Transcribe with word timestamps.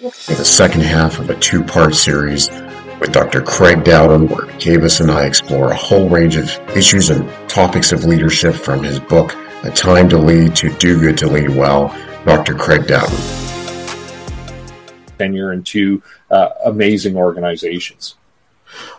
the 0.00 0.44
second 0.44 0.82
half 0.82 1.18
of 1.18 1.30
a 1.30 1.34
two 1.36 1.64
part 1.64 1.94
series 1.94 2.50
with 3.00 3.12
Dr. 3.12 3.40
Craig 3.40 3.82
Dowden, 3.82 4.28
where 4.28 4.46
Kavis 4.58 5.00
and 5.00 5.10
I 5.10 5.24
explore 5.24 5.70
a 5.70 5.74
whole 5.76 6.08
range 6.08 6.36
of 6.36 6.50
issues 6.76 7.08
and 7.08 7.26
topics 7.48 7.92
of 7.92 8.04
leadership 8.04 8.54
from 8.54 8.82
his 8.82 9.00
book, 9.00 9.34
A 9.64 9.70
Time 9.70 10.08
to 10.10 10.18
Lead 10.18 10.54
to 10.56 10.70
Do 10.76 11.00
Good 11.00 11.16
to 11.18 11.28
Lead 11.28 11.48
Well, 11.48 11.88
Dr. 12.26 12.54
Craig 12.54 12.86
Dowden. 12.86 13.16
Tenure 15.18 15.54
in 15.54 15.62
two 15.62 16.02
uh, 16.30 16.50
amazing 16.66 17.16
organizations. 17.16 18.16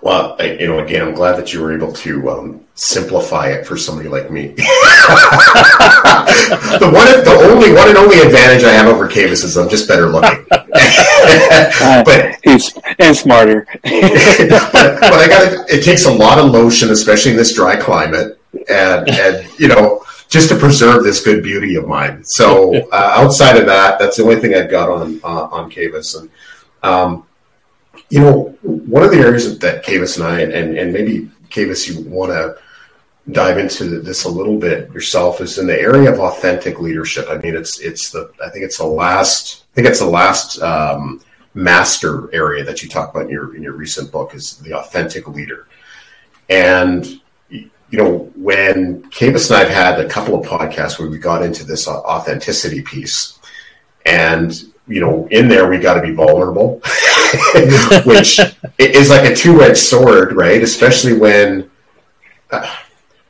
Well, 0.02 0.36
I, 0.40 0.54
you 0.54 0.68
know, 0.68 0.80
again, 0.80 1.08
I'm 1.08 1.14
glad 1.14 1.38
that 1.38 1.54
you 1.54 1.62
were 1.62 1.74
able 1.74 1.92
to 1.94 2.30
um, 2.30 2.66
simplify 2.76 3.48
it 3.48 3.66
for 3.66 3.76
somebody 3.76 4.10
like 4.10 4.30
me. 4.30 4.48
the 4.48 4.64
one, 6.84 7.24
the 7.24 7.50
only 7.52 7.74
one 7.74 7.90
and 7.90 7.98
only 7.98 8.20
advantage 8.20 8.64
I 8.64 8.72
have 8.72 8.88
over 8.88 9.08
Kavis 9.08 9.44
is 9.44 9.58
I'm 9.58 9.70
just 9.70 9.88
better 9.88 10.08
looking. 10.08 10.46
but 10.50 12.36
he's 12.44 12.78
and 13.00 13.16
smarter. 13.16 13.68
but, 13.84 13.84
but, 13.84 15.14
I 15.14 15.28
got 15.28 15.70
it. 15.70 15.84
takes 15.84 16.06
a 16.06 16.12
lot 16.14 16.38
of 16.40 16.52
lotion, 16.52 16.92
especially 16.92 17.32
in 17.32 17.38
this 17.38 17.54
dry 17.54 17.76
climate, 17.76 18.40
and 18.70 19.10
and 19.10 19.60
you 19.60 19.68
know 19.68 20.04
just 20.30 20.50
to 20.50 20.56
preserve 20.56 21.04
this 21.04 21.24
good 21.24 21.44
beauty 21.44 21.76
of 21.76 21.88
mine. 21.88 22.24
So 22.24 22.76
uh, 22.92 23.14
outside 23.16 23.58
of 23.58 23.66
that, 23.68 24.00
that's 24.00 24.18
the 24.18 24.24
only 24.24 24.38
thing 24.38 24.54
I've 24.54 24.70
got 24.70 24.90
on 24.90 25.20
uh, 25.24 25.46
on 25.46 25.72
Kavis. 25.72 26.20
And 26.20 26.30
um, 26.84 27.27
you 28.10 28.20
know, 28.20 28.58
one 28.62 29.04
of 29.04 29.12
the 29.12 29.18
areas 29.18 29.58
that 29.60 29.84
Kavis 29.84 30.18
and 30.18 30.26
I, 30.26 30.42
and, 30.42 30.78
and 30.78 30.94
maybe 30.94 31.30
Kavis, 31.50 31.88
you 31.88 32.10
want 32.10 32.32
to 32.32 32.58
dive 33.32 33.58
into 33.58 34.00
this 34.02 34.24
a 34.24 34.30
little 34.30 34.58
bit 34.58 34.92
yourself, 34.92 35.42
is 35.42 35.58
in 35.58 35.68
the 35.68 35.80
area 35.80 36.12
of 36.12 36.20
authentic 36.20 36.80
leadership. 36.80 37.28
I 37.30 37.38
mean, 37.38 37.56
it's 37.56 37.80
it's 37.80 38.12
the 38.12 38.32
I 38.44 38.50
think 38.50 38.64
it's 38.64 38.78
the 38.78 38.88
last 38.88 39.66
I 39.72 39.76
think 39.76 39.88
it's 39.88 40.00
the 40.00 40.06
last 40.06 40.62
um, 40.62 41.22
master 41.54 42.34
area 42.34 42.64
that 42.64 42.82
you 42.82 42.90
talk 42.90 43.12
about 43.12 43.26
in 43.26 43.30
your 43.30 43.56
in 43.56 43.64
your 43.64 43.74
recent 43.74 44.12
book 44.12 44.34
is 44.34 44.58
the 44.60 44.74
authentic 44.74 45.28
leader, 45.28 45.68
and 46.50 47.20
you 47.90 47.98
know, 47.98 48.32
when 48.36 49.02
Kavis 49.12 49.50
and 49.50 49.58
I've 49.58 49.70
had 49.70 50.00
a 50.00 50.10
couple 50.10 50.36
of 50.36 50.46
podcasts 50.46 51.00
where 51.00 51.10
we 51.10 51.18
got 51.18 51.42
into 51.42 51.64
this 51.64 51.88
authenticity 51.88 52.82
piece, 52.82 53.40
and 54.06 54.54
you 54.88 55.02
know, 55.02 55.28
in 55.32 55.48
there 55.48 55.70
we 55.70 55.78
got 55.78 55.96
to 55.96 56.02
be 56.02 56.14
vulnerable, 56.14 56.82
which 58.06 58.40
is 58.78 59.10
like 59.10 59.30
a 59.30 59.36
two-edged 59.36 59.78
sword, 59.78 60.34
right? 60.34 60.64
Especially 60.64 61.14
when, 61.14 61.70
uh, 62.52 62.76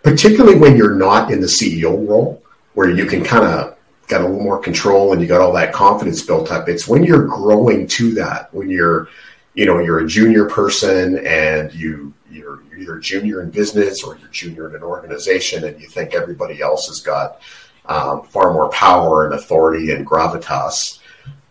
particularly 0.04 0.58
when 0.58 0.78
you're 0.78 0.96
not 0.96 1.32
in 1.32 1.42
the 1.42 1.48
CEO 1.48 2.08
role, 2.08 2.44
where 2.74 2.90
you 2.90 3.06
can 3.06 3.24
kind 3.24 3.46
of 3.46 3.76
got 4.08 4.22
a 4.22 4.24
little 4.24 4.42
more 4.42 4.60
control 4.60 5.14
and 5.14 5.22
you 5.22 5.28
got 5.28 5.42
all 5.42 5.52
that 5.54 5.74
confidence 5.74 6.22
built 6.22 6.52
up. 6.52 6.70
It's 6.70 6.88
when 6.88 7.04
you're 7.04 7.26
growing 7.26 7.88
to 7.88 8.14
that, 8.14 8.54
when 8.54 8.70
you're, 8.70 9.10
you 9.56 9.66
know, 9.66 9.80
you're 9.80 10.00
a 10.00 10.08
junior 10.08 10.46
person 10.46 11.26
and 11.26 11.74
you 11.74 12.14
you're 12.30 12.62
either 12.78 13.00
junior 13.00 13.42
in 13.42 13.50
business 13.50 14.04
or 14.04 14.18
you're 14.18 14.30
junior 14.30 14.70
in 14.70 14.76
an 14.76 14.84
organization, 14.84 15.64
and 15.64 15.82
you 15.82 15.88
think 15.88 16.14
everybody 16.14 16.62
else 16.62 16.88
has 16.88 17.00
got 17.00 17.42
um, 17.88 18.24
far 18.24 18.54
more 18.54 18.70
power 18.70 19.26
and 19.26 19.34
authority 19.34 19.92
and 19.92 20.06
gravitas 20.06 20.97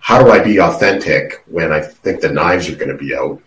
how 0.06 0.22
do 0.22 0.30
I 0.30 0.38
be 0.38 0.60
authentic 0.60 1.42
when 1.46 1.72
I 1.72 1.80
think 1.80 2.20
the 2.20 2.30
knives 2.30 2.68
are 2.68 2.76
going 2.76 2.96
to 2.96 2.96
be 2.96 3.12
out? 3.12 3.42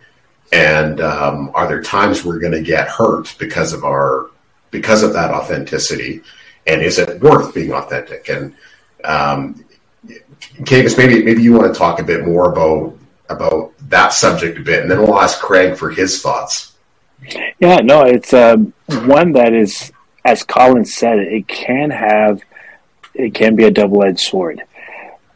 And 0.51 0.99
um, 0.99 1.51
are 1.53 1.65
there 1.65 1.81
times 1.81 2.25
we're 2.25 2.37
going 2.37 2.51
to 2.51 2.61
get 2.61 2.89
hurt 2.89 3.33
because 3.39 3.71
of 3.71 3.85
our 3.85 4.29
because 4.69 5.01
of 5.01 5.13
that 5.13 5.31
authenticity? 5.31 6.21
And 6.67 6.81
is 6.81 6.99
it 6.99 7.21
worth 7.21 7.53
being 7.53 7.71
authentic? 7.71 8.27
And 8.27 8.53
um, 9.05 9.63
Kavis, 10.67 10.97
maybe 10.97 11.23
maybe 11.23 11.41
you 11.41 11.53
want 11.53 11.73
to 11.73 11.79
talk 11.79 12.01
a 12.01 12.03
bit 12.03 12.25
more 12.25 12.51
about 12.51 12.93
about 13.29 13.71
that 13.87 14.11
subject 14.11 14.57
a 14.57 14.61
bit, 14.61 14.81
and 14.81 14.91
then 14.91 14.99
we'll 14.99 15.17
ask 15.17 15.39
Craig 15.39 15.77
for 15.77 15.89
his 15.89 16.21
thoughts. 16.21 16.73
Yeah, 17.59 17.77
no, 17.77 18.01
it's 18.01 18.33
um, 18.33 18.73
one 19.05 19.31
that 19.31 19.53
is, 19.53 19.93
as 20.25 20.43
Colin 20.43 20.83
said, 20.83 21.19
it 21.19 21.47
can 21.47 21.89
have, 21.89 22.41
it 23.13 23.33
can 23.33 23.55
be 23.55 23.63
a 23.63 23.71
double 23.71 24.03
edged 24.03 24.19
sword 24.19 24.61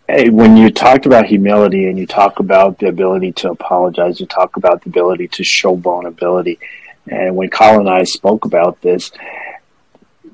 when 0.08 0.58
you 0.58 0.70
talked 0.70 1.06
about 1.06 1.26
humility 1.26 1.88
and 1.88 1.98
you 1.98 2.06
talk 2.06 2.40
about 2.40 2.80
the 2.80 2.88
ability 2.88 3.32
to 3.34 3.52
apologize, 3.52 4.20
you 4.20 4.26
talk 4.26 4.58
about 4.58 4.84
the 4.84 4.90
ability 4.90 5.28
to 5.30 5.44
show 5.44 5.76
vulnerability. 5.76 6.60
And 7.08 7.36
when 7.36 7.50
Colin 7.50 7.82
and 7.82 7.90
I 7.90 8.04
spoke 8.04 8.46
about 8.46 8.82
this, 8.82 9.12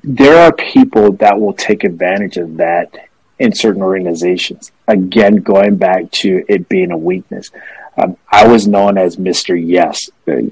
there 0.02 0.36
are 0.36 0.52
people 0.52 1.12
that 1.12 1.40
will 1.40 1.52
take 1.52 1.84
advantage 1.84 2.36
of 2.36 2.56
that 2.56 3.08
in 3.38 3.54
certain 3.54 3.82
organizations. 3.82 4.72
Again, 4.86 5.36
going 5.36 5.76
back 5.76 6.10
to 6.12 6.44
it 6.48 6.68
being 6.68 6.90
a 6.90 6.98
weakness. 6.98 7.50
Um, 8.00 8.16
I 8.30 8.46
was 8.46 8.66
known 8.66 8.96
as 8.96 9.16
Mr. 9.16 9.60
Yes. 9.60 10.08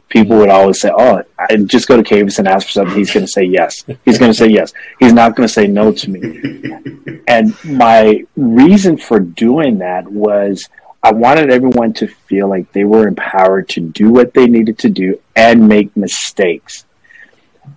People 0.09 0.39
would 0.39 0.49
always 0.49 0.81
say, 0.81 0.91
"Oh, 0.93 1.23
I 1.39 1.57
just 1.57 1.89
go 1.89 1.97
to 1.97 2.03
Kavis 2.03 2.39
and 2.39 2.49
ask 2.49 2.67
for 2.67 2.73
something. 2.73 2.97
He's 2.97 3.13
going 3.13 3.25
to 3.25 3.33
say 3.33 3.45
yes. 3.45 3.85
He's 4.05 4.19
going 4.19 4.33
to 4.33 4.37
say 4.37 4.49
yes. 4.49 4.73
He's 4.99 5.13
not 5.13 5.37
going 5.37 5.47
to 5.47 5.53
say 5.53 5.67
no 5.67 5.93
to 5.93 6.11
me." 6.11 7.21
and 7.29 7.55
my 7.65 8.25
reason 8.37 8.99
for 8.99 9.21
doing 9.21 9.79
that 9.79 10.11
was 10.11 10.69
I 11.03 11.13
wanted 11.13 11.51
everyone 11.51 11.93
to 11.95 12.09
feel 12.09 12.49
like 12.49 12.73
they 12.73 12.85
were 12.85 13.07
empowered 13.07 13.69
to 13.71 13.81
do 13.81 14.11
what 14.11 14.35
they 14.35 14.47
needed 14.47 14.79
to 14.81 14.91
do 14.91 15.21
and 15.37 15.69
make 15.69 15.97
mistakes 15.97 16.85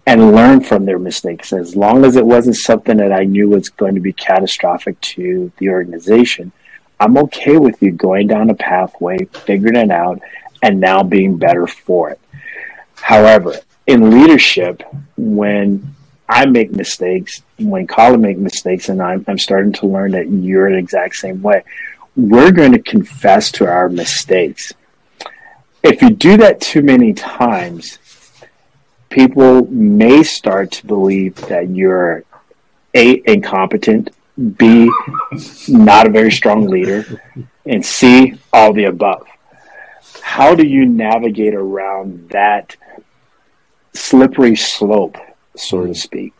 and 0.07 0.33
learn 0.33 0.61
from 0.61 0.85
their 0.85 0.99
mistakes. 0.99 1.53
As 1.53 1.75
long 1.75 2.03
as 2.03 2.15
it 2.15 2.25
wasn't 2.25 2.55
something 2.55 2.97
that 2.97 3.11
I 3.11 3.23
knew 3.23 3.49
was 3.49 3.69
going 3.69 3.95
to 3.95 4.01
be 4.01 4.13
catastrophic 4.13 4.99
to 5.01 5.51
the 5.57 5.69
organization, 5.69 6.51
I'm 7.01 7.17
okay 7.17 7.57
with 7.57 7.81
you 7.81 7.91
going 7.91 8.27
down 8.27 8.51
a 8.51 8.53
pathway, 8.53 9.25
figuring 9.25 9.75
it 9.75 9.89
out, 9.89 10.21
and 10.61 10.79
now 10.79 11.01
being 11.01 11.35
better 11.35 11.65
for 11.65 12.11
it. 12.11 12.19
However, 12.93 13.55
in 13.87 14.11
leadership, 14.11 14.83
when 15.17 15.95
I 16.29 16.45
make 16.45 16.71
mistakes, 16.71 17.41
when 17.57 17.87
Colin 17.87 18.21
make 18.21 18.37
mistakes, 18.37 18.89
and 18.89 19.01
I'm, 19.01 19.25
I'm 19.27 19.39
starting 19.39 19.73
to 19.73 19.87
learn 19.87 20.11
that 20.11 20.29
you're 20.29 20.69
the 20.69 20.77
exact 20.77 21.15
same 21.15 21.41
way, 21.41 21.63
we're 22.15 22.51
going 22.51 22.73
to 22.73 22.79
confess 22.79 23.51
to 23.53 23.65
our 23.65 23.89
mistakes. 23.89 24.71
If 25.81 26.03
you 26.03 26.11
do 26.11 26.37
that 26.37 26.61
too 26.61 26.83
many 26.83 27.13
times, 27.13 27.97
people 29.09 29.65
may 29.71 30.21
start 30.21 30.71
to 30.73 30.85
believe 30.85 31.35
that 31.47 31.69
you're 31.69 32.25
A, 32.93 33.23
incompetent, 33.25 34.11
B, 34.57 34.91
not 35.67 36.07
a 36.07 36.09
very 36.09 36.31
strong 36.31 36.67
leader, 36.67 37.21
and 37.65 37.85
C, 37.85 38.35
all 38.53 38.73
the 38.73 38.85
above. 38.85 39.27
How 40.21 40.55
do 40.55 40.65
you 40.65 40.85
navigate 40.85 41.53
around 41.53 42.29
that 42.29 42.75
slippery 43.93 44.55
slope, 44.55 45.17
so 45.55 45.85
to 45.85 45.93
speak? 45.93 46.33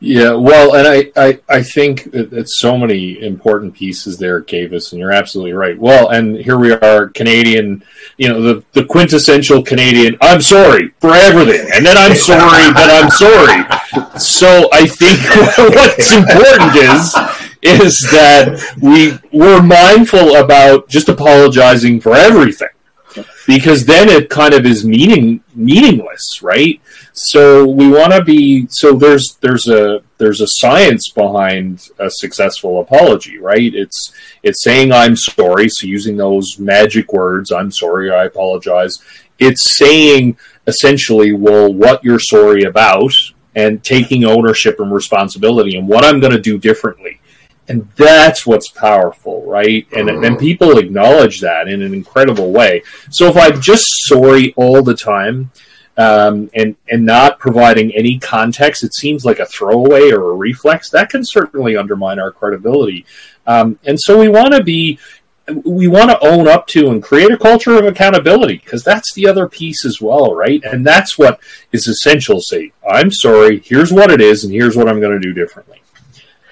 Yeah, 0.00 0.34
well, 0.34 0.76
and 0.76 0.86
I, 0.86 1.10
I, 1.16 1.40
I 1.48 1.62
think 1.62 2.08
it's 2.12 2.60
so 2.60 2.78
many 2.78 3.20
important 3.20 3.74
pieces 3.74 4.16
there, 4.16 4.40
Kavis, 4.40 4.92
and 4.92 5.00
you're 5.00 5.10
absolutely 5.10 5.54
right. 5.54 5.76
Well, 5.76 6.08
and 6.10 6.36
here 6.36 6.56
we 6.56 6.70
are, 6.70 7.08
Canadian, 7.08 7.82
you 8.16 8.28
know, 8.28 8.40
the, 8.40 8.64
the 8.74 8.84
quintessential 8.84 9.60
Canadian, 9.60 10.16
I'm 10.20 10.40
sorry 10.40 10.92
for 11.00 11.14
everything, 11.14 11.68
and 11.74 11.84
then 11.84 11.96
I'm 11.96 12.14
sorry 12.14 12.72
but 12.72 12.90
I'm 12.90 13.10
sorry. 13.10 13.64
So 14.18 14.68
I 14.72 14.86
think 14.86 15.18
what's 15.74 16.12
important 16.12 16.76
is 16.76 17.14
is 17.60 18.00
that 18.10 18.76
we 18.80 19.18
we're 19.32 19.62
mindful 19.62 20.36
about 20.36 20.88
just 20.88 21.08
apologizing 21.08 22.00
for 22.00 22.14
everything 22.14 22.68
because 23.46 23.86
then 23.86 24.08
it 24.08 24.28
kind 24.28 24.54
of 24.54 24.66
is 24.66 24.84
meaning 24.84 25.42
meaningless, 25.54 26.42
right? 26.42 26.80
So 27.12 27.66
we 27.66 27.88
want 27.88 28.12
to 28.12 28.22
be 28.22 28.66
so 28.68 28.92
there's 28.92 29.38
there's 29.40 29.68
a 29.68 30.02
there's 30.18 30.40
a 30.40 30.46
science 30.46 31.10
behind 31.10 31.88
a 31.98 32.10
successful 32.10 32.80
apology, 32.80 33.38
right? 33.38 33.74
It's 33.74 34.12
it's 34.42 34.62
saying 34.62 34.92
I'm 34.92 35.16
sorry, 35.16 35.68
so 35.68 35.86
using 35.86 36.16
those 36.16 36.58
magic 36.58 37.12
words, 37.12 37.50
I'm 37.50 37.72
sorry, 37.72 38.12
I 38.12 38.24
apologize. 38.24 38.98
It's 39.38 39.76
saying 39.76 40.36
essentially, 40.66 41.32
well, 41.32 41.72
what 41.72 42.04
you're 42.04 42.20
sorry 42.20 42.64
about 42.64 43.12
and 43.54 43.82
taking 43.82 44.24
ownership 44.24 44.80
and 44.80 44.92
responsibility 44.92 45.76
and 45.76 45.88
what 45.88 46.04
I'm 46.04 46.20
going 46.20 46.32
to 46.32 46.40
do 46.40 46.58
differently. 46.58 47.20
And 47.68 47.88
that's 47.96 48.46
what's 48.46 48.68
powerful 48.68 49.44
right? 49.48 49.86
And 49.92 50.08
and 50.08 50.22
mm-hmm. 50.22 50.36
people 50.36 50.78
acknowledge 50.78 51.40
that 51.40 51.68
in 51.68 51.82
an 51.82 51.92
incredible 51.92 52.52
way. 52.52 52.82
So 53.10 53.26
if 53.26 53.36
i'm 53.36 53.60
just 53.60 53.86
sorry 54.06 54.54
all 54.56 54.82
the 54.82 54.94
time 54.94 55.50
um, 55.96 56.48
and 56.54 56.76
and 56.88 57.04
not 57.04 57.38
providing 57.38 57.94
any 57.94 58.18
context 58.18 58.84
it 58.84 58.94
seems 58.94 59.24
like 59.24 59.40
a 59.40 59.46
throwaway 59.46 60.12
or 60.12 60.30
a 60.30 60.34
reflex 60.34 60.90
that 60.90 61.10
can 61.10 61.24
certainly 61.24 61.76
undermine 61.76 62.18
our 62.18 62.30
credibility. 62.30 63.04
Um, 63.46 63.78
and 63.84 63.98
so 63.98 64.18
we 64.18 64.28
want 64.28 64.52
to 64.54 64.62
be 64.62 64.98
we 65.64 65.88
want 65.88 66.10
to 66.10 66.26
own 66.26 66.46
up 66.46 66.66
to 66.66 66.90
and 66.90 67.02
create 67.02 67.30
a 67.30 67.38
culture 67.38 67.76
of 67.76 67.84
accountability 67.84 68.58
because 68.58 68.84
that's 68.84 69.12
the 69.14 69.26
other 69.26 69.48
piece 69.48 69.84
as 69.84 70.00
well 70.00 70.34
right 70.34 70.62
and 70.64 70.86
that's 70.86 71.18
what 71.18 71.40
is 71.72 71.86
essential 71.86 72.40
say 72.40 72.70
i'm 72.90 73.10
sorry 73.10 73.60
here's 73.60 73.92
what 73.92 74.10
it 74.10 74.20
is 74.20 74.44
and 74.44 74.52
here's 74.52 74.76
what 74.76 74.88
i'm 74.88 75.00
going 75.00 75.18
to 75.18 75.26
do 75.26 75.32
differently 75.32 75.78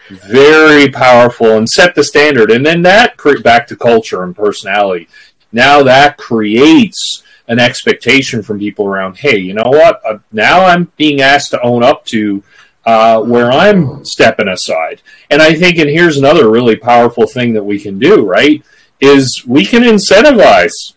very 0.08 0.88
powerful 0.88 1.56
and 1.56 1.68
set 1.68 1.94
the 1.94 2.04
standard. 2.04 2.50
And 2.50 2.64
then 2.64 2.82
that 2.82 3.16
back 3.42 3.66
to 3.68 3.76
culture 3.76 4.22
and 4.22 4.34
personality. 4.34 5.08
Now 5.52 5.82
that 5.82 6.16
creates 6.16 7.22
an 7.48 7.58
expectation 7.58 8.42
from 8.42 8.58
people 8.58 8.86
around. 8.86 9.16
Hey, 9.16 9.38
you 9.38 9.54
know 9.54 9.62
what? 9.66 10.00
Uh, 10.04 10.18
now 10.32 10.64
I'm 10.64 10.90
being 10.96 11.20
asked 11.20 11.50
to 11.52 11.62
own 11.62 11.82
up 11.82 12.04
to 12.06 12.42
uh, 12.84 13.20
where 13.22 13.50
I'm 13.50 14.04
stepping 14.04 14.48
aside. 14.48 15.02
And 15.30 15.40
I 15.40 15.54
think, 15.54 15.78
and 15.78 15.88
here's 15.88 16.18
another 16.18 16.50
really 16.50 16.76
powerful 16.76 17.26
thing 17.26 17.52
that 17.54 17.64
we 17.64 17.80
can 17.80 17.98
do, 17.98 18.24
right? 18.24 18.64
Is 19.00 19.44
we 19.46 19.64
can 19.64 19.82
incentivize 19.82 20.94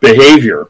behavior. 0.00 0.68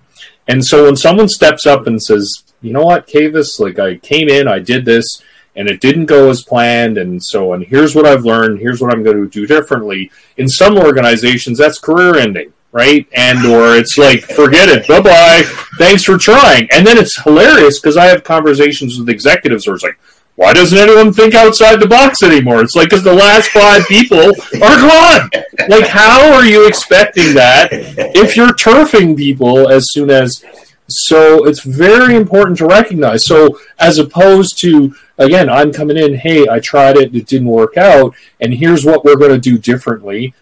And 0.48 0.64
so 0.64 0.84
when 0.84 0.96
someone 0.96 1.28
steps 1.28 1.66
up 1.66 1.86
and 1.86 2.00
says, 2.00 2.44
you 2.62 2.72
know 2.72 2.84
what, 2.84 3.06
Kavis, 3.06 3.58
like 3.58 3.78
I 3.78 3.96
came 3.96 4.28
in, 4.28 4.46
I 4.48 4.60
did 4.60 4.84
this, 4.84 5.22
and 5.56 5.68
it 5.68 5.80
didn't 5.80 6.06
go 6.06 6.30
as 6.30 6.42
planned, 6.42 6.98
and 6.98 7.22
so 7.22 7.52
and 7.52 7.64
here's 7.64 7.94
what 7.94 8.06
I've 8.06 8.24
learned, 8.24 8.60
here's 8.60 8.80
what 8.80 8.92
I'm 8.92 9.02
going 9.02 9.16
to 9.16 9.28
do 9.28 9.46
differently. 9.46 10.10
In 10.36 10.48
some 10.48 10.76
organizations, 10.78 11.58
that's 11.58 11.78
career 11.78 12.16
ending, 12.16 12.52
right? 12.72 13.08
And 13.14 13.44
or 13.46 13.76
it's 13.76 13.98
like, 13.98 14.20
forget 14.20 14.68
it, 14.68 14.86
bye 14.86 15.00
bye, 15.00 15.42
thanks 15.78 16.04
for 16.04 16.18
trying. 16.18 16.68
And 16.72 16.86
then 16.86 16.98
it's 16.98 17.20
hilarious 17.22 17.80
because 17.80 17.96
I 17.96 18.04
have 18.06 18.22
conversations 18.22 18.98
with 18.98 19.08
executives 19.08 19.66
where 19.66 19.74
it's 19.74 19.84
like, 19.84 19.98
why 20.36 20.52
doesn't 20.52 20.78
anyone 20.78 21.12
think 21.12 21.34
outside 21.34 21.80
the 21.80 21.88
box 21.88 22.22
anymore? 22.22 22.60
It's 22.62 22.76
like 22.76 22.90
because 22.90 23.02
the 23.02 23.12
last 23.12 23.48
five 23.48 23.86
people 23.86 24.18
are 24.18 24.80
gone. 24.80 25.30
Like, 25.68 25.88
how 25.88 26.32
are 26.32 26.44
you 26.44 26.68
expecting 26.68 27.34
that 27.34 27.68
if 27.72 28.36
you're 28.36 28.52
turfing 28.52 29.16
people 29.16 29.68
as 29.68 29.90
soon 29.90 30.10
as? 30.10 30.44
So 30.88 31.46
it's 31.46 31.64
very 31.64 32.14
important 32.14 32.58
to 32.58 32.66
recognize. 32.66 33.26
So 33.26 33.58
as 33.78 33.98
opposed 33.98 34.58
to 34.60 34.94
again, 35.18 35.48
I'm 35.48 35.72
coming 35.72 35.96
in, 35.96 36.14
hey, 36.14 36.46
I 36.48 36.60
tried 36.60 36.96
it, 36.96 37.14
it 37.14 37.26
didn't 37.26 37.48
work 37.48 37.76
out, 37.76 38.14
and 38.40 38.52
here's 38.52 38.84
what 38.84 39.04
we're 39.04 39.16
going 39.16 39.32
to 39.32 39.38
do 39.38 39.58
differently. 39.58 40.34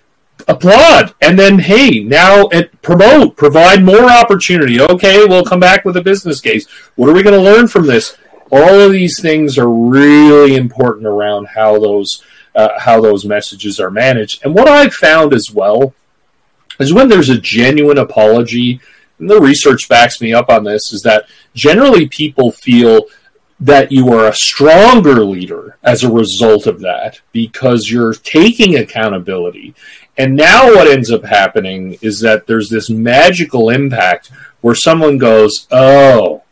Applaud, 0.48 1.14
and 1.22 1.38
then 1.38 1.60
hey, 1.60 2.00
now 2.00 2.48
it, 2.48 2.82
promote, 2.82 3.36
provide 3.36 3.84
more 3.84 4.10
opportunity. 4.10 4.80
Okay, 4.80 5.24
we'll 5.24 5.44
come 5.44 5.60
back 5.60 5.84
with 5.84 5.96
a 5.96 6.02
business 6.02 6.40
case. 6.40 6.66
What 6.96 7.08
are 7.08 7.14
we 7.14 7.22
going 7.22 7.38
to 7.38 7.40
learn 7.40 7.68
from 7.68 7.86
this? 7.86 8.16
All 8.54 8.80
of 8.80 8.92
these 8.92 9.20
things 9.20 9.58
are 9.58 9.68
really 9.68 10.54
important 10.54 11.06
around 11.06 11.48
how 11.48 11.80
those 11.80 12.22
uh, 12.54 12.78
how 12.78 13.00
those 13.00 13.24
messages 13.24 13.80
are 13.80 13.90
managed. 13.90 14.44
And 14.44 14.54
what 14.54 14.68
I've 14.68 14.94
found 14.94 15.34
as 15.34 15.50
well 15.52 15.92
is 16.78 16.94
when 16.94 17.08
there's 17.08 17.30
a 17.30 17.40
genuine 17.40 17.98
apology, 17.98 18.80
and 19.18 19.28
the 19.28 19.40
research 19.40 19.88
backs 19.88 20.20
me 20.20 20.32
up 20.32 20.48
on 20.48 20.62
this, 20.62 20.92
is 20.92 21.02
that 21.02 21.26
generally 21.54 22.06
people 22.06 22.52
feel 22.52 23.06
that 23.58 23.90
you 23.90 24.12
are 24.12 24.28
a 24.28 24.34
stronger 24.34 25.24
leader 25.24 25.76
as 25.82 26.04
a 26.04 26.12
result 26.12 26.68
of 26.68 26.80
that 26.80 27.20
because 27.32 27.90
you're 27.90 28.14
taking 28.14 28.76
accountability. 28.76 29.74
And 30.16 30.36
now 30.36 30.66
what 30.66 30.86
ends 30.86 31.10
up 31.10 31.24
happening 31.24 31.98
is 32.02 32.20
that 32.20 32.46
there's 32.46 32.68
this 32.68 32.88
magical 32.88 33.70
impact 33.70 34.30
where 34.60 34.76
someone 34.76 35.18
goes, 35.18 35.66
Oh, 35.72 36.43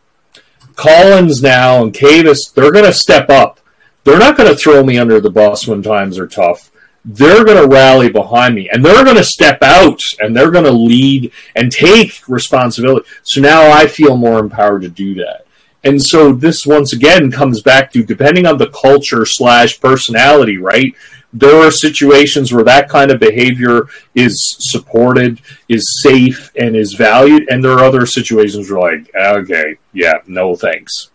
Collins 0.76 1.42
now 1.42 1.82
and 1.82 1.92
Kavis, 1.92 2.52
they're 2.54 2.72
going 2.72 2.84
to 2.84 2.92
step 2.92 3.30
up. 3.30 3.60
They're 4.04 4.18
not 4.18 4.36
going 4.36 4.50
to 4.50 4.56
throw 4.56 4.82
me 4.82 4.98
under 4.98 5.20
the 5.20 5.30
bus 5.30 5.66
when 5.66 5.82
times 5.82 6.18
are 6.18 6.26
tough. 6.26 6.70
They're 7.04 7.44
going 7.44 7.60
to 7.60 7.68
rally 7.68 8.10
behind 8.10 8.54
me 8.54 8.68
and 8.70 8.84
they're 8.84 9.04
going 9.04 9.16
to 9.16 9.24
step 9.24 9.62
out 9.62 10.00
and 10.20 10.36
they're 10.36 10.50
going 10.50 10.64
to 10.64 10.72
lead 10.72 11.32
and 11.56 11.70
take 11.70 12.28
responsibility. 12.28 13.08
So 13.22 13.40
now 13.40 13.70
I 13.70 13.86
feel 13.86 14.16
more 14.16 14.38
empowered 14.38 14.82
to 14.82 14.88
do 14.88 15.14
that. 15.14 15.46
And 15.84 16.00
so 16.00 16.32
this 16.32 16.64
once 16.64 16.92
again 16.92 17.32
comes 17.32 17.60
back 17.60 17.92
to 17.92 18.04
depending 18.04 18.46
on 18.46 18.58
the 18.58 18.68
culture 18.68 19.26
slash 19.26 19.80
personality, 19.80 20.58
right? 20.58 20.94
There 21.32 21.56
are 21.56 21.70
situations 21.70 22.52
where 22.52 22.64
that 22.64 22.88
kind 22.88 23.10
of 23.10 23.18
behavior 23.18 23.86
is 24.14 24.56
supported, 24.58 25.40
is 25.68 26.02
safe, 26.02 26.52
and 26.56 26.76
is 26.76 26.94
valued, 26.94 27.48
and 27.48 27.64
there 27.64 27.72
are 27.72 27.84
other 27.84 28.04
situations 28.06 28.70
where 28.70 28.80
like, 28.80 29.10
okay, 29.14 29.78
yeah, 29.92 30.18
no 30.26 30.54
thanks. 30.54 31.10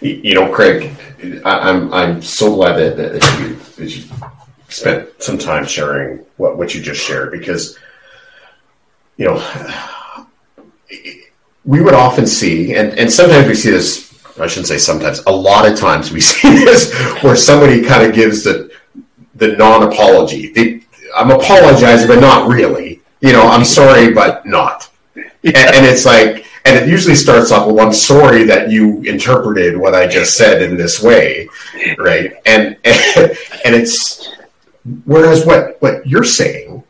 You 0.00 0.34
know, 0.34 0.52
Craig, 0.52 0.94
I'm 1.44 1.92
I'm 1.92 2.22
so 2.22 2.54
glad 2.54 2.76
that, 2.76 2.96
that 2.96 3.40
you 3.40 3.54
that 3.76 3.96
you 3.96 4.04
spent 4.68 5.22
some 5.22 5.38
time 5.38 5.66
sharing 5.66 6.24
what 6.36 6.56
what 6.56 6.74
you 6.74 6.82
just 6.82 7.02
shared 7.02 7.32
because 7.32 7.78
you 9.16 9.26
know 9.26 10.26
we 11.64 11.82
would 11.82 11.94
often 11.94 12.26
see, 12.26 12.74
and 12.74 12.98
and 12.98 13.12
sometimes 13.12 13.46
we 13.46 13.54
see 13.54 13.70
this. 13.70 14.06
I 14.40 14.46
shouldn't 14.46 14.68
say 14.68 14.78
sometimes. 14.78 15.20
A 15.26 15.32
lot 15.32 15.70
of 15.70 15.78
times 15.78 16.12
we 16.12 16.20
see 16.32 16.64
this 16.64 16.94
where 17.22 17.36
somebody 17.36 17.82
kind 17.82 18.06
of 18.06 18.14
gives 18.14 18.44
the 18.44 18.67
the 19.38 19.56
non-apology. 19.56 20.84
I'm 21.16 21.30
apologizing, 21.30 22.08
but 22.08 22.20
not 22.20 22.48
really. 22.48 23.00
You 23.20 23.32
know, 23.32 23.42
I'm 23.42 23.64
sorry, 23.64 24.12
but 24.12 24.46
not. 24.46 24.90
Yeah. 25.14 25.52
And, 25.54 25.76
and, 25.76 25.86
it's 25.86 26.04
like, 26.04 26.46
and 26.64 26.76
it 26.76 26.88
usually 26.88 27.14
starts 27.14 27.50
off, 27.50 27.66
well, 27.66 27.84
I'm 27.84 27.92
sorry 27.92 28.44
that 28.44 28.70
you 28.70 29.02
interpreted 29.02 29.76
what 29.76 29.94
I 29.94 30.06
just 30.06 30.36
said 30.36 30.62
in 30.62 30.76
this 30.76 31.02
way, 31.02 31.48
right? 31.96 32.34
And 32.46 32.76
and, 32.84 33.16
and 33.64 33.74
it's 33.74 34.34
whereas 35.04 35.44
what 35.44 35.80
what 35.80 36.06
you're 36.06 36.24
saying 36.24 36.82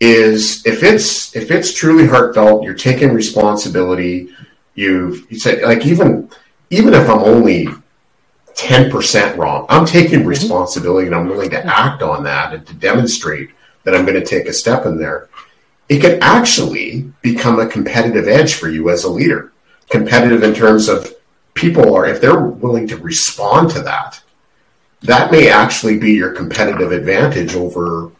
is 0.00 0.64
if 0.66 0.82
it's 0.82 1.34
if 1.34 1.50
it's 1.50 1.72
truly 1.72 2.06
heartfelt, 2.06 2.62
you're 2.62 2.74
taking 2.74 3.12
responsibility. 3.12 4.28
You've 4.74 5.30
you 5.30 5.38
said 5.38 5.62
like 5.62 5.84
even 5.84 6.30
even 6.70 6.94
if 6.94 7.08
I'm 7.08 7.22
only 7.22 7.68
10% 8.58 9.36
wrong. 9.36 9.66
I'm 9.68 9.86
taking 9.86 10.20
mm-hmm. 10.20 10.28
responsibility 10.28 11.06
and 11.06 11.14
I'm 11.14 11.28
willing 11.28 11.50
to 11.50 11.64
act 11.64 12.02
on 12.02 12.24
that 12.24 12.52
and 12.52 12.66
to 12.66 12.74
demonstrate 12.74 13.50
that 13.84 13.94
I'm 13.94 14.04
going 14.04 14.20
to 14.20 14.26
take 14.26 14.46
a 14.46 14.52
step 14.52 14.84
in 14.84 14.98
there. 14.98 15.28
It 15.88 16.00
can 16.00 16.22
actually 16.22 17.10
become 17.22 17.60
a 17.60 17.68
competitive 17.68 18.26
edge 18.26 18.54
for 18.54 18.68
you 18.68 18.90
as 18.90 19.04
a 19.04 19.10
leader. 19.10 19.52
Competitive 19.90 20.42
in 20.42 20.54
terms 20.54 20.88
of 20.88 21.14
people 21.54 21.94
are, 21.94 22.06
if 22.06 22.20
they're 22.20 22.40
willing 22.40 22.86
to 22.88 22.96
respond 22.96 23.70
to 23.70 23.80
that, 23.82 24.20
that 25.02 25.30
may 25.30 25.48
actually 25.48 25.98
be 25.98 26.12
your 26.12 26.32
competitive 26.32 26.92
advantage 26.92 27.54
over 27.54 28.10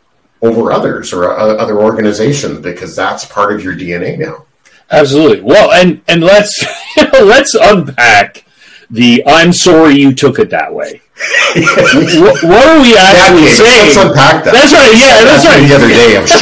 over 0.41 0.71
others 0.71 1.13
or 1.13 1.37
uh, 1.37 1.55
other 1.57 1.81
organizations 1.81 2.61
because 2.61 2.95
that's 2.95 3.25
part 3.25 3.53
of 3.53 3.65
your 3.65 3.75
DNA 3.75 4.17
now. 4.17 4.47
Absolutely. 4.89 5.41
Well, 5.41 5.73
and 5.73 6.01
and 6.07 6.23
let's 6.23 6.65
let's 6.97 7.55
unpack 7.55 8.45
the 8.91 9.23
"I'm 9.27 9.53
sorry 9.53 9.97
you 9.97 10.15
took 10.15 10.39
it 10.39 10.51
that 10.51 10.73
way." 10.73 11.01
what, 11.57 12.43
what, 12.45 12.67
are 12.69 12.81
we 12.81 12.97
actually 12.97 13.43
yeah, 13.43 13.51
saying? 13.51 13.87
Let's 13.87 13.97
unpack 13.97 14.45
that. 14.45 14.53
That's 14.55 14.73
right. 14.73 14.95
Yeah, 14.95 15.25
that's, 15.25 15.43
that's 15.43 15.47
right. 15.47 15.67
The 15.67 15.75
other 15.75 15.89
day, 15.89 16.17
I'm 16.17 16.27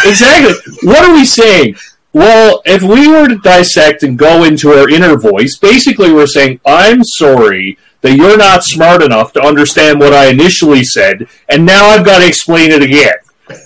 sure. 0.00 0.08
exactly. 0.08 0.88
What 0.88 1.04
are 1.04 1.12
we 1.12 1.24
saying? 1.24 1.76
Well, 2.14 2.62
if 2.64 2.82
we 2.82 3.08
were 3.08 3.28
to 3.28 3.36
dissect 3.38 4.02
and 4.02 4.18
go 4.18 4.44
into 4.44 4.70
our 4.70 4.88
inner 4.88 5.18
voice, 5.18 5.58
basically 5.58 6.12
we're 6.12 6.26
saying, 6.26 6.60
"I'm 6.64 7.04
sorry." 7.04 7.78
That 8.00 8.16
you're 8.16 8.36
not 8.36 8.62
smart 8.64 9.02
enough 9.02 9.32
to 9.32 9.40
understand 9.40 9.98
what 9.98 10.12
I 10.12 10.28
initially 10.28 10.84
said, 10.84 11.26
and 11.48 11.64
now 11.64 11.86
I've 11.86 12.04
got 12.04 12.18
to 12.18 12.28
explain 12.28 12.70
it 12.70 12.82
again. 12.82 13.14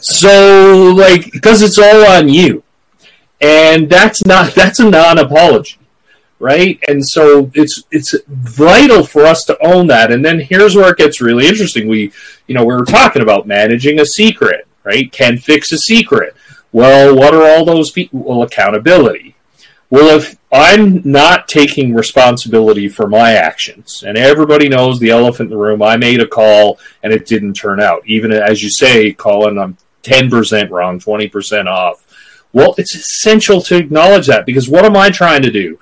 So, 0.01 0.95
like, 0.97 1.33
because 1.33 1.61
it's 1.61 1.77
all 1.77 2.07
on 2.07 2.29
you, 2.29 2.63
and 3.41 3.91
that's 3.91 4.25
not 4.27 4.55
that's 4.55 4.79
a 4.79 4.89
non-apology 4.89 5.79
right? 6.39 6.79
And 6.89 7.07
so 7.07 7.51
it's 7.55 7.83
it's 7.91 8.15
vital 8.29 9.05
for 9.05 9.25
us 9.25 9.45
to 9.45 9.59
own 9.67 9.87
that. 9.89 10.13
And 10.13 10.25
then 10.25 10.41
here's 10.41 10.77
where 10.77 10.91
it 10.91 10.99
gets 10.99 11.21
really 11.21 11.47
interesting. 11.47 11.89
We, 11.89 12.13
you 12.47 12.55
know, 12.55 12.65
we 12.65 12.75
were 12.75 12.85
talking 12.85 13.23
about 13.23 13.47
managing 13.47 14.01
a 14.01 14.07
secret, 14.07 14.67
right? 14.85 15.11
Can 15.11 15.39
fix 15.39 15.73
a 15.73 15.79
secret. 15.79 16.37
Well, 16.73 17.17
what 17.17 17.35
are 17.35 17.43
all 17.43 17.65
those 17.65 17.91
people? 17.91 18.21
Well, 18.21 18.43
accountability. 18.43 19.35
Well, 19.91 20.19
if 20.19 20.37
I'm 20.53 21.01
not 21.11 21.49
taking 21.49 21.95
responsibility 21.95 22.89
for 22.89 23.09
my 23.09 23.33
actions, 23.33 24.05
and 24.07 24.19
everybody 24.19 24.69
knows 24.69 24.99
the 24.99 25.11
elephant 25.11 25.47
in 25.47 25.57
the 25.57 25.63
room, 25.63 25.83
I 25.83 25.97
made 25.97 26.21
a 26.21 26.27
call 26.27 26.79
and 27.03 27.11
it 27.11 27.27
didn't 27.27 27.55
turn 27.55 27.81
out. 27.81 28.03
Even 28.07 28.31
as 28.33 28.63
you 28.63 28.69
say, 28.69 29.15
Colin, 29.15 29.59
I'm 29.59 29.79
10% 30.03 30.71
wrong, 30.71 31.01
20% 31.01 31.67
off. 31.67 32.05
Well, 32.53 32.75
it's 32.77 32.95
essential 32.95 33.63
to 33.63 33.77
acknowledge 33.77 34.27
that 34.27 34.45
because 34.45 34.69
what 34.69 34.85
am 34.85 34.97
I 34.97 35.09
trying 35.09 35.43
to 35.43 35.51
do? 35.51 35.79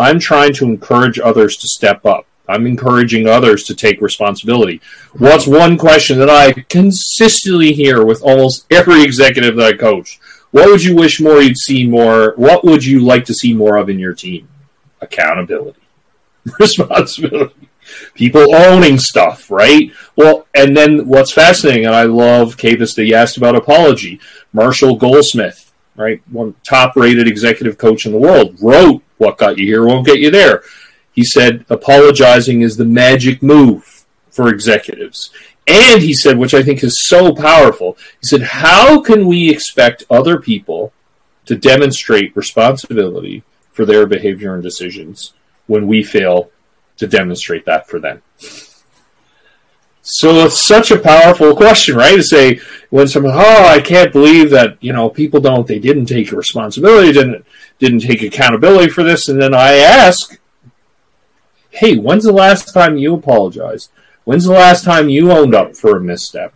I'm 0.00 0.18
trying 0.18 0.54
to 0.54 0.64
encourage 0.64 1.20
others 1.20 1.58
to 1.58 1.68
step 1.68 2.06
up. 2.06 2.24
I'm 2.48 2.66
encouraging 2.66 3.28
others 3.28 3.64
to 3.64 3.74
take 3.74 4.00
responsibility. 4.00 4.80
What's 5.18 5.46
one 5.46 5.76
question 5.76 6.18
that 6.20 6.30
I 6.30 6.52
consistently 6.70 7.74
hear 7.74 8.02
with 8.02 8.22
almost 8.22 8.64
every 8.70 9.02
executive 9.02 9.56
that 9.56 9.74
I 9.74 9.76
coach? 9.76 10.18
What 10.52 10.70
would 10.70 10.82
you 10.82 10.96
wish 10.96 11.20
more 11.20 11.42
you'd 11.42 11.58
see 11.58 11.86
more? 11.86 12.32
What 12.36 12.64
would 12.64 12.82
you 12.82 13.00
like 13.00 13.26
to 13.26 13.34
see 13.34 13.52
more 13.52 13.76
of 13.76 13.90
in 13.90 13.98
your 13.98 14.14
team? 14.14 14.48
Accountability, 15.02 15.82
responsibility, 16.58 17.68
people 18.14 18.54
owning 18.54 18.98
stuff, 18.98 19.50
right? 19.50 19.92
Well, 20.16 20.46
and 20.54 20.74
then 20.74 21.08
what's 21.08 21.30
fascinating, 21.30 21.84
and 21.84 21.94
I 21.94 22.04
love 22.04 22.56
Kavis 22.56 22.96
that 22.96 23.04
you 23.04 23.16
asked 23.16 23.36
about 23.36 23.54
apology. 23.54 24.18
Marshall 24.54 24.96
Goldsmith, 24.96 25.74
right, 25.94 26.22
one 26.30 26.54
top 26.66 26.96
rated 26.96 27.28
executive 27.28 27.76
coach 27.76 28.06
in 28.06 28.12
the 28.12 28.18
world, 28.18 28.56
wrote 28.62 29.02
what 29.20 29.38
got 29.38 29.58
you 29.58 29.66
here 29.66 29.84
won't 29.84 30.06
get 30.06 30.18
you 30.18 30.30
there. 30.30 30.62
He 31.12 31.24
said 31.24 31.66
apologizing 31.68 32.62
is 32.62 32.76
the 32.76 32.84
magic 32.84 33.42
move 33.42 34.06
for 34.30 34.48
executives. 34.48 35.30
And 35.66 36.02
he 36.02 36.14
said, 36.14 36.38
which 36.38 36.54
I 36.54 36.62
think 36.62 36.82
is 36.82 37.06
so 37.06 37.34
powerful, 37.34 37.98
he 38.20 38.26
said, 38.26 38.42
How 38.42 39.00
can 39.00 39.26
we 39.26 39.50
expect 39.50 40.04
other 40.10 40.40
people 40.40 40.92
to 41.44 41.54
demonstrate 41.54 42.34
responsibility 42.34 43.44
for 43.72 43.84
their 43.84 44.06
behavior 44.06 44.54
and 44.54 44.62
decisions 44.62 45.34
when 45.66 45.86
we 45.86 46.02
fail 46.02 46.50
to 46.96 47.06
demonstrate 47.06 47.66
that 47.66 47.88
for 47.88 48.00
them? 48.00 48.22
So 50.02 50.46
it's 50.46 50.60
such 50.60 50.90
a 50.90 50.98
powerful 50.98 51.54
question, 51.54 51.96
right? 51.96 52.16
To 52.16 52.22
say 52.22 52.60
when 52.88 53.06
someone, 53.06 53.34
oh, 53.34 53.66
I 53.66 53.80
can't 53.80 54.12
believe 54.12 54.50
that 54.50 54.78
you 54.80 54.92
know 54.92 55.10
people 55.10 55.40
don't, 55.40 55.66
they 55.66 55.78
didn't 55.78 56.06
take 56.06 56.32
responsibility, 56.32 57.12
didn't 57.12 57.44
didn't 57.78 58.00
take 58.00 58.22
accountability 58.22 58.90
for 58.90 59.02
this, 59.02 59.28
and 59.28 59.40
then 59.40 59.54
I 59.54 59.74
ask, 59.76 60.38
hey, 61.70 61.96
when's 61.96 62.24
the 62.24 62.32
last 62.32 62.72
time 62.72 62.96
you 62.96 63.14
apologized? 63.14 63.90
When's 64.24 64.44
the 64.44 64.52
last 64.52 64.84
time 64.84 65.08
you 65.08 65.32
owned 65.32 65.54
up 65.54 65.76
for 65.76 65.96
a 65.96 66.00
misstep? 66.00 66.54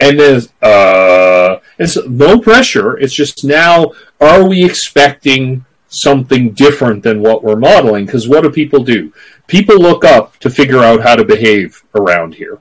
And 0.00 0.18
there's 0.18 0.52
uh, 0.62 1.58
it's 1.78 1.96
no 2.06 2.40
pressure. 2.40 2.96
It's 2.98 3.14
just 3.14 3.44
now, 3.44 3.92
are 4.20 4.46
we 4.48 4.64
expecting 4.64 5.64
something 5.88 6.52
different 6.52 7.02
than 7.02 7.22
what 7.22 7.42
we're 7.42 7.56
modeling? 7.56 8.06
Because 8.06 8.28
what 8.28 8.42
do 8.42 8.50
people 8.50 8.84
do? 8.84 9.12
People 9.48 9.78
look 9.78 10.04
up 10.04 10.38
to 10.38 10.50
figure 10.50 10.78
out 10.78 11.02
how 11.02 11.16
to 11.16 11.24
behave 11.24 11.82
around 11.94 12.34
here. 12.34 12.58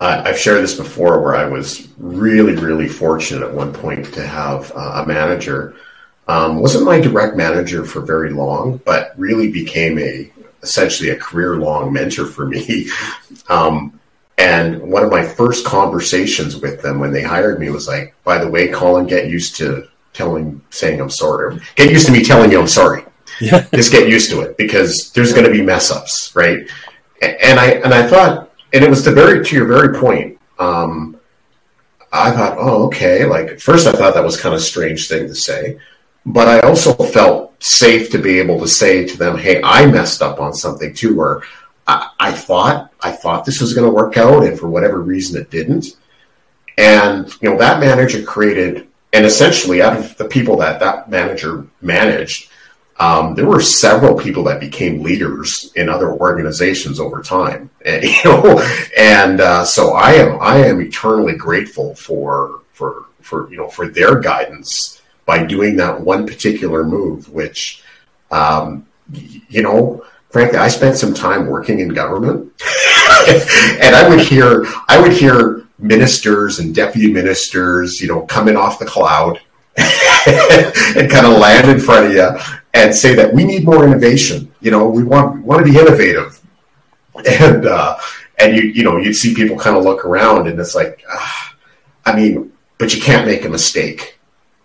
I've 0.00 0.38
shared 0.38 0.62
this 0.62 0.76
before 0.76 1.22
where 1.22 1.34
I 1.34 1.46
was 1.46 1.88
really, 1.98 2.56
really 2.56 2.88
fortunate 2.88 3.46
at 3.46 3.54
one 3.54 3.72
point 3.72 4.12
to 4.14 4.26
have 4.26 4.70
uh, 4.74 5.02
a 5.02 5.06
manager. 5.06 5.76
Um, 6.28 6.60
wasn't 6.60 6.84
my 6.84 7.00
direct 7.00 7.36
manager 7.36 7.84
for 7.84 8.00
very 8.00 8.30
long, 8.30 8.78
but 8.84 9.14
really 9.16 9.50
became 9.50 9.98
a 9.98 10.30
essentially 10.62 11.10
a 11.10 11.16
career 11.16 11.56
long 11.56 11.92
mentor 11.92 12.26
for 12.26 12.46
me. 12.46 12.88
Um, 13.50 14.00
and 14.38 14.80
one 14.80 15.04
of 15.04 15.10
my 15.10 15.22
first 15.22 15.66
conversations 15.66 16.56
with 16.56 16.80
them 16.80 16.98
when 16.98 17.12
they 17.12 17.22
hired 17.22 17.60
me 17.60 17.68
was 17.68 17.86
like, 17.86 18.14
by 18.24 18.38
the 18.38 18.48
way, 18.48 18.68
Colin, 18.68 19.06
get 19.06 19.28
used 19.28 19.56
to 19.56 19.86
telling, 20.14 20.62
saying 20.70 20.98
I'm 20.98 21.10
sorry. 21.10 21.60
Get 21.74 21.90
used 21.90 22.06
to 22.06 22.12
me 22.12 22.24
telling 22.24 22.50
you 22.50 22.58
I'm 22.58 22.66
sorry. 22.66 23.04
Yeah. 23.40 23.66
Just 23.74 23.92
get 23.92 24.08
used 24.08 24.30
to 24.30 24.40
it 24.40 24.56
because 24.56 25.10
there's 25.12 25.32
going 25.32 25.46
to 25.46 25.52
be 25.52 25.62
mess 25.62 25.90
ups, 25.90 26.34
right? 26.34 26.68
And 27.22 27.58
I 27.58 27.72
and 27.84 27.94
I 27.94 28.06
thought, 28.06 28.50
and 28.72 28.84
it 28.84 28.90
was 28.90 29.04
the 29.04 29.12
very 29.12 29.44
to 29.44 29.56
your 29.56 29.66
very 29.66 29.98
point. 29.98 30.38
Um, 30.58 31.18
I 32.12 32.30
thought, 32.30 32.56
oh, 32.58 32.86
okay. 32.86 33.24
Like 33.24 33.58
first, 33.58 33.86
I 33.86 33.92
thought 33.92 34.14
that 34.14 34.24
was 34.24 34.40
kind 34.40 34.54
of 34.54 34.60
strange 34.60 35.08
thing 35.08 35.26
to 35.26 35.34
say, 35.34 35.78
but 36.26 36.48
I 36.48 36.60
also 36.60 36.92
felt 36.92 37.62
safe 37.62 38.10
to 38.10 38.18
be 38.18 38.38
able 38.38 38.60
to 38.60 38.68
say 38.68 39.06
to 39.06 39.16
them, 39.16 39.36
"Hey, 39.36 39.60
I 39.62 39.86
messed 39.86 40.22
up 40.22 40.40
on 40.40 40.54
something 40.54 40.94
too," 40.94 41.20
or 41.20 41.42
I, 41.86 42.10
I 42.20 42.32
thought 42.32 42.92
I 43.00 43.12
thought 43.12 43.44
this 43.44 43.60
was 43.60 43.74
going 43.74 43.86
to 43.86 43.94
work 43.94 44.16
out, 44.16 44.44
and 44.44 44.58
for 44.58 44.68
whatever 44.68 45.00
reason, 45.00 45.40
it 45.40 45.50
didn't. 45.50 45.96
And 46.78 47.32
you 47.40 47.50
know 47.50 47.58
that 47.58 47.80
manager 47.80 48.22
created, 48.22 48.88
and 49.12 49.24
essentially 49.24 49.82
out 49.82 49.96
of 49.96 50.16
the 50.16 50.24
people 50.24 50.56
that 50.58 50.80
that 50.80 51.10
manager 51.10 51.66
managed, 51.80 52.50
um, 52.98 53.34
there 53.34 53.46
were 53.46 53.60
several 53.60 54.16
people 54.16 54.44
that 54.44 54.60
became 54.60 55.02
leaders 55.02 55.72
in 55.74 55.88
other 55.88 56.12
organizations 56.12 57.00
over 57.00 57.22
time. 57.22 57.70
And, 57.84 58.02
you 58.02 58.24
know, 58.24 58.66
and 58.96 59.42
uh, 59.42 59.62
so 59.62 59.92
I 59.92 60.12
am 60.12 60.38
I 60.40 60.56
am 60.56 60.80
eternally 60.80 61.36
grateful 61.36 61.94
for 61.94 62.62
for 62.72 63.04
for 63.20 63.50
you 63.50 63.58
know 63.58 63.68
for 63.68 63.88
their 63.88 64.20
guidance 64.20 65.02
by 65.26 65.44
doing 65.44 65.76
that 65.76 66.00
one 66.00 66.26
particular 66.26 66.82
move, 66.82 67.28
which 67.28 67.82
um, 68.30 68.86
you 69.12 69.60
know 69.60 70.02
frankly, 70.34 70.58
I 70.58 70.66
spent 70.66 70.96
some 70.96 71.14
time 71.14 71.46
working 71.46 71.78
in 71.78 71.90
government, 71.90 72.52
and 73.28 73.94
I 73.94 74.08
would 74.08 74.20
hear 74.20 74.64
I 74.88 74.98
would 74.98 75.12
hear 75.12 75.64
ministers 75.78 76.58
and 76.58 76.74
deputy 76.74 77.12
ministers, 77.12 78.00
you 78.00 78.08
know, 78.08 78.22
coming 78.22 78.56
off 78.56 78.78
the 78.78 78.86
cloud 78.86 79.40
and 80.96 81.10
kind 81.10 81.26
of 81.26 81.38
land 81.38 81.68
in 81.68 81.78
front 81.78 82.06
of 82.06 82.12
you 82.12 82.30
and 82.74 82.94
say 82.94 83.14
that 83.14 83.32
we 83.32 83.44
need 83.44 83.64
more 83.64 83.84
innovation. 83.84 84.52
You 84.60 84.70
know, 84.70 84.88
we 84.88 85.02
want 85.04 85.34
we 85.34 85.40
want 85.40 85.64
to 85.64 85.72
be 85.72 85.78
innovative, 85.78 86.40
and 87.26 87.66
uh, 87.66 87.98
and 88.38 88.56
you 88.56 88.62
you 88.62 88.84
know 88.84 88.96
you'd 88.98 89.14
see 89.14 89.34
people 89.34 89.58
kind 89.58 89.76
of 89.76 89.84
look 89.84 90.04
around 90.04 90.48
and 90.48 90.58
it's 90.58 90.74
like, 90.74 91.04
uh, 91.10 91.30
I 92.04 92.16
mean, 92.16 92.52
but 92.78 92.94
you 92.94 93.02
can't 93.02 93.26
make 93.26 93.44
a 93.44 93.48
mistake, 93.48 94.18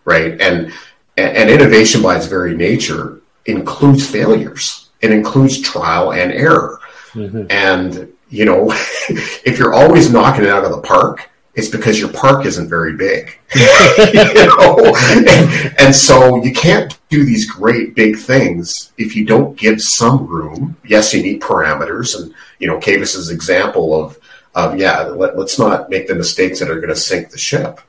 right? 0.05 0.39
And 0.39 0.71
and 1.17 1.49
innovation 1.49 2.01
by 2.01 2.17
its 2.17 2.27
very 2.27 2.55
nature 2.55 3.21
includes 3.45 4.09
failures 4.09 4.89
it 5.01 5.11
includes 5.11 5.61
trial 5.61 6.13
and 6.13 6.31
error. 6.31 6.79
Mm-hmm. 7.13 7.45
And, 7.49 8.13
you 8.29 8.45
know, 8.45 8.71
if 9.09 9.57
you're 9.57 9.73
always 9.73 10.11
knocking 10.11 10.45
it 10.45 10.49
out 10.49 10.65
of 10.65 10.71
the 10.71 10.81
park, 10.81 11.29
it's 11.59 11.67
because 11.67 11.99
your 11.99 12.11
park 12.13 12.45
isn't 12.45 12.69
very 12.69 12.95
big. 12.95 13.37
you 13.55 14.47
know? 14.47 14.95
And, 14.95 15.75
and, 15.77 15.95
so 15.95 16.41
you 16.41 16.53
can't 16.53 16.97
do 17.09 17.25
these 17.25 17.49
great 17.49 17.95
big 17.95 18.17
things 18.17 18.93
if 18.97 19.15
you 19.15 19.25
don't 19.25 19.57
give 19.57 19.81
some 19.81 20.25
room. 20.25 20.77
Yes, 20.85 21.13
you 21.13 21.21
need 21.21 21.41
parameters. 21.41 22.17
And, 22.17 22.33
you 22.59 22.67
know, 22.67 22.79
Kavis's 22.79 23.29
example 23.29 24.01
of, 24.01 24.17
of 24.55 24.79
yeah, 24.79 25.01
let, 25.01 25.35
us 25.35 25.59
not 25.59 25.89
make 25.89 26.07
the 26.07 26.15
mistakes 26.15 26.59
that 26.59 26.69
are 26.69 26.77
going 26.79 26.89
to 26.89 26.95
sink 26.95 27.29
the 27.29 27.37
ship. 27.37 27.81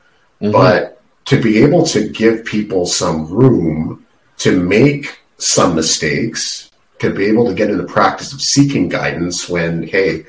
Mm-hmm. 0.43 0.51
But 0.51 1.01
to 1.27 1.41
be 1.41 1.63
able 1.63 1.87
to 1.87 2.09
give 2.09 2.45
people 2.45 2.87
some 2.87 3.29
room 3.29 4.05
to 4.39 4.61
make 4.61 5.21
some 5.39 5.77
mistakes 5.77 6.71
to 6.99 7.15
be 7.15 7.27
able 7.27 7.47
to 7.47 7.55
get 7.55 7.71
in 7.71 7.79
the 7.79 7.85
practice 7.85 8.33
of 8.33 8.43
seeking 8.43 8.89
guidance 8.89 9.49
when, 9.49 9.85
hey, 9.85 10.25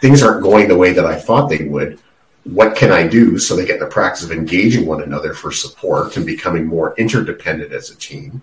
things 0.00 0.22
aren't 0.22 0.42
going 0.42 0.68
the 0.68 0.76
way 0.76 0.92
that 0.92 1.06
I 1.06 1.18
thought 1.18 1.48
they 1.48 1.64
would. 1.64 1.98
What 2.44 2.76
can 2.76 2.92
I 2.92 3.06
do 3.06 3.38
so 3.38 3.56
they 3.56 3.64
get 3.64 3.80
the 3.80 3.86
practice 3.86 4.22
of 4.22 4.30
engaging 4.30 4.84
one 4.84 5.02
another 5.02 5.32
for 5.32 5.50
support 5.50 6.16
and 6.16 6.26
becoming 6.26 6.66
more 6.66 6.94
interdependent 6.98 7.72
as 7.72 7.90
a 7.90 7.96
team? 7.96 8.42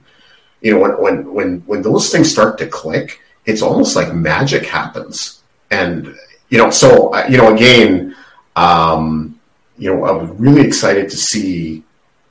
You 0.62 0.74
know, 0.74 0.80
when 0.80 0.98
when 0.98 1.34
when 1.34 1.60
when 1.62 1.82
those 1.84 2.12
things 2.12 2.32
start 2.32 2.58
to 2.60 2.68
click, 2.68 3.22
it's 3.46 3.62
almost 3.62 3.96
like 3.96 4.14
magic 4.14 4.66
happens. 4.66 5.44
And 5.70 6.16
you 6.50 6.58
know, 6.58 6.72
so 6.72 7.16
you 7.28 7.38
know, 7.38 7.54
again, 7.54 8.16
um, 8.56 9.40
you 9.78 9.94
know, 9.94 10.06
I'm 10.06 10.36
really 10.38 10.66
excited 10.66 11.10
to 11.10 11.18
see 11.18 11.84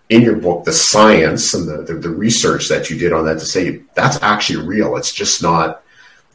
in 0.09 0.23
your 0.23 0.37
book 0.37 0.65
the 0.65 0.73
science 0.73 1.55
and 1.55 1.69
the, 1.69 1.83
the, 1.83 1.95
the, 1.95 2.11
research 2.11 2.69
that 2.69 2.91
you 2.91 2.99
did 2.99 3.13
on 3.13 3.25
that 3.25 3.39
to 3.39 3.47
say 3.47 3.81
that's 3.95 4.21
actually 4.23 4.67
real. 4.67 4.97
It's 4.97 5.13
just 5.13 5.41
not 5.41 5.85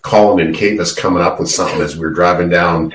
Colin 0.02 0.46
and 0.46 0.56
Kavis 0.56 0.96
coming 0.96 1.22
up 1.22 1.42
with 1.42 1.50
something 1.50 1.82
as 1.82 1.98
we 1.98 2.06
are 2.06 2.12
driving 2.12 2.50
down 2.50 2.94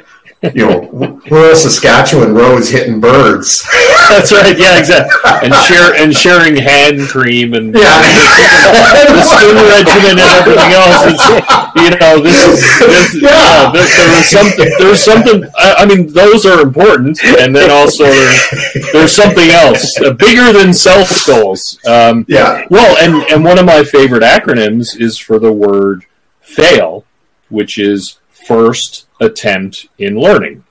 you 0.55 0.67
know, 0.67 1.10
rural 1.31 1.55
Saskatchewan 1.55 2.35
roads 2.35 2.71
hitting 2.71 3.01
birds. 3.01 3.67
That's 4.09 4.33
right. 4.33 4.57
Yeah, 4.59 4.79
exactly. 4.79 5.21
And 5.43 5.55
share 5.67 5.95
and 5.95 6.15
sharing 6.15 6.57
hand 6.57 7.09
cream 7.09 7.55
and 7.55 7.75
yeah. 7.75 8.01
the 9.09 9.23
spoon 9.23 9.57
regimen 9.57 10.19
and 10.19 10.31
everything 10.39 10.73
else. 10.73 10.97
It's, 11.11 11.27
you 11.77 11.91
know, 11.99 12.23
this 12.23 12.47
is 12.47 12.79
this, 12.79 13.23
yeah. 13.23 13.71
there, 13.73 13.87
there 13.87 14.17
was 14.17 14.29
something. 14.29 14.73
There's 14.79 15.03
something. 15.03 15.45
I, 15.57 15.75
I, 15.79 15.87
mean, 15.87 16.13
those 16.13 16.47
are 16.47 16.61
important, 16.61 17.23
and 17.25 17.55
then 17.55 17.71
also 17.71 18.05
there's, 18.05 18.93
there's 18.93 19.13
something 19.13 19.51
else 19.51 20.01
uh, 20.01 20.13
bigger 20.13 20.53
than 20.53 20.73
self 20.73 21.27
goals. 21.27 21.79
Um, 21.87 22.25
yeah. 22.29 22.67
Well, 22.71 22.97
and 22.99 23.31
and 23.31 23.45
one 23.45 23.59
of 23.59 23.67
my 23.67 23.85
favorite 23.85 24.23
acronyms 24.23 25.01
is 25.01 25.19
for 25.19 25.39
the 25.39 25.53
word 25.53 26.05
fail, 26.41 27.05
which 27.49 27.79
is 27.79 28.19
first 28.31 29.07
attempt 29.21 29.87
in 29.99 30.19
learning. 30.19 30.65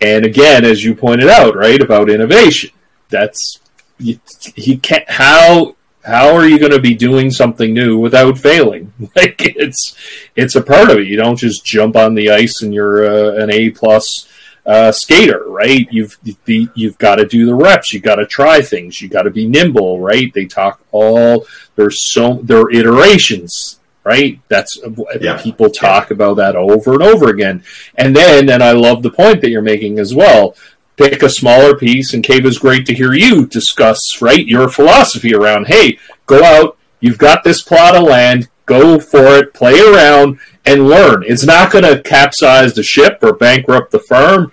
And 0.00 0.24
again, 0.24 0.64
as 0.64 0.84
you 0.84 0.94
pointed 0.94 1.28
out, 1.28 1.56
right 1.56 1.80
about 1.80 2.10
innovation, 2.10 2.70
that's 3.08 3.60
you, 3.98 4.20
you 4.54 4.78
can't 4.78 5.08
how 5.08 5.76
how 6.04 6.34
are 6.34 6.46
you 6.46 6.58
going 6.58 6.72
to 6.72 6.80
be 6.80 6.94
doing 6.94 7.30
something 7.30 7.74
new 7.74 7.98
without 7.98 8.38
failing? 8.38 8.92
Like 9.16 9.36
it's 9.38 9.96
it's 10.36 10.54
a 10.54 10.62
part 10.62 10.90
of 10.90 10.98
it. 10.98 11.06
You 11.06 11.16
don't 11.16 11.36
just 11.36 11.64
jump 11.64 11.96
on 11.96 12.14
the 12.14 12.30
ice 12.30 12.62
and 12.62 12.74
you're 12.74 13.06
uh, 13.06 13.42
an 13.42 13.50
A 13.50 13.70
plus 13.70 14.28
uh, 14.66 14.92
skater, 14.92 15.44
right? 15.48 15.86
You've 15.90 16.18
you've 16.46 16.98
got 16.98 17.16
to 17.16 17.26
do 17.26 17.46
the 17.46 17.54
reps. 17.54 17.92
You 17.92 18.00
got 18.00 18.16
to 18.16 18.26
try 18.26 18.60
things. 18.60 19.00
You 19.00 19.08
got 19.08 19.22
to 19.22 19.30
be 19.30 19.46
nimble, 19.46 20.00
right? 20.00 20.32
They 20.34 20.44
talk 20.44 20.80
all 20.92 21.46
there's 21.76 22.12
so 22.12 22.40
there 22.42 22.60
are 22.60 22.70
iterations 22.70 23.80
right? 24.06 24.40
That's 24.46 24.78
yeah. 25.20 25.42
people 25.42 25.68
talk 25.68 26.08
yeah. 26.08 26.14
about 26.14 26.36
that 26.36 26.54
over 26.54 26.92
and 26.92 27.02
over 27.02 27.28
again. 27.28 27.64
And 27.96 28.14
then, 28.14 28.48
and 28.48 28.62
I 28.62 28.70
love 28.70 29.02
the 29.02 29.10
point 29.10 29.40
that 29.40 29.50
you're 29.50 29.62
making 29.62 29.98
as 29.98 30.14
well. 30.14 30.54
Pick 30.96 31.24
a 31.24 31.28
smaller 31.28 31.76
piece, 31.76 32.14
and 32.14 32.22
Kavis 32.22 32.60
great 32.60 32.86
to 32.86 32.94
hear 32.94 33.12
you 33.12 33.46
discuss, 33.46 34.22
right, 34.22 34.46
your 34.46 34.68
philosophy 34.68 35.34
around. 35.34 35.66
Hey, 35.66 35.98
go 36.26 36.42
out. 36.44 36.78
You've 37.00 37.18
got 37.18 37.42
this 37.42 37.62
plot 37.62 37.96
of 37.96 38.04
land. 38.04 38.48
Go 38.64 39.00
for 39.00 39.26
it. 39.38 39.52
Play 39.52 39.78
around 39.80 40.38
and 40.64 40.88
learn. 40.88 41.24
It's 41.26 41.44
not 41.44 41.72
going 41.72 41.84
to 41.84 42.00
capsize 42.00 42.74
the 42.74 42.84
ship 42.84 43.18
or 43.22 43.34
bankrupt 43.34 43.90
the 43.90 43.98
firm. 43.98 44.52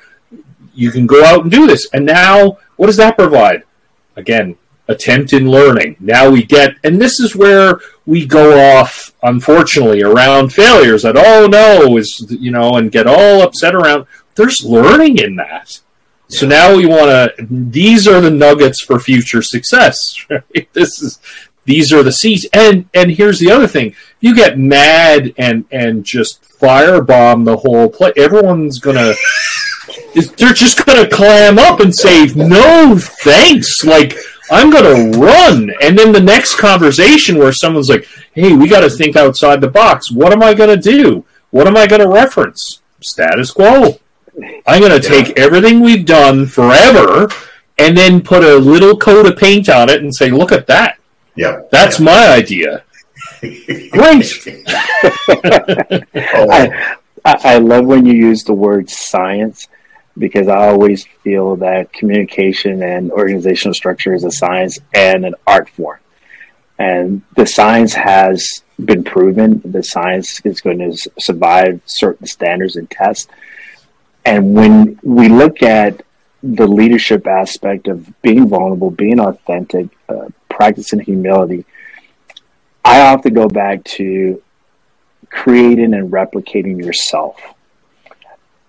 You 0.73 0.89
can 0.89 1.05
go 1.05 1.23
out 1.23 1.43
and 1.43 1.51
do 1.51 1.67
this. 1.67 1.87
And 1.93 2.07
now, 2.07 2.57
what 2.75 2.87
does 2.87 2.97
that 2.97 3.17
provide? 3.17 3.63
Again, 4.15 4.57
attempt 4.87 5.33
in 5.33 5.49
learning. 5.49 5.95
Now 5.99 6.29
we 6.29 6.43
get, 6.43 6.75
and 6.83 7.01
this 7.01 7.19
is 7.19 7.35
where 7.35 7.79
we 8.05 8.25
go 8.25 8.79
off, 8.79 9.13
unfortunately, 9.23 10.03
around 10.03 10.53
failures 10.53 11.03
that, 11.03 11.15
oh 11.17 11.47
no, 11.47 11.97
is, 11.97 12.25
you 12.29 12.51
know, 12.51 12.75
and 12.75 12.91
get 12.91 13.07
all 13.07 13.41
upset 13.41 13.75
around. 13.75 14.05
There's 14.35 14.63
learning 14.63 15.19
in 15.19 15.35
that. 15.37 15.79
So 16.27 16.47
now 16.47 16.75
we 16.75 16.85
want 16.85 17.09
to, 17.37 17.47
these 17.49 18.07
are 18.07 18.19
the 18.19 18.31
nuggets 18.31 18.81
for 18.81 18.99
future 18.99 19.41
success, 19.41 20.25
right? 20.29 20.67
This 20.73 21.01
is, 21.01 21.19
these 21.65 21.93
are 21.93 22.03
the 22.03 22.11
seeds. 22.11 22.45
And, 22.51 22.89
and 22.93 23.11
here's 23.11 23.39
the 23.39 23.51
other 23.51 23.67
thing. 23.67 23.95
You 24.19 24.35
get 24.35 24.57
mad 24.57 25.33
and, 25.37 25.65
and 25.71 26.03
just 26.03 26.43
firebomb 26.59 27.45
the 27.45 27.57
whole 27.57 27.89
play. 27.89 28.11
Everyone's 28.17 28.79
going 28.79 28.97
to, 28.97 29.15
they're 30.37 30.53
just 30.53 30.85
going 30.85 31.03
to 31.03 31.15
clam 31.15 31.57
up 31.57 31.79
and 31.79 31.95
say, 31.95 32.25
no, 32.35 32.97
thanks. 32.97 33.85
Like, 33.85 34.17
I'm 34.51 34.69
going 34.69 35.13
to 35.13 35.19
run. 35.19 35.73
And 35.81 35.97
then 35.97 36.11
the 36.11 36.19
next 36.19 36.55
conversation 36.55 37.37
where 37.37 37.53
someone's 37.53 37.89
like, 37.89 38.07
hey, 38.33 38.53
we 38.53 38.67
got 38.67 38.81
to 38.81 38.89
think 38.89 39.15
outside 39.15 39.61
the 39.61 39.69
box. 39.69 40.11
What 40.11 40.33
am 40.33 40.43
I 40.43 40.53
going 40.53 40.69
to 40.69 40.91
do? 40.91 41.25
What 41.51 41.67
am 41.67 41.77
I 41.77 41.87
going 41.87 42.01
to 42.01 42.07
reference? 42.07 42.81
Status 43.01 43.51
quo. 43.51 43.99
I'm 44.65 44.81
going 44.81 44.99
to 44.99 45.07
take 45.07 45.37
everything 45.37 45.79
we've 45.79 46.05
done 46.05 46.45
forever 46.45 47.29
and 47.77 47.97
then 47.97 48.21
put 48.21 48.43
a 48.43 48.55
little 48.55 48.97
coat 48.97 49.25
of 49.25 49.37
paint 49.37 49.69
on 49.69 49.89
it 49.89 50.01
and 50.01 50.13
say, 50.13 50.29
look 50.29 50.51
at 50.51 50.67
that. 50.67 50.97
Yeah. 51.35 51.61
That's 51.71 51.99
yeah. 51.99 52.05
my 52.05 52.27
idea. 52.29 52.83
Great. 53.41 54.47
oh. 56.15 56.69
I, 57.25 57.37
I 57.43 57.57
love 57.57 57.85
when 57.85 58.05
you 58.05 58.13
use 58.13 58.43
the 58.43 58.53
word 58.53 58.89
science 58.89 59.67
because 60.17 60.47
I 60.47 60.67
always 60.67 61.05
feel 61.23 61.55
that 61.57 61.91
communication 61.91 62.83
and 62.83 63.11
organizational 63.11 63.73
structure 63.73 64.13
is 64.13 64.23
a 64.23 64.31
science 64.31 64.79
and 64.93 65.25
an 65.25 65.35
art 65.47 65.69
form. 65.69 65.99
And 66.77 67.21
the 67.35 67.45
science 67.45 67.93
has 67.93 68.63
been 68.83 69.03
proven. 69.03 69.61
The 69.63 69.83
science 69.83 70.39
is 70.43 70.61
going 70.61 70.79
to 70.79 71.11
survive 71.19 71.81
certain 71.85 72.27
standards 72.27 72.75
and 72.75 72.89
tests. 72.89 73.27
And 74.25 74.53
when 74.53 74.99
we 75.03 75.29
look 75.29 75.63
at 75.63 76.03
the 76.41 76.67
leadership 76.67 77.25
aspect 77.25 77.87
of 77.87 78.21
being 78.21 78.47
vulnerable, 78.49 78.91
being 78.91 79.19
authentic, 79.19 79.87
uh, 80.09 80.29
practicing 80.49 80.99
humility, 80.99 81.65
I 82.85 83.01
often 83.01 83.33
go 83.33 83.47
back 83.47 83.83
to 83.85 84.41
creating 85.29 85.93
and 85.93 86.11
replicating 86.11 86.83
yourself 86.83 87.39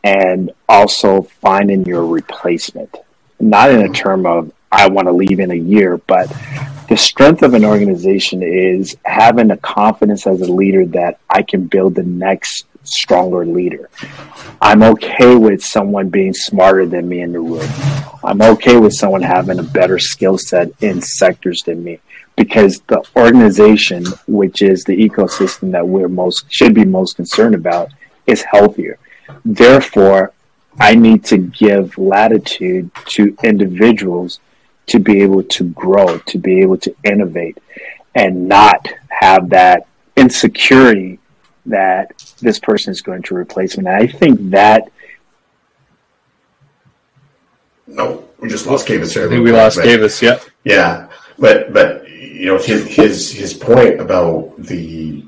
and 0.04 0.52
also 0.68 1.23
finding 1.23 1.84
your 1.87 2.06
replacement. 2.06 2.94
Not 3.40 3.70
in 3.70 3.80
a 3.80 3.88
term 3.88 4.26
of, 4.26 4.52
I 4.70 4.88
want 4.88 5.08
to 5.08 5.12
leave 5.12 5.40
in 5.40 5.50
a 5.50 5.56
year, 5.56 5.96
but 5.96 6.28
the 6.88 6.96
strength 6.96 7.42
of 7.42 7.54
an 7.54 7.64
organization 7.64 8.42
is 8.42 8.96
having 9.04 9.50
a 9.50 9.56
confidence 9.56 10.26
as 10.26 10.42
a 10.42 10.52
leader 10.52 10.84
that 10.87 11.18
I 11.30 11.42
can 11.42 11.66
build 11.66 11.94
the 11.94 12.02
next 12.02 12.66
stronger 12.84 13.46
leader. 13.46 13.88
I'm 14.61 14.82
okay 14.82 15.37
with 15.37 15.64
someone 15.64 16.11
being 16.11 16.34
smarter 16.34 16.84
than 16.84 17.08
me 17.08 17.23
in 17.23 17.32
the 17.32 17.40
room. 17.40 17.68
I'm 18.23 18.42
okay 18.42 18.76
with 18.76 18.92
someone 18.92 19.23
having 19.23 19.58
a 19.58 19.62
better 19.62 19.99
skill 19.99 20.37
set 20.37 20.70
in 20.82 21.00
sectors 21.00 21.62
than 21.62 21.82
me 21.82 22.00
because 22.37 22.80
the 22.88 23.02
organization, 23.16 24.04
which 24.26 24.61
is 24.61 24.84
the 24.84 24.96
ecosystem 24.96 25.73
that 25.73 25.87
we're 25.87 26.08
most 26.08 26.44
should 26.50 26.75
be 26.75 26.84
most 26.84 27.16
concerned 27.16 27.54
about, 27.54 27.90
is 28.26 28.42
healthier. 28.42 28.99
Therefore, 29.45 30.33
I 30.78 30.95
need 30.95 31.25
to 31.26 31.38
give 31.38 31.97
latitude 31.99 32.90
to 33.07 33.37
individuals 33.43 34.40
to 34.87 34.99
be 34.99 35.23
able 35.23 35.43
to 35.43 35.64
grow, 35.71 36.19
to 36.19 36.38
be 36.38 36.61
able 36.61 36.78
to 36.78 36.95
innovate, 37.04 37.59
and 38.14 38.49
not 38.49 38.88
have 39.09 39.50
that 39.50 39.87
insecurity 40.16 41.19
that 41.66 42.12
this 42.40 42.59
person 42.59 42.90
is 42.90 43.00
going 43.00 43.23
to 43.23 43.35
replace 43.35 43.76
me. 43.76 43.87
And 43.87 43.97
I 43.97 44.07
think 44.07 44.50
that. 44.50 44.90
No, 47.87 48.28
we 48.38 48.49
just 48.49 48.66
lost 48.66 48.87
Kavis. 48.87 49.23
I 49.23 49.28
think 49.28 49.45
we 49.45 49.52
lost 49.52 49.78
Kavis. 49.78 50.21
Yeah. 50.21 50.38
Yeah, 50.64 51.09
but 51.38 51.73
but 51.73 52.09
you 52.09 52.47
know 52.47 52.59
his 52.59 52.87
his 52.87 53.31
his 53.31 53.55
point 53.55 54.01
about 54.01 54.55
the 54.59 55.25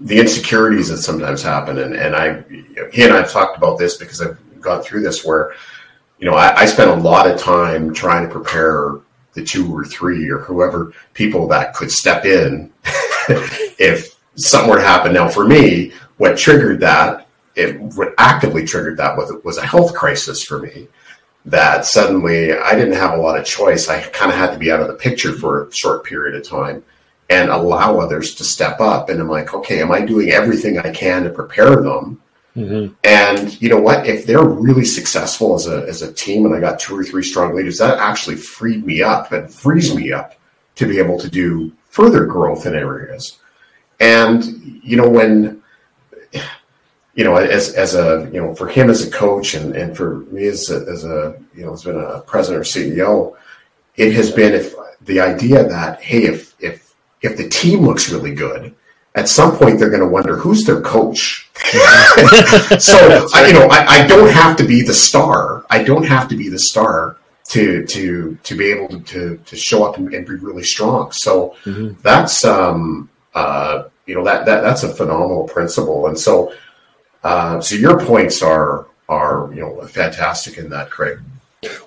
the 0.00 0.18
insecurities 0.18 0.88
that 0.88 0.98
sometimes 0.98 1.42
happen, 1.42 1.78
and 1.78 1.94
and 1.94 2.16
I 2.16 2.42
he 2.92 3.02
and 3.02 3.12
I've 3.12 3.30
talked 3.30 3.56
about 3.56 3.78
this 3.78 3.96
because 3.96 4.20
I've 4.20 4.38
gone 4.60 4.82
through 4.82 5.02
this 5.02 5.24
where 5.24 5.54
you 6.18 6.26
know 6.28 6.34
I, 6.34 6.60
I 6.60 6.66
spent 6.66 6.90
a 6.90 6.94
lot 6.94 7.30
of 7.30 7.38
time 7.38 7.92
trying 7.92 8.26
to 8.26 8.32
prepare 8.32 8.98
the 9.34 9.44
two 9.44 9.72
or 9.76 9.84
three 9.84 10.28
or 10.28 10.38
whoever 10.38 10.92
people 11.14 11.46
that 11.48 11.74
could 11.74 11.90
step 11.90 12.24
in 12.24 12.72
if 13.78 14.18
something 14.34 14.70
were 14.70 14.76
to 14.76 14.82
happen. 14.82 15.12
Now, 15.12 15.28
for 15.28 15.46
me, 15.46 15.92
what 16.16 16.36
triggered 16.36 16.80
that, 16.80 17.28
it 17.54 17.78
what 17.78 18.14
actively 18.18 18.64
triggered 18.64 18.96
that 18.96 19.16
was 19.16 19.32
was 19.44 19.58
a 19.58 19.66
health 19.66 19.94
crisis 19.94 20.42
for 20.42 20.58
me. 20.58 20.88
That 21.44 21.84
suddenly 21.84 22.52
I 22.52 22.74
didn't 22.74 22.94
have 22.94 23.18
a 23.18 23.22
lot 23.22 23.38
of 23.38 23.44
choice. 23.44 23.88
I 23.88 24.00
kind 24.00 24.30
of 24.30 24.38
had 24.38 24.52
to 24.52 24.58
be 24.58 24.72
out 24.72 24.80
of 24.80 24.88
the 24.88 24.94
picture 24.94 25.32
for 25.32 25.66
a 25.66 25.72
short 25.72 26.04
period 26.04 26.34
of 26.36 26.48
time 26.48 26.82
and 27.30 27.48
allow 27.48 27.98
others 27.98 28.34
to 28.34 28.44
step 28.44 28.80
up. 28.80 29.08
And 29.08 29.20
I'm 29.20 29.28
like, 29.28 29.54
okay, 29.54 29.80
am 29.80 29.92
I 29.92 30.00
doing 30.00 30.30
everything 30.30 30.78
I 30.78 30.90
can 30.90 31.22
to 31.22 31.30
prepare 31.30 31.76
them? 31.76 32.20
Mm-hmm. 32.56 32.94
And 33.04 33.62
you 33.62 33.68
know 33.68 33.80
what? 33.80 34.06
If 34.06 34.26
they're 34.26 34.44
really 34.44 34.84
successful 34.84 35.54
as 35.54 35.68
a 35.68 35.86
as 35.86 36.02
a 36.02 36.12
team, 36.12 36.44
and 36.44 36.54
I 36.54 36.58
got 36.58 36.80
two 36.80 36.98
or 36.98 37.04
three 37.04 37.22
strong 37.22 37.54
leaders, 37.54 37.78
that 37.78 37.98
actually 37.98 38.36
freed 38.36 38.84
me 38.84 39.02
up 39.02 39.30
and 39.30 39.52
frees 39.52 39.94
me 39.94 40.12
up 40.12 40.34
to 40.74 40.86
be 40.86 40.98
able 40.98 41.18
to 41.20 41.30
do 41.30 41.72
further 41.88 42.26
growth 42.26 42.66
in 42.66 42.74
areas. 42.74 43.38
And 44.00 44.44
you 44.82 44.96
know 44.96 45.08
when 45.08 45.62
you 47.14 47.22
know 47.22 47.36
as 47.36 47.74
as 47.74 47.94
a 47.94 48.28
you 48.32 48.40
know 48.40 48.52
for 48.56 48.66
him 48.66 48.90
as 48.90 49.06
a 49.06 49.10
coach 49.12 49.54
and 49.54 49.76
and 49.76 49.96
for 49.96 50.16
me 50.32 50.46
as 50.46 50.70
a, 50.70 50.80
as 50.90 51.04
a 51.04 51.40
you 51.54 51.64
know 51.64 51.74
as 51.74 51.84
been 51.84 52.00
a 52.00 52.20
president 52.22 52.66
or 52.66 52.68
CEO, 52.68 53.36
it 53.94 54.12
has 54.12 54.32
been 54.32 54.54
if 54.54 54.74
the 55.02 55.20
idea 55.20 55.62
that 55.68 56.02
hey 56.02 56.24
if 56.24 56.49
if 57.22 57.36
the 57.36 57.48
team 57.48 57.80
looks 57.80 58.10
really 58.10 58.34
good, 58.34 58.74
at 59.14 59.28
some 59.28 59.56
point 59.56 59.78
they're 59.78 59.90
going 59.90 60.02
to 60.02 60.08
wonder 60.08 60.36
who's 60.36 60.64
their 60.64 60.80
coach. 60.80 61.50
so 62.78 63.28
I, 63.34 63.44
you 63.46 63.52
know, 63.52 63.66
I, 63.70 63.84
I, 63.88 64.06
don't 64.06 64.30
have 64.30 64.56
to 64.56 64.64
be 64.64 64.82
the 64.82 64.94
star. 64.94 65.64
I 65.68 65.82
don't 65.82 66.04
have 66.04 66.28
to 66.28 66.36
be 66.36 66.48
the 66.48 66.58
star 66.58 67.16
to 67.48 67.84
to 67.86 68.38
to 68.42 68.54
be 68.54 68.66
able 68.66 68.88
to 68.88 69.00
to, 69.00 69.36
to 69.36 69.56
show 69.56 69.84
up 69.84 69.96
and, 69.98 70.12
and, 70.14 70.26
be 70.26 70.34
really 70.36 70.62
strong. 70.62 71.12
So 71.12 71.56
mm-hmm. 71.64 72.00
that's 72.02 72.44
um 72.44 73.10
uh 73.34 73.84
you 74.06 74.14
know 74.14 74.24
that 74.24 74.46
that 74.46 74.62
that's 74.62 74.84
a 74.84 74.88
phenomenal 74.94 75.48
principle. 75.48 76.06
And 76.06 76.18
so 76.18 76.52
uh, 77.22 77.60
so 77.60 77.74
your 77.74 78.04
points 78.04 78.42
are 78.42 78.86
are 79.08 79.52
you 79.52 79.60
know 79.60 79.80
fantastic 79.86 80.58
in 80.58 80.70
that, 80.70 80.90
Craig. 80.90 81.18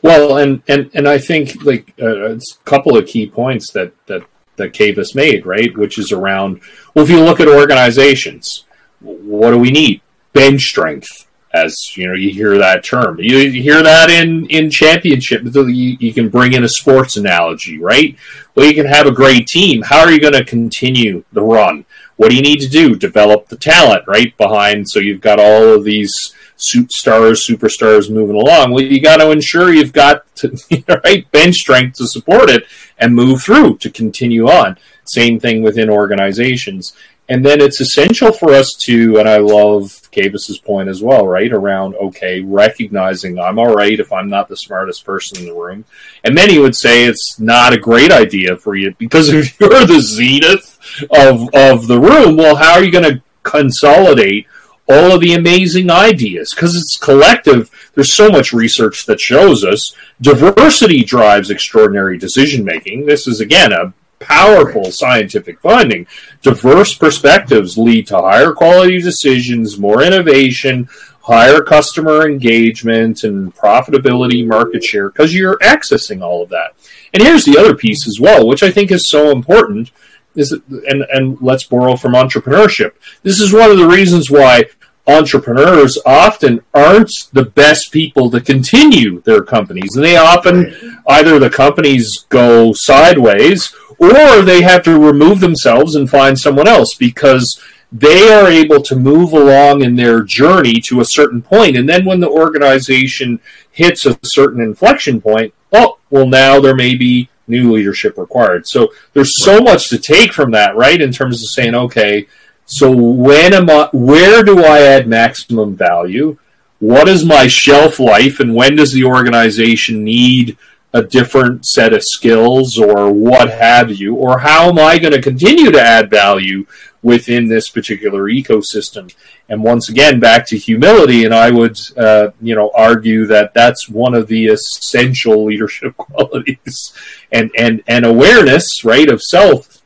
Well, 0.01 0.37
and 0.37 0.61
and 0.67 0.91
and 0.93 1.07
I 1.07 1.17
think 1.17 1.63
like 1.63 1.93
uh, 2.01 2.35
a 2.35 2.39
couple 2.65 2.95
of 2.97 3.07
key 3.07 3.27
points 3.27 3.71
that 3.71 3.93
that 4.05 4.23
that 4.57 4.73
Kavis 4.73 5.15
made, 5.15 5.45
right? 5.45 5.75
Which 5.77 5.97
is 5.97 6.11
around, 6.11 6.61
well, 6.93 7.05
if 7.05 7.11
you 7.11 7.19
look 7.19 7.39
at 7.39 7.47
organizations, 7.47 8.65
what 8.99 9.51
do 9.51 9.57
we 9.57 9.71
need? 9.71 10.01
Bench 10.33 10.61
strength, 10.61 11.27
as 11.53 11.95
you 11.95 12.07
know, 12.07 12.13
you 12.13 12.31
hear 12.31 12.57
that 12.57 12.83
term. 12.83 13.19
You, 13.19 13.37
you 13.37 13.61
hear 13.61 13.83
that 13.83 14.09
in 14.09 14.47
in 14.47 14.71
championship. 14.71 15.43
You, 15.43 15.97
you, 15.99 16.13
can 16.13 16.29
bring 16.29 16.53
in 16.53 16.63
a 16.63 16.69
sports 16.69 17.17
analogy, 17.17 17.77
right? 17.77 18.15
Well, 18.55 18.65
you 18.65 18.73
can 18.73 18.87
have 18.87 19.05
a 19.05 19.11
great 19.11 19.45
team. 19.45 19.83
How 19.83 19.99
are 19.99 20.11
you 20.11 20.19
going 20.19 20.33
to 20.33 20.43
continue 20.43 21.23
the 21.31 21.43
run? 21.43 21.85
What 22.15 22.29
do 22.29 22.35
you 22.35 22.41
need 22.41 22.61
to 22.61 22.69
do? 22.69 22.95
Develop 22.95 23.47
the 23.47 23.57
talent, 23.57 24.07
right 24.07 24.35
behind. 24.37 24.89
So 24.89 24.99
you've 24.99 25.21
got 25.21 25.39
all 25.39 25.73
of 25.73 25.83
these 25.83 26.33
stars, 26.63 27.45
superstars 27.45 28.09
moving 28.09 28.35
along. 28.35 28.71
Well, 28.71 28.83
you 28.83 29.01
got 29.01 29.17
to 29.17 29.31
ensure 29.31 29.73
you've 29.73 29.93
got 29.93 30.33
to, 30.37 30.57
right 31.03 31.29
bench 31.31 31.55
strength 31.55 31.97
to 31.97 32.07
support 32.07 32.49
it 32.49 32.65
and 32.97 33.15
move 33.15 33.43
through 33.43 33.77
to 33.77 33.89
continue 33.89 34.47
on. 34.47 34.77
Same 35.05 35.39
thing 35.39 35.61
within 35.61 35.89
organizations. 35.89 36.93
And 37.29 37.45
then 37.45 37.61
it's 37.61 37.79
essential 37.79 38.33
for 38.33 38.53
us 38.53 38.73
to, 38.81 39.17
and 39.17 39.29
I 39.29 39.37
love 39.37 40.01
Kavis's 40.11 40.59
point 40.59 40.89
as 40.89 41.01
well, 41.01 41.25
right? 41.25 41.51
Around, 41.51 41.95
okay, 41.95 42.41
recognizing 42.41 43.39
I'm 43.39 43.57
all 43.57 43.73
right 43.73 43.97
if 43.97 44.11
I'm 44.11 44.29
not 44.29 44.49
the 44.49 44.57
smartest 44.57 45.05
person 45.05 45.39
in 45.39 45.45
the 45.45 45.53
room. 45.53 45.85
And 46.25 46.35
many 46.35 46.59
would 46.59 46.75
say 46.75 47.05
it's 47.05 47.39
not 47.39 47.71
a 47.71 47.79
great 47.79 48.11
idea 48.11 48.57
for 48.57 48.75
you 48.75 48.93
because 48.97 49.29
if 49.33 49.57
you're 49.59 49.69
the 49.69 50.01
zenith 50.01 50.77
of, 51.11 51.49
of 51.53 51.87
the 51.87 51.99
room, 51.99 52.35
well, 52.35 52.57
how 52.57 52.73
are 52.73 52.83
you 52.83 52.91
going 52.91 53.15
to 53.15 53.23
consolidate 53.43 54.45
all 54.93 55.13
of 55.13 55.21
the 55.21 55.33
amazing 55.33 55.89
ideas 55.89 56.53
because 56.53 56.75
it's 56.75 56.97
collective. 56.97 57.69
There's 57.95 58.13
so 58.13 58.29
much 58.29 58.53
research 58.53 59.05
that 59.05 59.19
shows 59.19 59.63
us 59.63 59.95
diversity 60.21 61.03
drives 61.03 61.49
extraordinary 61.49 62.17
decision 62.17 62.63
making. 62.63 63.05
This 63.05 63.27
is, 63.27 63.39
again, 63.41 63.73
a 63.73 63.93
powerful 64.19 64.91
scientific 64.91 65.59
finding. 65.59 66.07
Diverse 66.41 66.93
perspectives 66.95 67.77
lead 67.77 68.07
to 68.07 68.17
higher 68.17 68.53
quality 68.53 69.01
decisions, 69.01 69.77
more 69.77 70.01
innovation, 70.01 70.87
higher 71.21 71.61
customer 71.61 72.27
engagement 72.27 73.23
and 73.23 73.55
profitability, 73.55 74.45
market 74.45 74.83
share, 74.83 75.09
because 75.09 75.33
you're 75.33 75.57
accessing 75.59 76.21
all 76.21 76.43
of 76.43 76.49
that. 76.49 76.75
And 77.13 77.23
here's 77.23 77.45
the 77.45 77.57
other 77.57 77.75
piece 77.75 78.07
as 78.07 78.19
well, 78.19 78.47
which 78.47 78.63
I 78.63 78.71
think 78.71 78.91
is 78.91 79.09
so 79.09 79.31
important. 79.31 79.91
Is 80.35 80.51
and 80.51 81.03
and 81.11 81.37
let's 81.41 81.63
borrow 81.63 81.95
from 81.95 82.13
entrepreneurship. 82.13 82.93
This 83.21 83.39
is 83.39 83.53
one 83.53 83.69
of 83.69 83.77
the 83.77 83.87
reasons 83.87 84.31
why 84.31 84.63
entrepreneurs 85.05 85.97
often 86.05 86.61
aren't 86.73 87.11
the 87.33 87.45
best 87.45 87.91
people 87.91 88.31
to 88.31 88.39
continue 88.39 89.21
their 89.21 89.43
companies. 89.43 89.95
And 89.95 90.03
they 90.03 90.15
often 90.15 91.01
either 91.07 91.39
the 91.39 91.49
companies 91.49 92.25
go 92.29 92.73
sideways 92.73 93.75
or 93.97 94.41
they 94.41 94.61
have 94.61 94.83
to 94.83 94.99
remove 94.99 95.39
themselves 95.39 95.95
and 95.95 96.09
find 96.09 96.39
someone 96.39 96.67
else 96.67 96.95
because 96.95 97.61
they 97.91 98.33
are 98.33 98.47
able 98.47 98.81
to 98.81 98.95
move 98.95 99.33
along 99.33 99.83
in 99.83 99.95
their 99.95 100.21
journey 100.21 100.81
to 100.81 100.99
a 100.99 101.05
certain 101.05 101.41
point. 101.41 101.77
and 101.77 101.87
then 101.87 102.03
when 102.05 102.19
the 102.19 102.29
organization 102.29 103.39
hits 103.71 104.05
a 104.05 104.17
certain 104.23 104.61
inflection 104.61 105.21
point 105.21 105.53
oh 105.73 105.99
well 106.09 106.25
now 106.25 106.59
there 106.59 106.75
may 106.75 106.95
be 106.95 107.29
new 107.47 107.71
leadership 107.71 108.17
required 108.17 108.65
so 108.65 108.91
there's 109.13 109.43
so 109.43 109.59
much 109.59 109.89
to 109.89 109.99
take 109.99 110.33
from 110.33 110.49
that 110.49 110.75
right 110.75 111.01
in 111.01 111.11
terms 111.11 111.43
of 111.43 111.49
saying 111.49 111.75
okay 111.75 112.25
so 112.65 112.91
when 112.91 113.53
am 113.53 113.69
I 113.69 113.89
where 113.93 114.43
do 114.43 114.63
I 114.63 114.81
add 114.81 115.07
maximum 115.07 115.75
value 115.75 116.37
what 116.79 117.07
is 117.07 117.25
my 117.25 117.47
shelf 117.47 117.99
life 117.99 118.39
and 118.39 118.55
when 118.55 118.75
does 118.75 118.91
the 118.91 119.05
organization 119.05 120.03
need 120.03 120.57
a 120.93 121.01
different 121.01 121.65
set 121.65 121.91
of 121.91 122.03
skills 122.03 122.77
or 122.77 123.11
what 123.11 123.49
have 123.49 123.91
you, 123.91 124.15
or 124.15 124.37
how 124.37 124.69
am 124.69 124.77
I 124.77 124.99
going 124.99 125.13
to 125.13 125.21
continue 125.21 125.71
to 125.71 125.81
add 125.81 126.09
value 126.09 126.65
within 127.01 127.47
this 127.47 127.67
particular 127.67 128.25
ecosystem? 128.25 129.13
And 129.49 129.63
once 129.63 129.89
again, 129.89 130.19
back 130.19 130.45
to 130.47 130.57
humility, 130.57 131.25
and 131.25 131.33
I 131.33 131.49
would, 131.49 131.79
uh, 131.97 132.29
you 132.41 132.55
know, 132.55 132.71
argue 132.75 133.25
that 133.25 133.55
that's 133.55 133.89
one 133.89 134.13
of 134.13 134.27
the 134.27 134.47
essential 134.47 135.45
leadership 135.45 135.97
qualities, 135.97 136.93
and 137.31 137.51
and 137.57 137.81
and 137.87 138.05
awareness, 138.05 138.85
right, 138.85 139.09
of 139.09 139.21
self, 139.21 139.81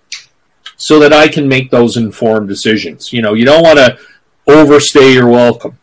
so 0.77 0.99
that 0.99 1.11
I 1.11 1.27
can 1.27 1.47
make 1.47 1.69
those 1.71 1.97
informed 1.97 2.47
decisions. 2.47 3.11
You 3.11 3.21
know, 3.21 3.33
you 3.33 3.45
don't 3.45 3.63
want 3.63 3.79
to 3.79 3.97
overstay 4.47 5.13
your 5.13 5.27
welcome. 5.27 5.77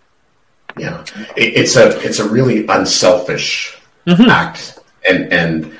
Yeah, 0.78 1.04
it's 1.36 1.76
a 1.76 2.00
it's 2.00 2.18
a 2.18 2.28
really 2.28 2.66
unselfish 2.66 3.78
mm-hmm. 4.06 4.28
act 4.28 4.78
and 5.08 5.32
and 5.32 5.78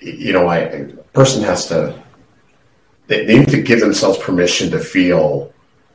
you 0.00 0.32
know, 0.32 0.46
I 0.46 0.58
a 0.58 0.86
person 1.12 1.42
has 1.44 1.66
to 1.66 2.00
they, 3.06 3.24
they 3.24 3.38
need 3.38 3.48
to 3.48 3.62
give 3.62 3.80
themselves 3.80 4.18
permission 4.18 4.70
to 4.72 4.78
feel 4.78 5.52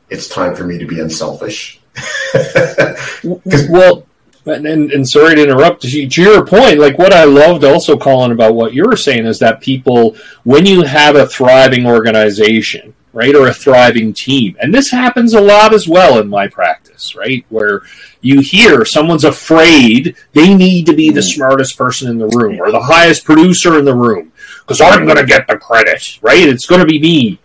it's 0.08 0.28
time 0.28 0.54
for 0.54 0.64
me 0.64 0.78
to 0.78 0.86
be 0.86 1.00
unselfish. 1.00 1.80
well, 3.68 4.06
and, 4.46 4.66
and, 4.66 5.08
sorry 5.08 5.36
to 5.36 5.42
interrupt. 5.42 5.82
To 5.82 6.22
your 6.22 6.44
point, 6.44 6.78
like 6.78 6.98
what 6.98 7.12
I 7.12 7.24
loved 7.24 7.64
also, 7.64 7.96
Colin, 7.96 8.32
about 8.32 8.54
what 8.54 8.74
you 8.74 8.84
were 8.84 8.96
saying 8.96 9.26
is 9.26 9.38
that 9.38 9.60
people, 9.60 10.16
when 10.44 10.66
you 10.66 10.82
have 10.82 11.16
a 11.16 11.26
thriving 11.26 11.86
organization, 11.86 12.94
right, 13.12 13.34
or 13.34 13.48
a 13.48 13.54
thriving 13.54 14.12
team, 14.12 14.56
and 14.60 14.74
this 14.74 14.90
happens 14.90 15.34
a 15.34 15.40
lot 15.40 15.72
as 15.72 15.86
well 15.86 16.18
in 16.18 16.28
my 16.28 16.48
practice, 16.48 17.14
right, 17.14 17.44
where 17.50 17.82
you 18.20 18.40
hear 18.40 18.84
someone's 18.84 19.24
afraid 19.24 20.16
they 20.32 20.54
need 20.54 20.86
to 20.86 20.94
be 20.94 21.10
the 21.10 21.20
mm. 21.20 21.34
smartest 21.34 21.76
person 21.76 22.10
in 22.10 22.18
the 22.18 22.28
room 22.28 22.60
or 22.60 22.70
the 22.70 22.82
highest 22.82 23.24
producer 23.24 23.78
in 23.78 23.84
the 23.84 23.94
room 23.94 24.32
because 24.60 24.80
I'm 24.80 25.04
going 25.04 25.18
to 25.18 25.26
get 25.26 25.46
the 25.46 25.56
credit, 25.56 26.18
right? 26.22 26.48
It's 26.48 26.66
going 26.66 26.80
to 26.80 26.86
be 26.86 27.00
me. 27.00 27.38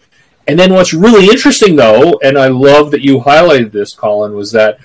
And 0.47 0.57
then 0.57 0.73
what's 0.73 0.93
really 0.93 1.25
interesting, 1.25 1.75
though, 1.75 2.17
and 2.23 2.37
I 2.37 2.47
love 2.47 2.91
that 2.91 3.01
you 3.01 3.19
highlighted 3.19 3.71
this, 3.71 3.93
Colin, 3.93 4.33
was 4.33 4.51
that 4.53 4.79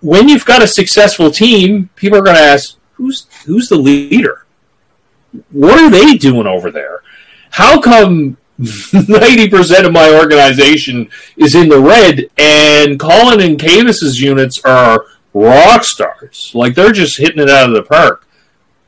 when 0.00 0.28
you've 0.28 0.44
got 0.44 0.62
a 0.62 0.66
successful 0.66 1.30
team, 1.30 1.90
people 1.96 2.18
are 2.18 2.22
going 2.22 2.36
to 2.36 2.42
ask, 2.42 2.76
"Who's 2.94 3.26
who's 3.44 3.68
the 3.68 3.76
leader? 3.76 4.46
What 5.50 5.78
are 5.78 5.90
they 5.90 6.14
doing 6.14 6.46
over 6.46 6.70
there? 6.70 7.02
How 7.50 7.80
come 7.80 8.36
ninety 8.92 9.48
percent 9.48 9.86
of 9.86 9.92
my 9.92 10.14
organization 10.14 11.10
is 11.36 11.54
in 11.54 11.68
the 11.68 11.80
red, 11.80 12.28
and 12.38 12.98
Colin 12.98 13.40
and 13.40 13.58
Kavis's 13.58 14.20
units 14.20 14.60
are 14.64 15.06
rock 15.34 15.84
stars. 15.84 16.52
Like 16.54 16.74
they're 16.74 16.92
just 16.92 17.18
hitting 17.18 17.42
it 17.42 17.50
out 17.50 17.68
of 17.68 17.74
the 17.74 17.82
park. 17.82 18.26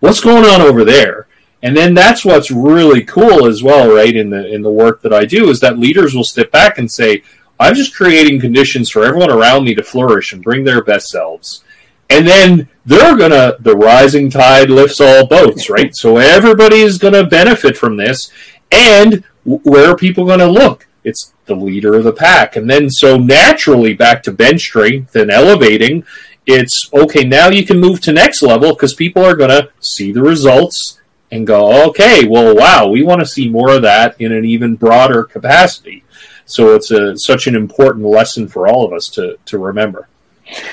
What's 0.01 0.21
going 0.21 0.45
on 0.45 0.61
over 0.61 0.85
there? 0.85 1.27
And 1.63 1.75
then 1.75 1.95
that's 1.95 2.27
what's 2.27 2.51
really 2.51 3.03
cool 3.05 3.47
as 3.47 3.63
well, 3.63 3.91
right? 3.91 4.15
In 4.15 4.29
the 4.31 4.47
in 4.53 4.63
the 4.63 4.71
work 4.71 5.01
that 5.03 5.15
I 5.15 5.25
do 5.25 5.49
is 5.49 5.61
that 5.61 5.79
leaders 5.79 6.15
will 6.15 6.25
step 6.25 6.51
back 6.51 6.77
and 6.79 6.91
say, 6.91 7.23
"I'm 7.59 7.75
just 7.75 7.95
creating 7.95 8.41
conditions 8.41 8.91
for 8.91 9.05
everyone 9.05 9.31
around 9.31 9.65
me 9.65 9.75
to 9.75 9.83
flourish 9.83 10.33
and 10.33 10.43
bring 10.43 10.65
their 10.65 10.83
best 10.83 11.09
selves." 11.09 11.63
And 12.11 12.27
then 12.27 12.69
they're 12.85 13.17
gonna 13.17 13.57
the 13.61 13.77
rising 13.77 14.31
tide 14.31 14.71
lifts 14.71 15.01
all 15.01 15.27
boats, 15.27 15.71
right? 15.71 15.95
So 15.95 16.19
everybody 16.19 16.81
is 16.81 16.99
gonna 16.99 17.25
benefit 17.25 17.77
from 17.77 17.97
this. 17.97 18.31
And 18.71 19.25
where 19.45 19.91
are 19.91 19.97
people 19.97 20.25
gonna 20.27 20.47
look? 20.47 20.87
It's 21.03 21.33
the 21.47 21.55
leader 21.55 21.95
of 21.95 22.05
the 22.05 22.13
pack. 22.13 22.57
And 22.57 22.69
then 22.69 22.91
so 22.91 23.17
naturally 23.17 23.95
back 23.95 24.23
to 24.25 24.33
bench 24.33 24.63
strength 24.63 25.17
and 25.17 25.31
elevating 25.31 26.05
it's 26.47 26.91
okay 26.93 27.25
now 27.25 27.49
you 27.49 27.65
can 27.65 27.81
move 27.81 28.01
to 28.01 28.13
next 28.13 28.43
level 28.43 28.75
because 28.75 28.95
people 28.95 29.25
are 29.25 29.37
going 29.37 29.51
to 29.51 29.69
see 29.81 30.13
the 30.13 30.23
results 30.23 31.01
and 31.31 31.47
go 31.47 31.89
okay 31.89 32.27
well 32.27 32.55
wow 32.55 32.87
we 32.87 33.03
want 33.03 33.21
to 33.21 33.27
see 33.27 33.49
more 33.49 33.71
of 33.71 33.83
that 33.83 34.15
in 34.21 34.33
an 34.33 34.45
even 34.45 34.77
broader 34.77 35.25
capacity 35.25 36.04
so 36.47 36.75
it's 36.75 36.91
a 36.91 37.17
such 37.17 37.47
an 37.47 37.55
important 37.55 38.05
lesson 38.05 38.49
for 38.49 38.69
all 38.69 38.85
of 38.85 38.93
us 38.93 39.07
to 39.07 39.39
to 39.47 39.59
remember 39.59 40.09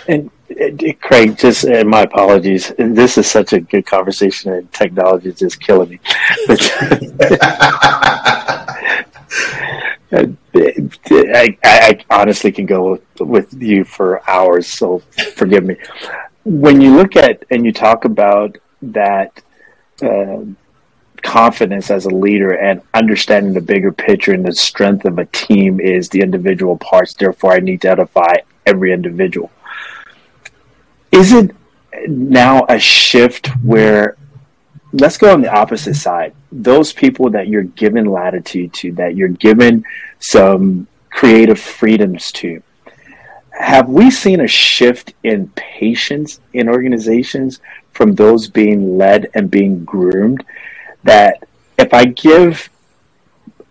and 0.07 0.29
uh, 0.51 0.93
Craig, 1.01 1.37
just 1.37 1.65
uh, 1.65 1.83
my 1.85 2.01
apologies. 2.01 2.73
This 2.77 3.17
is 3.17 3.29
such 3.29 3.53
a 3.53 3.61
good 3.61 3.85
conversation, 3.85 4.53
and 4.53 4.71
technology 4.73 5.29
is 5.29 5.39
just 5.39 5.61
killing 5.61 5.89
me. 5.89 5.99
I, 10.13 11.57
I, 11.63 11.99
honestly 12.09 12.51
can 12.51 12.65
go 12.65 12.99
with 13.19 13.53
you 13.53 13.85
for 13.85 14.29
hours, 14.29 14.67
so 14.67 14.99
forgive 15.35 15.63
me. 15.63 15.77
When 16.43 16.81
you 16.81 16.95
look 16.95 17.15
at 17.15 17.45
and 17.49 17.65
you 17.65 17.71
talk 17.71 18.03
about 18.03 18.57
that 18.81 19.41
uh, 20.01 20.41
confidence 21.23 21.91
as 21.91 22.05
a 22.05 22.09
leader 22.09 22.53
and 22.53 22.81
understanding 22.93 23.53
the 23.53 23.61
bigger 23.61 23.91
picture 23.91 24.33
and 24.33 24.45
the 24.45 24.53
strength 24.53 25.05
of 25.05 25.17
a 25.19 25.25
team 25.25 25.79
is 25.79 26.09
the 26.09 26.21
individual 26.21 26.77
parts, 26.77 27.13
therefore, 27.13 27.53
I 27.53 27.59
need 27.59 27.81
to 27.81 27.89
edify 27.89 28.35
every 28.65 28.91
individual. 28.91 29.51
Is 31.11 31.33
it 31.33 31.51
now 32.07 32.65
a 32.69 32.79
shift 32.79 33.47
where 33.63 34.17
let's 34.93 35.17
go 35.17 35.33
on 35.33 35.41
the 35.41 35.53
opposite 35.53 35.95
side. 35.95 36.33
Those 36.51 36.93
people 36.93 37.29
that 37.31 37.47
you're 37.47 37.63
given 37.63 38.05
latitude 38.05 38.73
to, 38.75 38.91
that 38.93 39.15
you're 39.15 39.29
given 39.29 39.85
some 40.19 40.87
creative 41.09 41.59
freedoms 41.59 42.31
to. 42.33 42.61
Have 43.51 43.89
we 43.89 44.09
seen 44.09 44.41
a 44.41 44.47
shift 44.47 45.13
in 45.23 45.47
patience 45.55 46.39
in 46.53 46.67
organizations 46.67 47.59
from 47.91 48.15
those 48.15 48.47
being 48.47 48.97
led 48.97 49.29
and 49.33 49.51
being 49.51 49.85
groomed? 49.85 50.43
That 51.03 51.43
if 51.77 51.93
I 51.93 52.05
give 52.05 52.69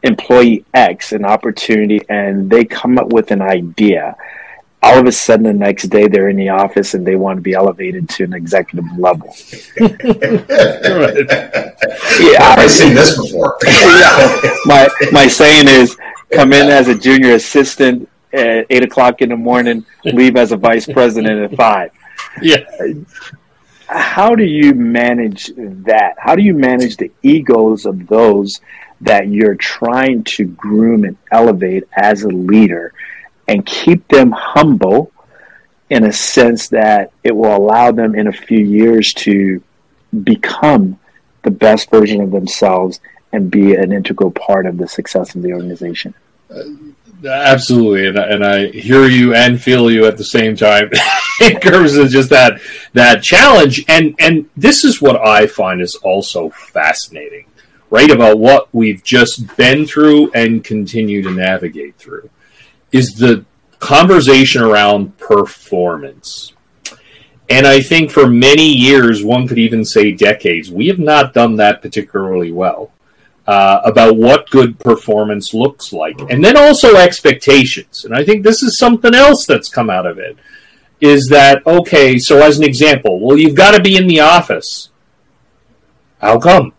employee 0.03 0.65
X 0.73 1.13
an 1.13 1.25
opportunity 1.25 2.01
and 2.09 2.51
they 2.51 2.65
come 2.65 2.99
up 2.99 3.13
with 3.13 3.31
an 3.31 3.43
idea, 3.43 4.17
all 4.83 4.99
of 4.99 5.07
a 5.07 5.13
sudden 5.13 5.45
the 5.45 5.53
next 5.53 5.85
day 5.85 6.09
they're 6.09 6.31
in 6.31 6.37
the 6.37 6.49
office 6.49 6.95
and 6.95 7.07
they 7.07 7.17
want 7.17 7.37
to 7.37 7.43
be 7.43 7.53
elevated 7.53 8.09
to 8.09 8.25
an 8.25 8.33
executive 8.33 8.87
level. 8.99 9.35
yeah, 9.79 9.89
I've 12.57 12.71
seen 12.71 12.95
this 12.95 13.17
before. 13.17 13.59
yeah. 13.67 14.57
My 14.65 14.89
my 15.13 15.29
saying 15.29 15.69
is 15.69 15.97
come 16.33 16.53
in 16.53 16.69
as 16.69 16.89
a 16.89 16.99
junior 16.99 17.35
assistant 17.35 18.09
at 18.33 18.67
eight 18.71 18.83
o'clock 18.83 19.21
in 19.21 19.29
the 19.29 19.37
morning, 19.37 19.85
leave 20.05 20.37
as 20.37 20.53
a 20.53 20.57
vice 20.57 20.87
president 20.87 21.53
at 21.53 21.57
five. 21.57 21.91
Yeah. 22.41 22.65
How 23.93 24.35
do 24.35 24.45
you 24.45 24.75
manage 24.75 25.53
that? 25.57 26.15
How 26.19 26.35
do 26.35 26.43
you 26.43 26.55
manage 26.55 26.97
the 26.97 27.11
egos 27.23 27.87
of 27.87 28.07
those 28.07 28.61
that 29.01 29.29
you're 29.29 29.57
trying 29.57 30.25
to 30.25 30.45
groom 30.45 31.05
and 31.05 31.17
elevate 31.33 31.85
as 31.97 32.23
a 32.23 32.29
leader? 32.29 32.93
and 33.51 33.67
keep 33.67 34.07
them 34.07 34.31
humble 34.31 35.11
in 35.91 36.05
a 36.05 36.13
sense 36.13 36.69
that 36.69 37.13
it 37.25 37.35
will 37.35 37.55
allow 37.55 37.91
them 37.91 38.15
in 38.15 38.29
a 38.29 38.33
few 38.33 38.65
years 38.65 39.13
to 39.13 39.61
become 40.23 40.99
the 41.43 41.51
best 41.51 41.91
version 41.91 42.21
of 42.21 42.31
themselves 42.31 43.01
and 43.33 43.51
be 43.51 43.75
an 43.75 43.91
integral 43.91 44.31
part 44.31 44.67
of 44.67 44.79
the 44.79 44.87
success 44.87 45.35
of 45.35 45.43
the 45.43 45.53
organization. 45.53 46.15
Uh, 46.49 46.63
Absolutely, 47.25 48.07
and, 48.07 48.19
and 48.19 48.45
I 48.45 48.69
hear 48.69 49.07
you 49.07 49.35
and 49.35 49.61
feel 49.61 49.91
you 49.91 50.07
at 50.07 50.17
the 50.17 50.25
same 50.25 50.57
time 50.57 50.91
in 51.41 51.61
terms 51.61 51.97
of 51.97 52.09
just 52.09 52.31
that 52.31 52.61
that 52.93 53.23
challenge. 53.23 53.85
And 53.89 54.15
and 54.19 54.49
this 54.57 54.85
is 54.85 55.03
what 55.03 55.21
I 55.21 55.47
find 55.47 55.81
is 55.81 55.97
also 55.97 56.51
fascinating, 56.51 57.47
right? 57.91 58.11
About 58.11 58.39
what 58.39 58.69
we've 58.75 59.03
just 59.03 59.55
been 59.57 59.87
through 59.87 60.31
and 60.33 60.65
continue 60.65 61.23
to 61.23 61.31
navigate 61.31 61.97
through 61.97 62.31
is 62.93 63.15
the 63.15 63.45
conversation 63.79 64.63
around 64.63 65.17
performance. 65.19 66.55
And 67.49 67.67
I 67.67 67.81
think 67.81 68.11
for 68.11 68.29
many 68.29 68.69
years, 68.69 69.25
one 69.25 69.49
could 69.49 69.59
even 69.59 69.85
say 69.85 70.13
decades, 70.13 70.71
we 70.71 70.87
have 70.87 71.01
not 71.01 71.35
done 71.35 71.57
that 71.57 71.83
particularly 71.83 72.53
well 72.53 72.93
uh, 73.51 73.81
about 73.85 74.17
what 74.17 74.49
good 74.51 74.79
performance 74.79 75.53
looks 75.53 75.93
like. 75.93 76.17
And 76.31 76.45
then 76.45 76.57
also 76.57 76.95
expectations. 76.95 78.05
And 78.05 78.15
I 78.15 78.25
think 78.25 78.45
this 78.45 78.63
is 78.63 78.79
something 78.79 79.13
else 79.13 79.45
that's 79.45 79.69
come 79.69 79.91
out 79.91 80.07
of 80.07 80.21
it 80.21 80.39
is 81.01 81.27
that, 81.31 81.67
okay, 81.67 82.17
so 82.17 82.39
as 82.39 82.59
an 82.59 82.65
example, 82.65 83.19
well, 83.19 83.37
you've 83.37 83.57
got 83.57 83.73
to 83.73 83.83
be 83.83 83.97
in 83.97 84.07
the 84.07 84.21
office. 84.21 84.91
How 86.21 86.39
come? 86.39 86.75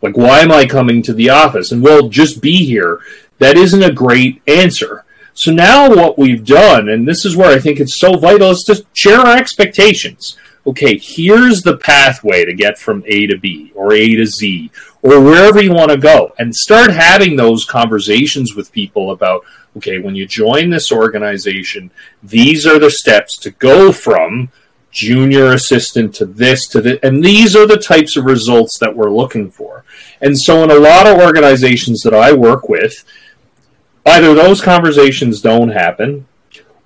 Like, 0.00 0.16
why 0.16 0.40
am 0.40 0.50
I 0.50 0.64
coming 0.64 1.02
to 1.02 1.12
the 1.12 1.28
office? 1.28 1.72
And 1.72 1.82
well, 1.82 2.08
just 2.08 2.40
be 2.40 2.64
here. 2.64 3.00
That 3.38 3.58
isn't 3.58 3.82
a 3.82 3.92
great 3.92 4.40
answer. 4.46 5.04
So 5.34 5.52
now 5.52 5.94
what 5.94 6.18
we've 6.18 6.46
done, 6.46 6.88
and 6.88 7.06
this 7.06 7.26
is 7.26 7.36
where 7.36 7.50
I 7.50 7.58
think 7.58 7.80
it's 7.80 7.98
so 8.00 8.16
vital, 8.16 8.52
is 8.52 8.62
to 8.62 8.86
share 8.94 9.18
our 9.18 9.36
expectations. 9.36 10.38
Okay, 10.66 10.96
here's 10.96 11.62
the 11.62 11.76
pathway 11.76 12.46
to 12.46 12.54
get 12.54 12.78
from 12.78 13.04
A 13.06 13.26
to 13.26 13.36
B 13.36 13.70
or 13.74 13.92
A 13.92 14.14
to 14.14 14.24
Z 14.24 14.70
or 15.02 15.20
wherever 15.20 15.62
you 15.62 15.72
want 15.72 15.90
to 15.90 15.98
go 15.98 16.32
and 16.38 16.56
start 16.56 16.90
having 16.90 17.36
those 17.36 17.66
conversations 17.66 18.54
with 18.54 18.72
people 18.72 19.10
about 19.10 19.44
okay, 19.76 19.98
when 19.98 20.14
you 20.14 20.24
join 20.24 20.70
this 20.70 20.92
organization, 20.92 21.90
these 22.22 22.66
are 22.66 22.78
the 22.78 22.90
steps 22.90 23.36
to 23.38 23.50
go 23.50 23.92
from 23.92 24.50
junior 24.90 25.52
assistant 25.52 26.14
to 26.14 26.24
this 26.24 26.68
to 26.68 26.80
this 26.80 27.00
and 27.02 27.22
these 27.22 27.56
are 27.56 27.66
the 27.66 27.76
types 27.76 28.16
of 28.16 28.24
results 28.24 28.78
that 28.78 28.94
we're 28.94 29.10
looking 29.10 29.50
for. 29.50 29.84
And 30.20 30.38
so 30.38 30.62
in 30.62 30.70
a 30.70 30.76
lot 30.76 31.06
of 31.06 31.18
organizations 31.18 32.00
that 32.02 32.14
i 32.14 32.32
work 32.32 32.68
with 32.68 33.04
either 34.06 34.34
those 34.34 34.60
conversations 34.60 35.40
don't 35.40 35.70
happen 35.70 36.26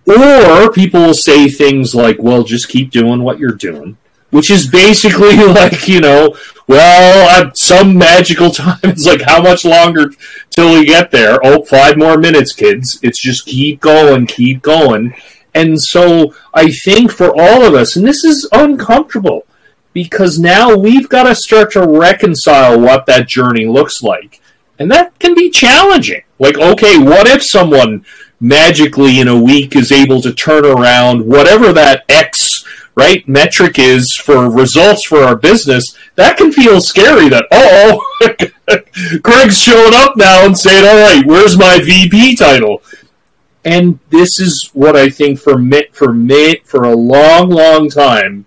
or 0.09 0.73
people 0.73 1.01
will 1.01 1.14
say 1.14 1.49
things 1.49 1.94
like 1.94 2.16
well 2.21 2.42
just 2.42 2.68
keep 2.68 2.90
doing 2.90 3.23
what 3.23 3.38
you're 3.38 3.53
doing 3.53 3.97
which 4.31 4.51
is 4.51 4.66
basically 4.66 5.37
like 5.47 5.87
you 5.88 6.01
know 6.01 6.37
well 6.66 7.29
at 7.31 7.57
some 7.57 7.97
magical 7.97 8.51
time 8.62 8.79
it's 8.85 9.07
like 9.07 9.23
how 9.23 9.40
much 9.42 9.64
longer 9.64 10.11
till 10.51 10.79
we 10.79 10.85
get 10.85 11.11
there 11.11 11.38
oh 11.44 11.62
five 11.64 11.97
more 11.97 12.16
minutes 12.16 12.53
kids 12.53 12.99
it's 13.03 13.21
just 13.21 13.47
keep 13.47 13.81
going 13.81 14.27
keep 14.27 14.62
going 14.62 15.14
and 15.59 15.81
so 15.81 16.35
I 16.55 16.71
think 16.71 17.11
for 17.11 17.31
all 17.37 17.64
of 17.64 17.75
us, 17.75 17.97
and 17.97 18.07
this 18.07 18.25
is 18.25 18.49
uncomfortable 18.53 19.44
because 19.92 20.38
now 20.38 20.77
we've 20.77 21.09
got 21.09 21.25
to 21.25 21.35
start 21.35 21.73
to 21.73 21.85
reconcile 21.85 22.79
what 22.79 23.07
that 23.07 23.27
journey 23.27 23.66
looks 23.66 24.01
like. 24.01 24.40
And 24.79 24.90
that 24.92 25.18
can 25.18 25.35
be 25.35 25.51
challenging. 25.51 26.23
Like, 26.38 26.57
okay, 26.57 26.99
what 26.99 27.27
if 27.27 27.42
someone 27.42 28.05
magically 28.40 29.20
in 29.20 29.29
a 29.29 29.40
week 29.40 29.74
is 29.77 29.92
able 29.92 30.20
to 30.22 30.33
turn 30.33 30.64
around 30.64 31.27
whatever 31.27 31.72
that 31.72 32.05
X 32.09 32.64
right 32.94 33.27
metric 33.29 33.79
is 33.79 34.14
for 34.14 34.51
results 34.51 35.05
for 35.07 35.22
our 35.22 35.37
business? 35.37 35.96
That 36.16 36.37
can 36.37 36.53
feel 36.53 36.81
scary 36.81 37.29
that, 37.29 37.46
oh, 37.51 38.05
Craig's 39.22 39.59
showing 39.59 39.94
up 39.94 40.16
now 40.16 40.44
and 40.44 40.57
saying, 40.57 40.87
all 40.87 40.96
right, 40.96 41.24
where's 41.27 41.59
my 41.59 41.79
VP 41.79 42.37
title? 42.37 42.83
and 43.64 43.98
this 44.11 44.40
is 44.40 44.70
what 44.72 44.96
I 44.96 45.11
think 45.11 45.38
for 45.38 45.59
for 45.92 46.14
for 46.64 46.85
a 46.85 46.96
long, 46.96 47.51
long 47.51 47.90
time, 47.90 48.46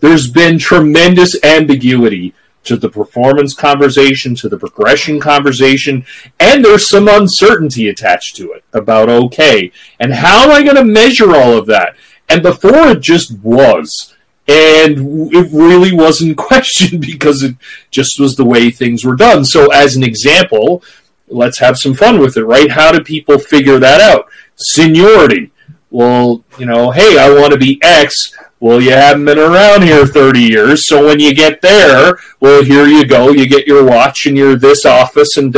there's 0.00 0.30
been 0.30 0.58
tremendous 0.58 1.42
ambiguity 1.44 2.34
to 2.64 2.76
the 2.76 2.88
performance 2.88 3.54
conversation, 3.54 4.34
to 4.36 4.48
the 4.48 4.58
progression 4.58 5.20
conversation, 5.20 6.04
and 6.40 6.64
there's 6.64 6.88
some 6.88 7.08
uncertainty 7.08 7.88
attached 7.88 8.36
to 8.36 8.52
it 8.52 8.64
about 8.72 9.08
okay, 9.08 9.70
and 10.00 10.12
how 10.12 10.44
am 10.44 10.50
I 10.50 10.62
going 10.62 10.76
to 10.76 10.84
measure 10.84 11.34
all 11.34 11.56
of 11.56 11.66
that? 11.66 11.96
And 12.28 12.42
before 12.42 12.88
it 12.88 13.00
just 13.00 13.38
was, 13.40 14.14
and 14.46 15.32
it 15.32 15.48
really 15.52 15.94
wasn't 15.94 16.36
questioned 16.36 17.00
because 17.00 17.42
it 17.42 17.56
just 17.90 18.18
was 18.18 18.36
the 18.36 18.44
way 18.44 18.70
things 18.70 19.04
were 19.04 19.16
done. 19.16 19.44
So, 19.44 19.72
as 19.72 19.96
an 19.96 20.02
example, 20.02 20.82
let's 21.28 21.58
have 21.58 21.78
some 21.78 21.94
fun 21.94 22.18
with 22.18 22.36
it, 22.36 22.44
right? 22.44 22.70
How 22.70 22.92
do 22.92 23.02
people 23.02 23.38
figure 23.38 23.78
that 23.78 24.00
out? 24.00 24.28
Seniority. 24.56 25.50
Well, 25.94 26.42
you 26.58 26.66
know, 26.66 26.90
hey, 26.90 27.20
I 27.20 27.32
want 27.32 27.52
to 27.52 27.56
be 27.56 27.78
X. 27.80 28.36
Well, 28.58 28.80
you 28.80 28.90
haven't 28.90 29.26
been 29.26 29.38
around 29.38 29.82
here 29.82 30.04
30 30.04 30.40
years, 30.40 30.88
so 30.88 31.06
when 31.06 31.20
you 31.20 31.32
get 31.32 31.62
there, 31.62 32.18
well, 32.40 32.64
here 32.64 32.88
you 32.88 33.06
go. 33.06 33.28
You 33.30 33.46
get 33.46 33.68
your 33.68 33.84
watch 33.84 34.26
and 34.26 34.36
you're 34.36 34.56
this 34.56 34.84
office 34.84 35.36
and 35.36 35.56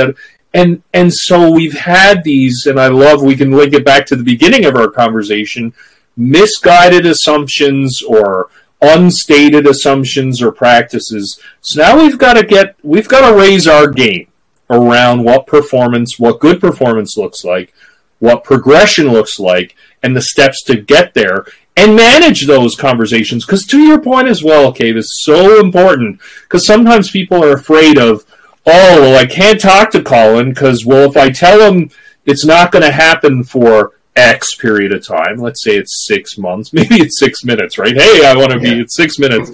and 0.52 0.82
and 0.92 1.14
so 1.14 1.50
we've 1.50 1.78
had 1.78 2.22
these, 2.22 2.66
and 2.66 2.78
I 2.78 2.88
love 2.88 3.22
we 3.22 3.34
can 3.34 3.50
link 3.50 3.72
it 3.72 3.82
back 3.82 4.04
to 4.06 4.16
the 4.16 4.22
beginning 4.22 4.66
of 4.66 4.76
our 4.76 4.90
conversation, 4.90 5.72
misguided 6.18 7.06
assumptions 7.06 8.02
or 8.02 8.50
unstated 8.82 9.66
assumptions 9.66 10.42
or 10.42 10.52
practices. 10.52 11.40
So 11.62 11.80
now 11.80 11.96
we've 11.96 12.18
got 12.18 12.34
to 12.34 12.44
get 12.44 12.76
we've 12.82 13.08
got 13.08 13.26
to 13.26 13.34
raise 13.34 13.66
our 13.66 13.88
game 13.90 14.28
around 14.68 15.24
what 15.24 15.46
performance, 15.46 16.18
what 16.18 16.40
good 16.40 16.60
performance 16.60 17.16
looks 17.16 17.42
like, 17.42 17.72
what 18.18 18.44
progression 18.44 19.08
looks 19.08 19.38
like, 19.38 19.74
and 20.06 20.16
the 20.16 20.22
steps 20.22 20.62
to 20.62 20.76
get 20.76 21.12
there, 21.14 21.44
and 21.76 21.96
manage 21.96 22.46
those 22.46 22.76
conversations. 22.76 23.44
Because 23.44 23.66
to 23.66 23.78
your 23.78 24.00
point 24.00 24.28
as 24.28 24.42
well, 24.42 24.72
Cave, 24.72 24.96
is 24.96 25.22
so 25.24 25.60
important. 25.60 26.20
Because 26.42 26.64
sometimes 26.64 27.10
people 27.10 27.44
are 27.44 27.52
afraid 27.52 27.98
of, 27.98 28.24
oh, 28.64 29.00
well, 29.02 29.18
I 29.18 29.26
can't 29.26 29.60
talk 29.60 29.90
to 29.90 30.02
Colin 30.02 30.50
because, 30.50 30.86
well, 30.86 31.10
if 31.10 31.16
I 31.16 31.30
tell 31.30 31.60
him 31.60 31.90
it's 32.24 32.44
not 32.44 32.72
going 32.72 32.84
to 32.84 32.92
happen 32.92 33.44
for 33.44 33.92
X 34.14 34.54
period 34.54 34.94
of 34.94 35.06
time, 35.06 35.36
let's 35.36 35.62
say 35.62 35.76
it's 35.76 36.06
six 36.06 36.38
months, 36.38 36.72
maybe 36.72 36.94
it's 36.94 37.18
six 37.18 37.44
minutes, 37.44 37.76
right? 37.76 37.94
Hey, 37.94 38.24
I 38.24 38.36
want 38.36 38.52
to 38.52 38.60
be 38.60 38.80
at 38.80 38.90
six 38.90 39.18
minutes. 39.18 39.50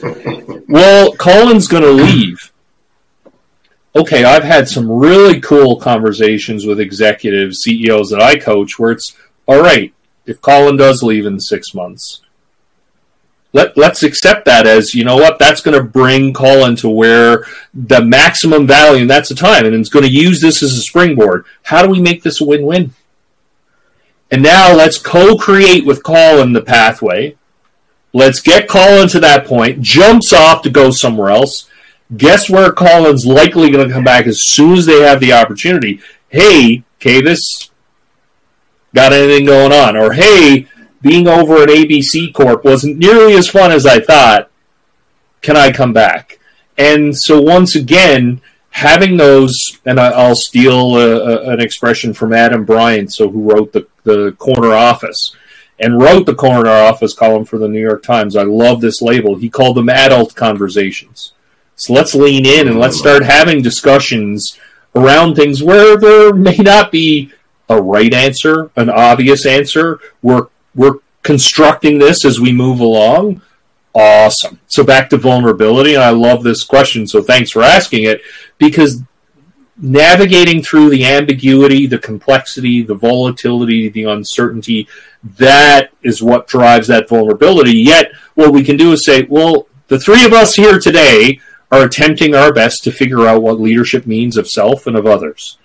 well, 0.69 1.13
Colin's 1.15 1.67
going 1.67 1.83
to 1.83 1.91
leave 1.91 2.53
okay, 3.95 4.25
I've 4.25 4.45
had 4.45 4.69
some 4.69 4.91
really 4.91 5.41
cool 5.41 5.77
conversations 5.77 6.67
with 6.67 6.81
executives, 6.81 7.59
CEOs 7.59 8.11
that 8.11 8.21
I 8.21 8.39
coach 8.39 8.79
where 8.79 8.93
it's 8.93 9.17
all 9.47 9.61
right, 9.61 9.93
if 10.27 10.41
Colin 10.41 10.77
does 10.77 11.03
leave 11.03 11.27
in 11.27 11.41
six 11.41 11.75
months, 11.75 12.21
let, 13.53 13.77
let's 13.77 14.03
accept 14.03 14.47
that 14.47 14.67
as, 14.67 14.95
you 14.95 15.05
know 15.05 15.17
what, 15.17 15.39
that's 15.39 15.61
going 15.61 15.77
to 15.77 15.85
bring 15.85 16.33
Colin 16.33 16.75
to 16.77 16.89
where 16.89 17.45
the 17.75 18.03
maximum 18.03 18.67
value, 18.67 19.03
and 19.03 19.11
that's 19.11 19.29
the 19.29 19.35
time, 19.35 19.67
and 19.67 19.75
it's 19.75 19.91
going 19.91 20.05
to 20.05 20.11
use 20.11 20.41
this 20.41 20.63
as 20.63 20.73
a 20.73 20.81
springboard. 20.81 21.45
How 21.65 21.83
do 21.83 21.91
we 21.91 22.01
make 22.01 22.23
this 22.23 22.41
a 22.41 22.45
win 22.45 22.65
win? 22.65 22.95
And 24.31 24.43
now 24.43 24.75
let's 24.75 24.97
co 24.97 25.37
create 25.37 25.85
with 25.85 26.03
Colin 26.03 26.55
the 26.55 26.63
pathway. 26.63 27.37
Let's 28.15 28.41
get 28.41 28.69
Colin 28.69 29.09
to 29.09 29.21
that 29.21 29.47
point, 29.47 29.83
jumps 29.83 30.33
off 30.33 30.63
to 30.63 30.71
go 30.71 30.91
somewhere 30.91 31.31
else 31.31 31.69
Guess 32.17 32.51
where 32.51 32.73
Colin's 32.73 33.25
likely 33.25 33.71
going 33.71 33.87
to 33.87 33.93
come 33.93 34.05
back 34.05 34.27
as 34.27 34.43
soon 34.43 34.77
as 34.77 34.87
they 34.87 35.01
have 35.01 35.21
the 35.21 35.33
opportunity? 35.33 36.01
Hey, 36.29 36.85
Kavis, 37.01 37.71
got 38.95 39.13
anything 39.13 39.47
going 39.47 39.73
on? 39.73 39.97
Or 39.97 40.13
hey, 40.13 40.67
being 41.01 41.27
over 41.27 41.63
at 41.63 41.69
ABC 41.69 42.33
Corp 42.33 42.65
wasn't 42.65 42.99
nearly 42.99 43.35
as 43.35 43.49
fun 43.49 43.73
as 43.73 43.87
I 43.87 44.01
thought. 44.01 44.51
Can 45.41 45.57
I 45.57 45.73
come 45.73 45.93
back? 45.93 46.39
And 46.79 47.17
so 47.17 47.41
once 47.41 47.75
again, 47.75 48.41
having 48.71 49.17
those, 49.17 49.81
and 49.85 50.01
I'll 50.01 50.37
steal 50.37 50.97
a, 50.97 51.17
a, 51.17 51.53
an 51.53 51.61
expression 51.61 52.15
from 52.15 52.33
Adam 52.33 52.65
Bryant, 52.65 53.13
so 53.13 53.29
who 53.29 53.51
wrote 53.51 53.73
the 53.73 53.87
the 54.05 54.33
corner 54.33 54.73
office 54.73 55.35
and 55.79 56.01
wrote 56.01 56.27
the 56.27 56.35
corner 56.35 56.71
office 56.71 57.15
column 57.15 57.45
for 57.45 57.59
the 57.59 57.69
New 57.69 57.81
York 57.81 58.03
Times. 58.03 58.37
I 58.37 58.43
love 58.43 58.81
this 58.81 59.03
label. 59.03 59.37
He 59.37 59.51
called 59.51 59.77
them 59.77 59.89
adult 59.89 60.35
conversations. 60.35 61.33
So 61.77 61.93
let's 61.93 62.15
lean 62.15 62.47
in 62.47 62.69
and 62.69 62.79
let's 62.79 62.99
start 62.99 63.25
having 63.25 63.63
discussions 63.63 64.59
around 64.95 65.35
things 65.35 65.63
where 65.63 65.97
there 65.97 66.33
may 66.35 66.57
not 66.57 66.93
be 66.93 67.33
a 67.73 67.83
right 67.83 68.13
answer, 68.13 68.71
an 68.77 68.91
obvious 68.91 69.47
answer. 69.47 70.01
We're 70.23 70.49
we're 70.75 70.99
constructing 71.23 71.99
this 71.99 72.25
as 72.25 72.41
we 72.41 72.53
move 72.53 72.81
along. 72.81 73.43
Awesome. 73.95 74.59
So 74.69 74.85
back 74.85 75.11
to 75.11 75.19
vulnerability, 75.19 75.95
and 75.95 76.03
I 76.03 76.11
love 76.11 76.43
this 76.43 76.65
question. 76.65 77.07
So 77.07 77.23
thanks 77.23 77.51
for 77.51 77.63
asking 77.63 78.05
it 78.05 78.23
because 78.59 79.03
navigating 79.77 80.63
through 80.63 80.91
the 80.91 81.05
ambiguity, 81.05 81.87
the 81.87 81.99
complexity, 81.99 82.83
the 82.83 82.95
volatility, 82.95 83.89
the 83.89 84.05
uncertainty, 84.05 84.89
that 85.39 85.91
is 86.03 86.23
what 86.23 86.47
drives 86.47 86.89
that 86.89 87.09
vulnerability. 87.09 87.79
Yet, 87.79 88.13
what 88.35 88.53
we 88.53 88.65
can 88.65 88.77
do 88.77 88.93
is 88.93 89.05
say, 89.05 89.27
well, 89.29 89.67
the 89.89 89.99
three 89.99 90.25
of 90.25 90.33
us 90.33 90.55
here 90.55 90.79
today 90.79 91.41
are 91.71 91.85
attempting 91.85 92.35
our 92.35 92.53
best 92.53 92.85
to 92.85 92.93
figure 92.93 93.27
out 93.27 93.43
what 93.43 93.61
leadership 93.61 94.07
means 94.07 94.37
of 94.37 94.49
self 94.49 94.87
and 94.87 94.97
of 94.97 95.07
others. 95.07 95.59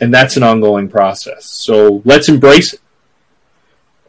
And 0.00 0.12
that's 0.12 0.36
an 0.36 0.42
ongoing 0.42 0.88
process. 0.88 1.46
So 1.46 2.02
let's 2.04 2.28
embrace 2.28 2.72
it. 2.74 2.80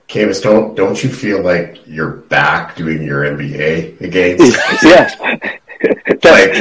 Kavis, 0.08 0.42
don't 0.42 0.76
don't 0.76 1.02
you 1.04 1.10
feel 1.10 1.42
like 1.42 1.88
you're 1.88 2.12
back 2.12 2.76
doing 2.76 3.02
your 3.04 3.24
MBA 3.24 4.02
again? 4.02 4.38
yes. 4.84 5.18
like, 5.22 6.52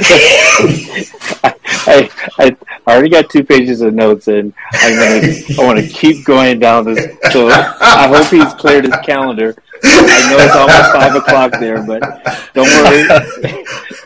I, 1.87 2.11
I, 2.39 2.57
I 2.87 2.93
already 2.93 3.11
got 3.11 3.29
two 3.29 3.43
pages 3.43 3.81
of 3.81 3.93
notes, 3.93 4.29
and 4.29 4.53
I'm 4.73 4.95
gonna 4.95 5.33
I 5.59 5.67
want 5.67 5.79
to 5.81 5.87
keep 5.89 6.25
going 6.25 6.61
down 6.61 6.85
this. 6.85 7.17
So 7.33 7.49
I 7.49 8.07
hope 8.09 8.29
he's 8.29 8.55
cleared 8.55 8.85
his 8.85 8.95
calendar 9.05 9.57
I 9.83 10.31
know 10.31 10.45
it's 10.45 10.57
almost 10.57 10.93
five 10.93 11.15
o'clock 11.15 11.53
there, 11.61 11.83
but 11.83 12.01
don't 12.55 12.69
worry. 12.69 13.07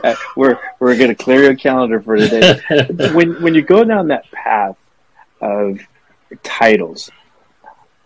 Uh, 0.02 0.14
we're 0.36 0.58
we're 0.78 0.96
going 0.96 1.08
to 1.08 1.14
clear 1.14 1.42
your 1.42 1.56
calendar 1.56 2.00
for 2.00 2.16
today. 2.16 2.60
When 3.12 3.42
when 3.42 3.54
you 3.54 3.62
go 3.62 3.84
down 3.84 4.08
that 4.08 4.30
path 4.30 4.76
of 5.44 5.78
titles, 6.42 7.10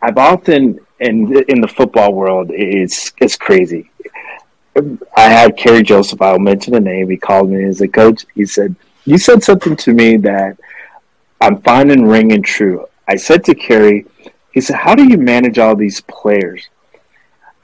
I've 0.03 0.19
often 0.19 0.81
in 1.01 1.45
in 1.49 1.61
the 1.61 1.69
football 1.69 2.13
world, 2.13 2.51
it's 2.53 3.13
it's 3.19 3.37
crazy. 3.37 3.91
I 5.17 5.23
had 5.23 5.57
Kerry 5.57 5.83
Joseph. 5.83 6.23
I'll 6.23 6.39
mention 6.39 6.73
the 6.73 6.81
name. 6.81 7.11
He 7.11 7.17
called 7.17 7.51
me 7.51 7.65
as 7.65 7.81
a 7.81 7.89
coach. 7.89 8.25
He 8.35 8.47
said, 8.47 8.77
"You 9.05 9.19
said 9.19 9.43
something 9.43 9.77
to 9.77 9.93
me 9.93 10.17
that 10.19 10.59
I'm 11.41 11.61
finding 11.63 12.05
ringing 12.05 12.43
true." 12.43 12.87
I 13.07 13.17
said 13.17 13.45
to 13.45 13.55
Kerry, 13.55 14.07
he 14.53 14.61
said, 14.61 14.77
"How 14.77 14.95
do 14.95 15.05
you 15.05 15.19
manage 15.19 15.59
all 15.59 15.75
these 15.75 16.01
players?" 16.03 16.69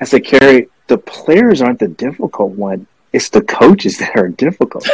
I 0.00 0.04
said, 0.04 0.24
"Kerry, 0.24 0.68
the 0.86 0.98
players 0.98 1.62
aren't 1.62 1.78
the 1.80 1.88
difficult 1.88 2.52
one. 2.52 2.86
It's 3.12 3.28
the 3.28 3.42
coaches 3.42 3.98
that 4.00 4.16
are 4.16 4.28
difficult." 4.28 4.88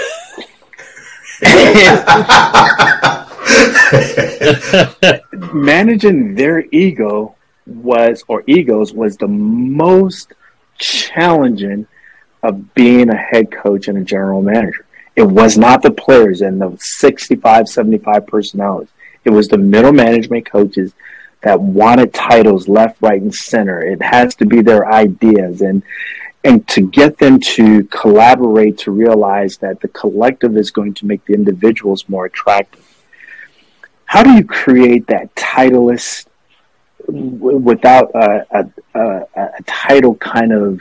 managing 5.52 6.34
their 6.34 6.64
ego 6.72 7.34
was 7.66 8.24
or 8.28 8.42
egos 8.46 8.92
was 8.92 9.16
the 9.16 9.28
most 9.28 10.32
challenging 10.78 11.86
of 12.42 12.74
being 12.74 13.10
a 13.10 13.16
head 13.16 13.50
coach 13.50 13.88
and 13.88 13.98
a 13.98 14.04
general 14.04 14.42
manager. 14.42 14.86
It 15.16 15.24
was 15.24 15.58
not 15.58 15.82
the 15.82 15.90
players 15.90 16.40
and 16.40 16.60
the 16.60 16.76
65, 16.80 17.68
75 17.68 18.26
personalities. 18.26 18.92
It 19.24 19.30
was 19.30 19.48
the 19.48 19.58
middle 19.58 19.92
management 19.92 20.50
coaches 20.50 20.94
that 21.42 21.60
wanted 21.60 22.14
titles 22.14 22.68
left, 22.68 23.00
right, 23.00 23.20
and 23.20 23.34
center. 23.34 23.82
It 23.82 24.02
has 24.02 24.34
to 24.36 24.46
be 24.46 24.62
their 24.62 24.90
ideas 24.90 25.60
and 25.60 25.82
and 26.42 26.66
to 26.68 26.80
get 26.88 27.18
them 27.18 27.38
to 27.38 27.84
collaborate 27.84 28.78
to 28.78 28.90
realize 28.90 29.58
that 29.58 29.80
the 29.80 29.88
collective 29.88 30.56
is 30.56 30.70
going 30.70 30.94
to 30.94 31.04
make 31.04 31.22
the 31.26 31.34
individuals 31.34 32.08
more 32.08 32.24
attractive. 32.24 32.82
How 34.12 34.22
do 34.22 34.32
you 34.32 34.44
create 34.44 35.06
that 35.06 35.32
titleist 35.34 36.26
without 37.08 38.10
a, 38.14 38.46
a, 38.50 38.70
a, 38.94 39.26
a 39.58 39.62
title 39.66 40.14
kind 40.16 40.52
of 40.52 40.80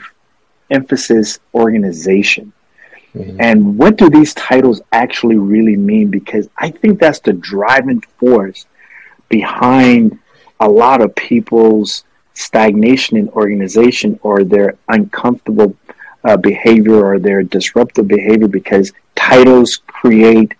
emphasis 0.70 1.40
organization. 1.54 2.52
Mm-hmm. 3.14 3.40
And 3.40 3.78
what 3.78 3.96
do 3.96 4.08
these 4.08 4.32
titles 4.34 4.80
actually 4.92 5.36
really 5.36 5.76
mean? 5.76 6.10
Because 6.10 6.48
I 6.56 6.70
think 6.70 7.00
that's 7.00 7.20
the 7.20 7.32
driving 7.32 8.00
force 8.18 8.66
behind 9.28 10.18
a 10.60 10.68
lot 10.68 11.02
of 11.02 11.14
people's 11.16 12.04
stagnation 12.34 13.16
in 13.16 13.28
organization 13.30 14.18
or 14.22 14.44
their 14.44 14.76
uncomfortable 14.88 15.76
uh, 16.22 16.36
behavior 16.36 17.04
or 17.04 17.18
their 17.18 17.42
disruptive 17.42 18.06
behavior 18.06 18.46
because 18.46 18.92
titles 19.16 19.80
create 19.86 20.54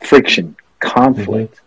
friction, 0.00 0.56
conflict, 0.80 1.60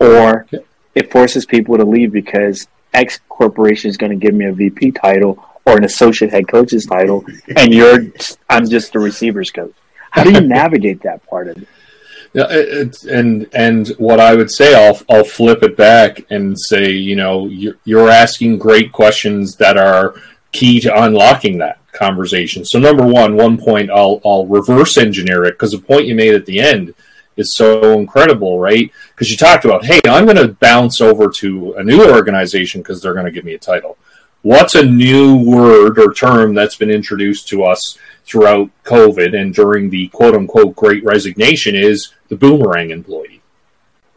mm-hmm. 0.00 0.12
or 0.12 0.46
it 0.94 1.10
forces 1.10 1.46
people 1.46 1.76
to 1.76 1.84
leave 1.84 2.12
because 2.12 2.66
X 2.92 3.20
corporation 3.28 3.88
is 3.88 3.96
going 3.96 4.10
to 4.10 4.16
give 4.16 4.34
me 4.34 4.46
a 4.46 4.52
VP 4.52 4.92
title 4.92 5.44
or 5.66 5.76
an 5.76 5.84
associate 5.84 6.30
head 6.30 6.48
coach's 6.48 6.86
title, 6.86 7.24
and 7.56 7.72
you're 7.72 8.06
I'm 8.48 8.68
just 8.68 8.94
a 8.94 8.98
receivers 8.98 9.50
coach. 9.50 9.74
How 10.10 10.24
do 10.24 10.32
you 10.32 10.40
navigate 10.58 11.02
that 11.02 11.24
part 11.26 11.48
of 11.48 11.58
it? 11.58 11.68
Yeah, 12.34 12.46
it's, 12.50 13.04
and 13.04 13.48
and 13.54 13.88
what 13.98 14.20
I 14.20 14.34
would 14.34 14.50
say, 14.50 14.74
I'll 14.74 15.00
I'll 15.08 15.24
flip 15.24 15.62
it 15.62 15.76
back 15.76 16.26
and 16.30 16.58
say, 16.58 16.90
you 16.90 17.16
know, 17.16 17.46
you're, 17.46 17.76
you're 17.84 18.10
asking 18.10 18.58
great 18.58 18.92
questions 18.92 19.56
that 19.56 19.78
are 19.78 20.14
key 20.52 20.80
to 20.80 21.02
unlocking 21.02 21.58
that 21.58 21.80
conversation. 21.92 22.64
So 22.64 22.78
number 22.78 23.06
one, 23.06 23.36
one 23.36 23.58
point 23.58 23.90
I'll 23.90 24.20
I'll 24.24 24.46
reverse 24.46 24.98
engineer 24.98 25.44
it 25.44 25.52
because 25.52 25.72
the 25.72 25.78
point 25.78 26.06
you 26.06 26.14
made 26.14 26.34
at 26.34 26.46
the 26.46 26.60
end 26.60 26.94
is 27.38 27.54
so 27.54 27.98
incredible, 27.98 28.60
right? 28.60 28.92
Because 29.14 29.30
you 29.30 29.38
talked 29.38 29.64
about, 29.64 29.86
hey, 29.86 30.00
I'm 30.06 30.26
going 30.26 30.36
to 30.36 30.48
bounce 30.48 31.00
over 31.00 31.30
to 31.30 31.72
a 31.74 31.82
new 31.82 32.12
organization 32.12 32.82
because 32.82 33.00
they're 33.00 33.14
going 33.14 33.26
to 33.26 33.32
give 33.32 33.44
me 33.44 33.54
a 33.54 33.58
title 33.58 33.96
what's 34.42 34.74
a 34.74 34.84
new 34.84 35.36
word 35.36 35.98
or 35.98 36.12
term 36.12 36.54
that's 36.54 36.76
been 36.76 36.90
introduced 36.90 37.48
to 37.48 37.64
us 37.64 37.98
throughout 38.24 38.70
COVID 38.84 39.38
and 39.38 39.54
during 39.54 39.90
the 39.90 40.08
quote 40.08 40.34
unquote 40.34 40.76
great 40.76 41.04
resignation 41.04 41.74
is 41.74 42.14
the 42.28 42.36
boomerang 42.36 42.90
employee. 42.90 43.42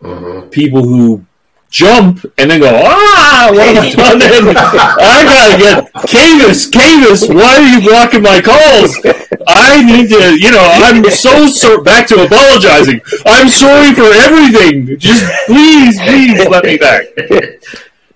Mm-hmm. 0.02 0.50
People 0.50 0.84
who 0.84 1.26
jump 1.72 2.24
and 2.38 2.52
then 2.52 2.60
go, 2.60 2.70
ah, 2.70 3.50
what 3.52 3.76
have 3.76 3.84
I 3.84 3.90
done? 3.90 4.20
Then? 4.20 4.58
I 4.58 5.24
gotta 5.26 5.58
get 5.58 5.94
Kavis, 6.06 6.70
Kavis, 6.70 7.34
why 7.34 7.58
are 7.58 7.80
you 7.80 7.88
blocking 7.88 8.22
my 8.22 8.42
calls? 8.42 9.00
I 9.48 9.82
need 9.82 10.10
to, 10.10 10.38
you 10.40 10.52
know, 10.52 10.62
I'm 10.62 11.04
so 11.10 11.48
sorry. 11.48 11.82
Back 11.84 12.08
to 12.10 12.24
apologizing. 12.26 13.02
I'm 13.26 13.48
sorry 13.48 13.96
for 13.96 14.12
everything. 14.14 15.00
Just 15.00 15.26
please, 15.48 16.00
please 16.02 16.48
let 16.48 16.66
me 16.66 16.78
back. 16.78 17.06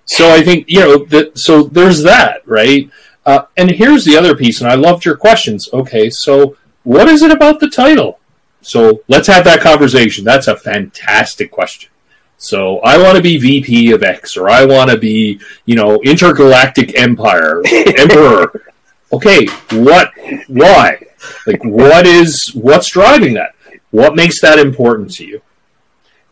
So 0.04 0.30
I 0.30 0.42
think 0.42 0.66
you 0.68 0.80
know 0.80 1.04
that. 1.06 1.36
So 1.36 1.64
there's 1.64 2.02
that, 2.04 2.46
right? 2.46 2.88
Uh, 3.24 3.46
and 3.56 3.70
here's 3.70 4.04
the 4.04 4.16
other 4.16 4.36
piece, 4.36 4.60
and 4.60 4.70
I 4.70 4.74
loved 4.74 5.04
your 5.04 5.16
questions. 5.16 5.68
Okay, 5.72 6.10
so 6.10 6.56
what 6.84 7.08
is 7.08 7.22
it 7.22 7.32
about 7.32 7.58
the 7.58 7.68
title? 7.68 8.20
So 8.60 9.02
let's 9.08 9.26
have 9.26 9.44
that 9.44 9.60
conversation. 9.60 10.24
That's 10.24 10.46
a 10.46 10.56
fantastic 10.56 11.50
question. 11.50 11.90
So 12.38 12.80
I 12.80 12.98
want 12.98 13.16
to 13.16 13.22
be 13.22 13.38
VP 13.38 13.92
of 13.92 14.02
X, 14.02 14.36
or 14.36 14.48
I 14.48 14.64
want 14.64 14.90
to 14.90 14.98
be, 14.98 15.40
you 15.64 15.74
know, 15.74 16.00
intergalactic 16.02 16.98
empire 16.98 17.62
emperor. 17.98 18.72
Okay, 19.12 19.46
what? 19.72 20.10
Why? 20.48 21.00
Like, 21.46 21.64
what 21.64 22.06
is 22.06 22.50
what's 22.54 22.90
driving 22.90 23.34
that? 23.34 23.54
What 23.90 24.14
makes 24.14 24.40
that 24.42 24.58
important 24.58 25.12
to 25.14 25.24
you? 25.24 25.40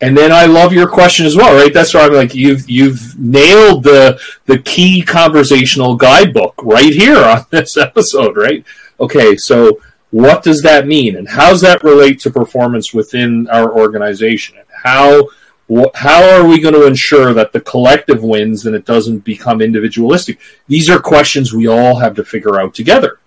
And 0.01 0.17
then 0.17 0.33
I 0.33 0.45
love 0.45 0.73
your 0.73 0.89
question 0.89 1.25
as 1.25 1.37
well, 1.37 1.55
right? 1.55 1.73
That's 1.73 1.95
why 1.95 2.03
I'm 2.03 2.13
like, 2.13 2.35
you've 2.35 2.69
you've 2.69 3.19
nailed 3.19 3.85
the 3.85 4.21
the 4.45 4.59
key 4.59 5.03
conversational 5.03 5.97
guidebook 5.97 6.55
right 6.63 6.93
here 6.93 7.17
on 7.17 7.47
this 7.51 7.77
episode, 7.77 8.37
right? 8.37 8.65
Okay, 9.01 9.37
so 9.37 9.81
what 10.11 10.43
does 10.43 10.63
that 10.63 10.87
mean, 10.87 11.17
and 11.17 11.29
how 11.29 11.51
does 11.51 11.63
that 11.63 11.83
relate 11.83 12.21
to 12.21 12.31
performance 12.31 12.93
within 12.93 13.49
our 13.49 13.73
organization? 13.73 14.59
And 14.59 14.67
how 14.83 15.29
how 15.95 16.23
are 16.23 16.47
we 16.47 16.61
going 16.61 16.75
to 16.75 16.87
ensure 16.87 17.33
that 17.33 17.53
the 17.53 17.61
collective 17.61 18.23
wins 18.23 18.67
and 18.67 18.77
it 18.77 18.85
doesn't 18.85 19.21
become 19.21 19.61
individualistic? 19.61 20.39
These 20.69 20.91
are 20.91 21.01
questions 21.01 21.53
we 21.53 21.67
all 21.67 22.01
have 22.01 22.15
to 22.17 22.25
figure 22.25 22.61
out 22.61 22.75
together. 22.75 23.19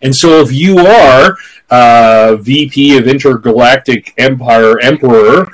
And 0.00 0.14
so, 0.16 0.40
if 0.40 0.50
you 0.50 0.78
are 0.78 1.36
uh, 1.70 2.36
VP 2.36 2.96
of 2.96 3.06
Intergalactic 3.06 4.14
Empire 4.18 4.80
Emperor 4.80 5.52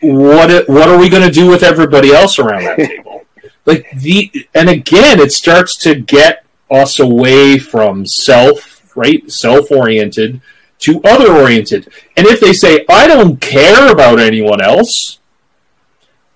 what 0.00 0.68
what 0.68 0.88
are 0.88 0.98
we 0.98 1.08
going 1.08 1.22
to 1.22 1.30
do 1.30 1.48
with 1.48 1.62
everybody 1.62 2.12
else 2.12 2.38
around 2.38 2.64
that 2.64 2.76
table? 2.76 3.26
like 3.66 3.86
the 3.92 4.30
and 4.54 4.68
again, 4.68 5.20
it 5.20 5.32
starts 5.32 5.76
to 5.82 5.94
get 5.94 6.44
us 6.70 6.98
away 6.98 7.58
from 7.58 8.06
self, 8.06 8.96
right, 8.96 9.30
self 9.30 9.70
oriented 9.70 10.40
to 10.80 11.00
other 11.02 11.32
oriented. 11.32 11.88
And 12.16 12.26
if 12.26 12.40
they 12.40 12.52
say, 12.52 12.84
I 12.88 13.06
don't 13.06 13.40
care 13.40 13.92
about 13.92 14.18
anyone 14.18 14.62
else, 14.62 15.18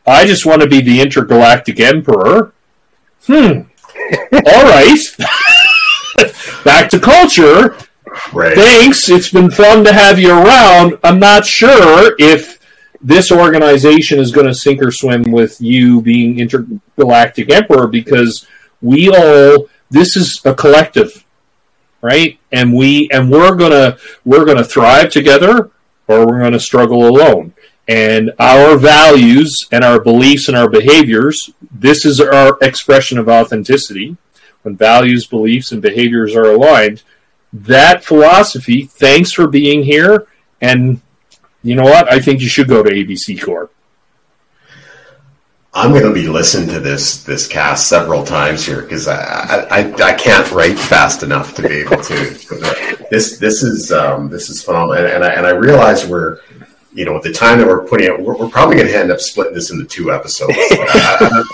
I 0.06 0.26
just 0.26 0.46
want 0.46 0.62
to 0.62 0.68
be 0.68 0.80
the 0.80 1.00
intergalactic 1.00 1.80
emperor. 1.80 2.52
Hmm. 3.26 3.62
All 4.32 4.64
right. 4.64 4.98
Back 6.64 6.90
to 6.90 7.00
culture. 7.00 7.76
Right. 8.32 8.54
Thanks. 8.54 9.08
It's 9.08 9.30
been 9.30 9.50
fun 9.50 9.84
to 9.84 9.92
have 9.92 10.18
you 10.18 10.30
around. 10.30 10.98
I'm 11.02 11.18
not 11.18 11.46
sure 11.46 12.14
if 12.18 12.60
this 13.00 13.30
organization 13.32 14.18
is 14.18 14.32
going 14.32 14.46
to 14.46 14.54
sink 14.54 14.82
or 14.82 14.90
swim 14.90 15.30
with 15.30 15.60
you 15.60 16.00
being 16.00 16.38
intergalactic 16.38 17.52
emperor 17.52 17.86
because 17.86 18.46
we 18.80 19.08
all 19.08 19.68
this 19.90 20.16
is 20.16 20.40
a 20.44 20.54
collective 20.54 21.24
right 22.02 22.38
and 22.52 22.74
we 22.74 23.08
and 23.10 23.30
we're 23.30 23.54
gonna 23.54 23.96
we're 24.24 24.44
gonna 24.44 24.64
thrive 24.64 25.10
together 25.10 25.70
or 26.08 26.26
we're 26.26 26.40
gonna 26.40 26.60
struggle 26.60 27.08
alone 27.08 27.53
and 27.86 28.32
our 28.38 28.76
values 28.76 29.68
and 29.72 29.84
our 29.84 30.00
beliefs 30.00 30.48
and 30.48 30.56
our 30.56 30.68
behaviors 30.68 31.50
this 31.70 32.04
is 32.04 32.20
our 32.20 32.56
expression 32.62 33.18
of 33.18 33.28
authenticity 33.28 34.16
when 34.62 34.76
values 34.76 35.26
beliefs 35.26 35.72
and 35.72 35.82
behaviors 35.82 36.34
are 36.34 36.50
aligned 36.50 37.02
that 37.52 38.02
philosophy 38.04 38.84
thanks 38.86 39.32
for 39.32 39.46
being 39.46 39.82
here 39.82 40.26
and 40.60 41.00
you 41.64 41.74
know 41.74 41.84
what? 41.84 42.12
I 42.12 42.20
think 42.20 42.40
you 42.40 42.48
should 42.48 42.68
go 42.68 42.82
to 42.82 42.90
ABC 42.90 43.42
Corp. 43.42 43.72
I'm 45.72 45.90
going 45.90 46.04
to 46.04 46.12
be 46.12 46.28
listening 46.28 46.68
to 46.68 46.78
this 46.78 47.24
this 47.24 47.48
cast 47.48 47.88
several 47.88 48.22
times 48.22 48.64
here 48.64 48.82
because 48.82 49.08
I, 49.08 49.66
I 49.70 49.92
I 49.94 50.12
can't 50.12 50.48
write 50.52 50.78
fast 50.78 51.24
enough 51.24 51.54
to 51.56 51.62
be 51.62 51.80
able 51.80 51.96
to. 51.96 53.06
This 53.10 53.38
this 53.38 53.64
is 53.64 53.90
um, 53.90 54.28
this 54.28 54.50
is 54.50 54.62
phenomenal, 54.62 55.04
and, 55.04 55.06
and 55.06 55.24
I 55.24 55.32
and 55.32 55.46
I 55.46 55.50
realize 55.50 56.06
we're 56.06 56.40
you 56.94 57.04
know, 57.04 57.16
at 57.16 57.22
the 57.22 57.32
time 57.32 57.58
that 57.58 57.66
we're 57.66 57.86
putting 57.86 58.06
it, 58.06 58.20
we're, 58.20 58.36
we're 58.36 58.48
probably 58.48 58.76
going 58.76 58.88
to 58.88 58.96
end 58.96 59.10
up 59.10 59.20
splitting 59.20 59.54
this 59.54 59.70
into 59.70 59.84
two 59.84 60.12
episodes. 60.12 60.56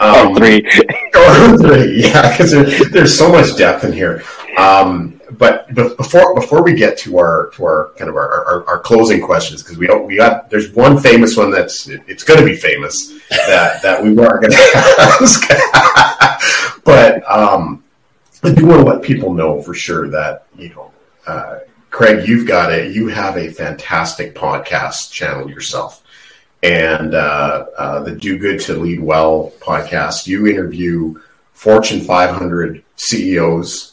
Um, 0.00 0.32
or 0.32 0.36
three. 0.36 0.56
or 1.14 1.58
three, 1.58 2.02
yeah, 2.02 2.36
because 2.36 2.50
there, 2.50 2.64
there's 2.90 3.16
so 3.16 3.30
much 3.30 3.56
depth 3.56 3.84
in 3.84 3.92
here. 3.92 4.24
Um, 4.58 5.20
but, 5.30 5.72
but 5.74 5.96
before 5.96 6.34
before 6.34 6.62
we 6.62 6.74
get 6.74 6.98
to 6.98 7.18
our 7.18 7.50
to 7.54 7.64
our 7.64 7.92
kind 7.96 8.08
of 8.08 8.16
our, 8.16 8.44
our, 8.44 8.66
our 8.66 8.78
closing 8.80 9.20
questions, 9.20 9.62
because 9.62 9.78
we 9.78 9.86
don't 9.86 10.06
we 10.06 10.16
got 10.16 10.50
there's 10.50 10.72
one 10.72 10.98
famous 10.98 11.36
one 11.36 11.50
that's 11.50 11.88
it, 11.88 12.02
it's 12.06 12.22
going 12.22 12.38
to 12.38 12.46
be 12.46 12.56
famous 12.56 13.18
that 13.30 13.82
that 13.82 14.02
we 14.02 14.12
weren't 14.12 14.42
going 14.42 14.52
to 14.52 14.58
ask, 14.98 15.48
but 16.84 17.28
um, 17.30 17.82
I 18.42 18.52
do 18.52 18.66
want 18.66 18.84
to 18.84 18.92
let 18.92 19.02
people 19.02 19.32
know 19.32 19.62
for 19.62 19.74
sure 19.74 20.08
that 20.10 20.46
you 20.56 20.70
know. 20.70 20.90
Uh, 21.26 21.60
Craig, 21.94 22.26
you've 22.26 22.48
got 22.48 22.72
it. 22.72 22.92
you 22.92 23.06
have 23.06 23.36
a 23.36 23.52
fantastic 23.52 24.34
podcast 24.34 25.12
channel 25.12 25.48
yourself, 25.48 26.02
and 26.60 27.14
uh, 27.14 27.66
uh, 27.78 28.02
the 28.02 28.10
Do 28.10 28.36
Good 28.36 28.58
to 28.62 28.74
Lead 28.74 28.98
Well 28.98 29.52
podcast. 29.60 30.26
You 30.26 30.48
interview 30.48 31.20
Fortune 31.52 32.00
500 32.00 32.82
CEOs, 32.96 33.92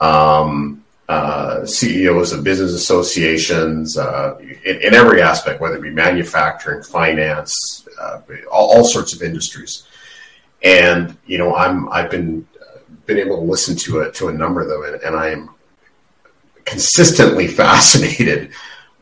um, 0.00 0.84
uh, 1.08 1.64
CEOs 1.64 2.32
of 2.32 2.42
business 2.42 2.72
associations 2.72 3.96
uh, 3.96 4.36
in, 4.40 4.82
in, 4.82 4.92
every 4.92 5.22
aspect, 5.22 5.60
whether 5.60 5.76
it 5.76 5.82
be 5.82 5.90
manufacturing, 5.90 6.82
finance, 6.82 7.86
uh, 8.00 8.22
all, 8.50 8.78
all, 8.78 8.84
sorts 8.84 9.12
of 9.12 9.22
industries. 9.22 9.86
And 10.64 11.16
you 11.26 11.38
know, 11.38 11.54
I'm 11.54 11.88
I've 11.90 12.10
been 12.10 12.44
been 13.06 13.18
able 13.18 13.36
to 13.36 13.42
listen 13.42 13.76
to 13.76 14.00
it 14.00 14.14
to 14.14 14.30
a 14.30 14.32
number 14.32 14.62
of 14.62 14.68
them, 14.68 14.82
and, 14.82 15.00
and 15.04 15.14
I 15.14 15.28
am 15.28 15.50
consistently 16.66 17.46
fascinated 17.62 18.52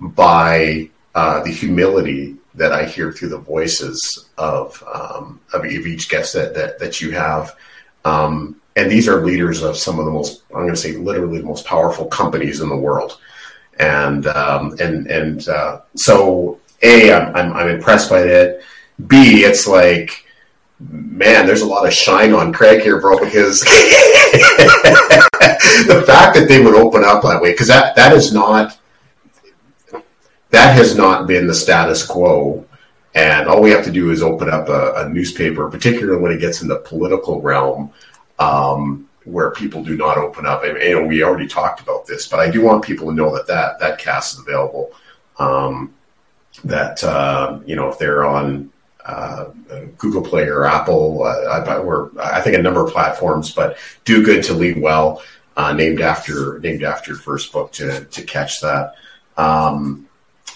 by 0.00 0.88
uh, 1.14 1.42
the 1.42 1.50
humility 1.50 2.36
that 2.54 2.72
I 2.72 2.84
hear 2.84 3.10
through 3.10 3.30
the 3.30 3.38
voices 3.38 4.28
of 4.38 4.82
um, 4.92 5.40
of 5.52 5.64
each 5.64 6.08
guest 6.08 6.34
that 6.34 6.54
that, 6.54 6.78
that 6.78 7.00
you 7.00 7.10
have. 7.10 7.56
Um, 8.04 8.60
and 8.76 8.90
these 8.90 9.08
are 9.08 9.24
leaders 9.24 9.62
of 9.62 9.76
some 9.76 9.98
of 9.98 10.04
the 10.04 10.10
most 10.10 10.42
I'm 10.50 10.62
going 10.62 10.74
to 10.74 10.76
say 10.76 10.92
literally 10.92 11.38
the 11.38 11.46
most 11.46 11.64
powerful 11.64 12.06
companies 12.06 12.60
in 12.60 12.68
the 12.68 12.76
world. 12.76 13.18
And 13.80 14.26
um, 14.28 14.76
and 14.80 15.06
and 15.08 15.48
uh, 15.48 15.80
so 15.96 16.60
a 16.82 17.12
I'm, 17.12 17.34
I'm, 17.34 17.52
I'm 17.54 17.68
impressed 17.68 18.10
by 18.10 18.22
it. 18.22 18.62
B 19.06 19.42
it's 19.44 19.66
like 19.66 20.23
man, 20.80 21.46
there's 21.46 21.62
a 21.62 21.66
lot 21.66 21.86
of 21.86 21.92
shine 21.92 22.32
on 22.32 22.52
Craig 22.52 22.82
here, 22.82 23.00
bro, 23.00 23.18
because 23.18 23.60
the 25.86 26.04
fact 26.06 26.34
that 26.36 26.46
they 26.48 26.62
would 26.62 26.74
open 26.74 27.04
up 27.04 27.22
that 27.22 27.40
way, 27.40 27.52
because 27.52 27.68
that, 27.68 27.94
that 27.96 28.12
is 28.12 28.32
not, 28.32 28.78
that 30.50 30.74
has 30.74 30.96
not 30.96 31.26
been 31.26 31.46
the 31.46 31.54
status 31.54 32.04
quo. 32.04 32.66
And 33.14 33.48
all 33.48 33.62
we 33.62 33.70
have 33.70 33.84
to 33.84 33.92
do 33.92 34.10
is 34.10 34.22
open 34.22 34.50
up 34.50 34.68
a, 34.68 34.94
a 34.96 35.08
newspaper, 35.08 35.70
particularly 35.70 36.20
when 36.20 36.32
it 36.32 36.40
gets 36.40 36.62
in 36.62 36.68
the 36.68 36.78
political 36.78 37.40
realm, 37.40 37.92
um, 38.40 39.08
where 39.24 39.52
people 39.52 39.84
do 39.84 39.96
not 39.96 40.18
open 40.18 40.46
up. 40.46 40.64
And, 40.64 40.76
you 40.82 41.00
know, 41.00 41.06
we 41.06 41.22
already 41.22 41.46
talked 41.46 41.80
about 41.80 42.06
this, 42.06 42.26
but 42.26 42.40
I 42.40 42.50
do 42.50 42.60
want 42.60 42.84
people 42.84 43.06
to 43.06 43.14
know 43.14 43.32
that 43.34 43.46
that, 43.46 43.78
that 43.78 43.98
cast 43.98 44.34
is 44.34 44.40
available. 44.40 44.92
Um, 45.38 45.94
that, 46.64 47.02
uh, 47.04 47.60
you 47.64 47.76
know, 47.76 47.88
if 47.88 47.98
they're 47.98 48.24
on 48.24 48.72
uh, 49.04 49.50
Google 49.98 50.22
Play 50.22 50.46
or 50.48 50.64
Apple, 50.64 51.24
uh, 51.24 51.78
or 51.78 52.10
I 52.20 52.40
think 52.40 52.56
a 52.56 52.62
number 52.62 52.84
of 52.84 52.92
platforms, 52.92 53.52
but 53.52 53.76
Do 54.04 54.24
Good 54.24 54.44
to 54.44 54.54
Lead 54.54 54.80
Well, 54.80 55.22
uh, 55.56 55.72
named 55.72 56.00
after 56.00 56.58
named 56.60 56.82
after 56.82 57.12
your 57.12 57.20
first 57.20 57.52
book 57.52 57.72
to 57.72 58.04
to 58.04 58.22
catch 58.22 58.60
that. 58.60 58.94
Um, 59.36 60.08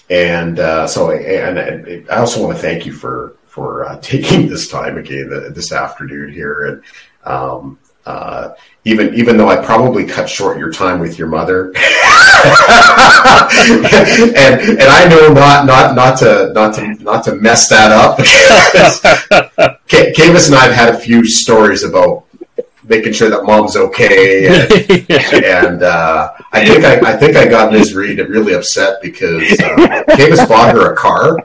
and 0.09 0.59
uh, 0.59 0.87
so, 0.87 1.11
and 1.11 2.07
I 2.09 2.17
also 2.17 2.43
want 2.43 2.55
to 2.55 2.61
thank 2.61 2.85
you 2.85 2.93
for 2.93 3.35
for 3.45 3.85
uh, 3.85 3.99
taking 4.01 4.47
this 4.47 4.67
time 4.67 4.97
again 4.97 5.29
this 5.53 5.71
afternoon 5.71 6.33
here, 6.33 6.65
and 6.65 6.83
um, 7.23 7.79
uh, 8.05 8.53
even 8.89 9.13
even 9.13 9.37
though 9.37 9.49
I 9.49 9.57
probably 9.57 10.05
cut 10.05 10.29
short 10.29 10.57
your 10.57 10.71
time 10.71 10.99
with 10.99 11.19
your 11.19 11.27
mother, 11.27 11.67
and 11.75 11.75
and 14.61 14.81
I 14.81 15.07
know 15.09 15.31
not 15.33 15.65
not 15.65 15.95
not 15.95 16.17
to 16.19 16.51
not 16.53 16.73
to 16.75 16.87
not 17.03 17.23
to 17.25 17.35
mess 17.35 17.69
that 17.69 17.91
up. 17.91 18.17
Kavis 19.89 20.47
and 20.47 20.55
I 20.55 20.65
have 20.65 20.73
had 20.73 20.95
a 20.95 20.97
few 20.97 21.25
stories 21.25 21.83
about 21.83 22.25
making 22.89 23.13
sure 23.13 23.29
that 23.29 23.45
mom's 23.45 23.75
okay, 23.75 24.47
and, 25.09 25.45
and 25.45 25.83
uh, 25.83 26.31
I 26.51 26.65
think 26.65 26.83
I, 26.83 27.13
I, 27.13 27.17
think 27.17 27.37
I 27.37 27.47
got 27.47 27.71
Ms. 27.71 27.93
Reed 27.93 28.19
really 28.19 28.53
upset 28.53 29.01
because 29.01 29.43
uh, 29.59 30.03
Kavis 30.09 30.47
bought 30.49 30.73
her 30.75 30.91
a 30.93 30.95
car. 30.95 31.35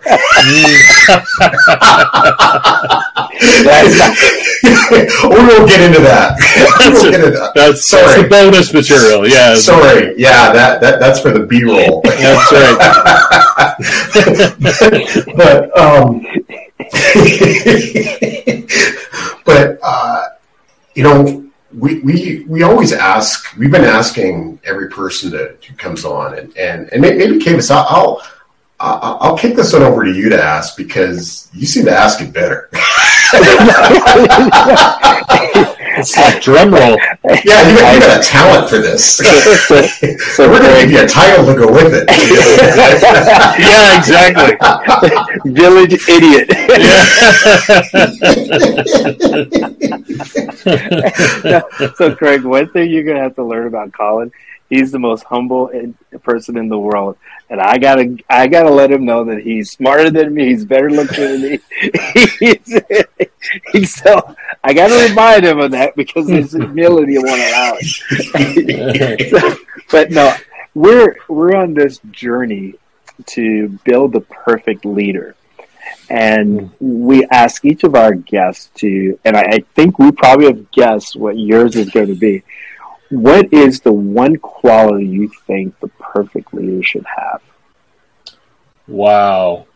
we 5.28 5.36
won't 5.46 5.68
get 5.68 5.80
into 5.80 6.00
that. 6.00 6.36
That's, 6.78 7.02
we'll 7.02 7.12
get 7.12 7.20
into 7.20 7.38
that. 7.38 7.52
That's, 7.54 7.88
sorry. 7.88 8.04
that's 8.04 8.22
the 8.22 8.28
bonus 8.28 8.72
material. 8.72 9.28
Yeah. 9.28 9.54
Sorry. 9.56 10.14
Yeah, 10.16 10.52
that, 10.52 10.80
that 10.80 10.98
that's 10.98 11.20
for 11.20 11.30
the 11.30 11.44
B 11.46 11.64
roll. 11.64 12.00
That's 12.04 12.52
right. 12.52 12.78
but 15.36 15.76
um, 15.78 16.26
but 19.44 19.78
uh, 19.82 20.28
you 20.94 21.02
know, 21.02 21.50
we, 21.72 22.00
we 22.00 22.44
we 22.48 22.62
always 22.62 22.92
ask. 22.92 23.56
We've 23.56 23.70
been 23.70 23.84
asking 23.84 24.60
every 24.64 24.88
person 24.88 25.30
that 25.32 25.60
comes 25.76 26.04
on, 26.04 26.38
and 26.38 26.56
and, 26.56 26.92
and 26.92 27.02
maybe 27.02 27.38
Kavis, 27.38 27.70
I'll 27.70 28.22
I'll, 28.78 29.18
I'll 29.20 29.38
kick 29.38 29.56
this 29.56 29.72
one 29.72 29.82
over 29.82 30.04
to 30.04 30.12
you 30.12 30.28
to 30.28 30.42
ask 30.42 30.76
because 30.76 31.48
you 31.52 31.66
seem 31.66 31.84
to 31.86 31.92
ask 31.92 32.20
it 32.20 32.32
better. 32.32 32.70
it's 35.96 36.16
like 36.16 36.42
drum 36.42 36.72
roll. 36.72 36.96
Yeah, 37.24 37.68
you 37.68 37.76
got, 37.76 37.94
you 37.94 38.00
got 38.00 38.20
a 38.20 38.22
talent 38.22 38.68
for 38.68 38.78
this. 38.78 39.16
so, 39.66 39.82
so 39.82 40.50
we're 40.50 40.60
going 40.60 40.74
to 40.74 40.80
give 40.82 40.90
you 40.92 41.02
a 41.02 41.06
title 41.06 41.46
to 41.46 41.54
go 41.54 41.72
with 41.72 41.92
it. 41.94 42.08
yeah, 43.58 43.98
exactly. 43.98 44.56
Village 45.52 45.94
idiot. 46.08 46.48
Yeah. 51.44 51.62
so, 51.94 52.14
Craig, 52.14 52.44
one 52.44 52.68
thing 52.70 52.90
you're 52.90 53.04
going 53.04 53.16
to 53.16 53.22
have 53.22 53.34
to 53.36 53.44
learn 53.44 53.66
about 53.66 53.92
Colin 53.92 54.32
he's 54.68 54.92
the 54.92 54.98
most 54.98 55.24
humble 55.24 55.70
person 56.22 56.56
in 56.56 56.68
the 56.68 56.78
world, 56.78 57.16
and 57.50 57.60
I 57.60 57.78
gotta 57.78 58.16
I 58.28 58.46
gotta 58.46 58.70
let 58.70 58.90
him 58.90 59.04
know 59.04 59.24
that 59.24 59.42
he's 59.42 59.70
smarter 59.70 60.10
than 60.10 60.34
me. 60.34 60.46
He's 60.46 60.64
better 60.64 60.90
looking 60.90 61.24
than 61.24 61.42
me. 61.42 61.58
he's, 62.38 62.80
he's 63.72 63.94
so 63.94 64.34
I 64.62 64.72
gotta 64.72 65.08
remind 65.08 65.44
him 65.44 65.60
of 65.60 65.70
that 65.72 65.96
because 65.96 66.28
his 66.28 66.52
humility 66.52 67.18
won't 67.18 67.28
allow 67.28 67.76
it. 67.80 69.30
so, 69.30 69.56
but 69.90 70.10
no, 70.10 70.34
we're 70.74 71.16
we're 71.28 71.56
on 71.56 71.74
this 71.74 71.98
journey 72.10 72.74
to 73.26 73.68
build 73.84 74.12
the 74.12 74.20
perfect 74.20 74.84
leader. 74.84 75.36
And 76.10 76.70
we 76.80 77.24
ask 77.26 77.64
each 77.64 77.82
of 77.84 77.94
our 77.94 78.12
guests 78.12 78.70
to, 78.76 79.18
and 79.24 79.36
I, 79.36 79.42
I 79.42 79.58
think 79.74 79.98
we 79.98 80.12
probably 80.12 80.46
have 80.46 80.70
guessed 80.70 81.16
what 81.16 81.38
yours 81.38 81.76
is 81.76 81.90
going 81.90 82.08
to 82.08 82.14
be 82.14 82.42
what 83.10 83.52
is 83.52 83.80
the 83.80 83.92
one 83.92 84.36
quality 84.36 85.06
you 85.06 85.30
think 85.46 85.78
the 85.80 85.88
perfect 85.88 86.52
leader 86.54 86.82
should 86.82 87.06
have? 87.06 87.42
Wow. 88.86 89.66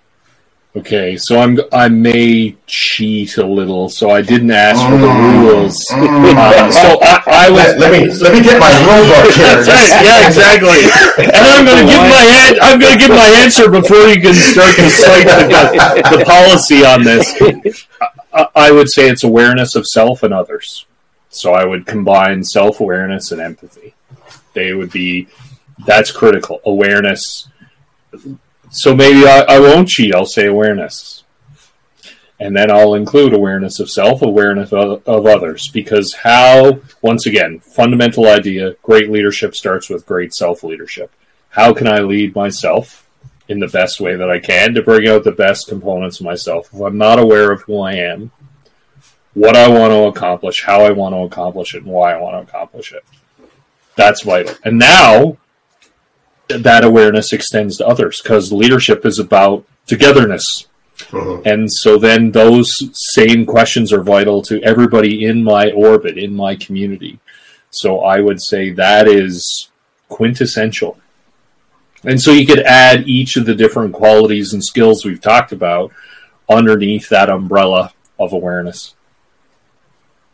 Okay, 0.76 1.16
so 1.16 1.40
I'm 1.40 1.58
I 1.72 1.88
may 1.88 2.56
cheat 2.66 3.38
a 3.38 3.46
little, 3.46 3.88
so 3.88 4.10
I 4.10 4.20
didn't 4.22 4.50
ask 4.50 4.78
for 4.84 4.98
the 4.98 5.06
mm. 5.06 5.42
rules. 5.42 5.84
Mm. 5.90 6.36
Uh, 6.36 6.70
so 6.82 6.98
I, 7.02 7.46
I, 7.46 7.50
was 7.50 7.58
let, 7.58 7.78
let, 7.78 7.92
me 7.92 8.06
let 8.06 8.32
me 8.34 8.42
get 8.42 8.60
my 8.60 8.70
rule 8.86 9.08
book 9.08 9.32
here. 9.34 9.64
yeah, 10.04 10.26
exactly. 10.26 10.86
And 11.24 11.34
I'm 11.34 11.64
going 11.64 11.84
to 11.84 11.90
give 11.90 12.02
my 12.06 12.22
an- 12.46 12.58
I'm 12.60 12.78
going 12.78 12.92
to 12.92 12.98
give 12.98 13.10
my 13.10 13.26
answer 13.42 13.70
before 13.70 14.06
you 14.06 14.20
can 14.20 14.34
start 14.34 14.76
to 14.76 14.90
cite 14.90 15.26
the, 15.26 16.18
the 16.18 16.24
policy 16.24 16.84
on 16.84 17.02
this. 17.02 17.34
I, 18.32 18.46
I 18.54 18.70
would 18.70 18.90
say 18.90 19.08
it's 19.08 19.24
awareness 19.24 19.74
of 19.74 19.86
self 19.86 20.22
and 20.22 20.34
others. 20.34 20.86
So 21.30 21.52
I 21.52 21.64
would 21.64 21.86
combine 21.86 22.42
self 22.42 22.80
awareness 22.80 23.32
and 23.32 23.40
empathy. 23.40 23.94
They 24.54 24.72
would 24.72 24.90
be 24.90 25.28
that's 25.86 26.10
critical 26.10 26.60
awareness. 26.64 27.48
So 28.70 28.94
maybe 28.94 29.26
I, 29.26 29.44
I 29.48 29.60
won't 29.60 29.88
cheat. 29.88 30.14
I'll 30.14 30.26
say 30.26 30.46
awareness, 30.46 31.24
and 32.40 32.56
then 32.56 32.70
I'll 32.70 32.94
include 32.94 33.32
awareness 33.32 33.80
of 33.80 33.90
self, 33.90 34.22
awareness 34.22 34.72
of, 34.72 35.06
of 35.06 35.26
others. 35.26 35.68
Because 35.68 36.14
how, 36.14 36.80
once 37.02 37.26
again, 37.26 37.60
fundamental 37.60 38.26
idea: 38.26 38.74
great 38.82 39.10
leadership 39.10 39.54
starts 39.54 39.88
with 39.88 40.06
great 40.06 40.34
self 40.34 40.62
leadership. 40.62 41.12
How 41.50 41.72
can 41.72 41.86
I 41.86 42.00
lead 42.00 42.34
myself? 42.34 43.04
in 43.48 43.58
the 43.58 43.68
best 43.68 43.98
way 43.98 44.14
that 44.14 44.30
I 44.30 44.38
can 44.38 44.74
to 44.74 44.82
bring 44.82 45.08
out 45.08 45.24
the 45.24 45.32
best 45.32 45.68
components 45.68 46.20
of 46.20 46.26
myself. 46.26 46.68
If 46.72 46.80
I'm 46.80 46.98
not 46.98 47.18
aware 47.18 47.50
of 47.50 47.62
who 47.62 47.80
I 47.80 47.94
am, 47.94 48.30
what 49.34 49.56
I 49.56 49.68
want 49.68 49.92
to 49.92 50.04
accomplish, 50.04 50.64
how 50.64 50.82
I 50.82 50.90
want 50.90 51.14
to 51.14 51.20
accomplish 51.20 51.74
it, 51.74 51.84
and 51.84 51.92
why 51.92 52.12
I 52.12 52.20
want 52.20 52.36
to 52.36 52.50
accomplish 52.50 52.92
it. 52.92 53.04
That's 53.96 54.22
vital. 54.22 54.54
And 54.64 54.78
now 54.78 55.38
that 56.48 56.84
awareness 56.84 57.32
extends 57.32 57.76
to 57.78 57.86
others 57.86 58.20
because 58.22 58.52
leadership 58.52 59.04
is 59.04 59.18
about 59.18 59.64
togetherness. 59.86 60.66
Mhm. 61.10 61.46
And 61.46 61.72
so 61.72 61.98
then 61.98 62.32
those 62.32 62.70
same 63.14 63.46
questions 63.46 63.92
are 63.92 64.02
vital 64.02 64.42
to 64.42 64.62
everybody 64.62 65.24
in 65.24 65.44
my 65.44 65.70
orbit, 65.70 66.18
in 66.18 66.34
my 66.34 66.56
community. 66.56 67.18
So 67.70 68.00
I 68.00 68.20
would 68.20 68.40
say 68.42 68.70
that 68.70 69.06
is 69.06 69.68
quintessential. 70.08 70.98
And 72.04 72.20
so 72.20 72.32
you 72.32 72.46
could 72.46 72.60
add 72.60 73.08
each 73.08 73.36
of 73.36 73.46
the 73.46 73.54
different 73.54 73.92
qualities 73.92 74.52
and 74.52 74.64
skills 74.64 75.04
we've 75.04 75.20
talked 75.20 75.52
about 75.52 75.92
underneath 76.48 77.08
that 77.08 77.28
umbrella 77.28 77.92
of 78.18 78.32
awareness. 78.32 78.94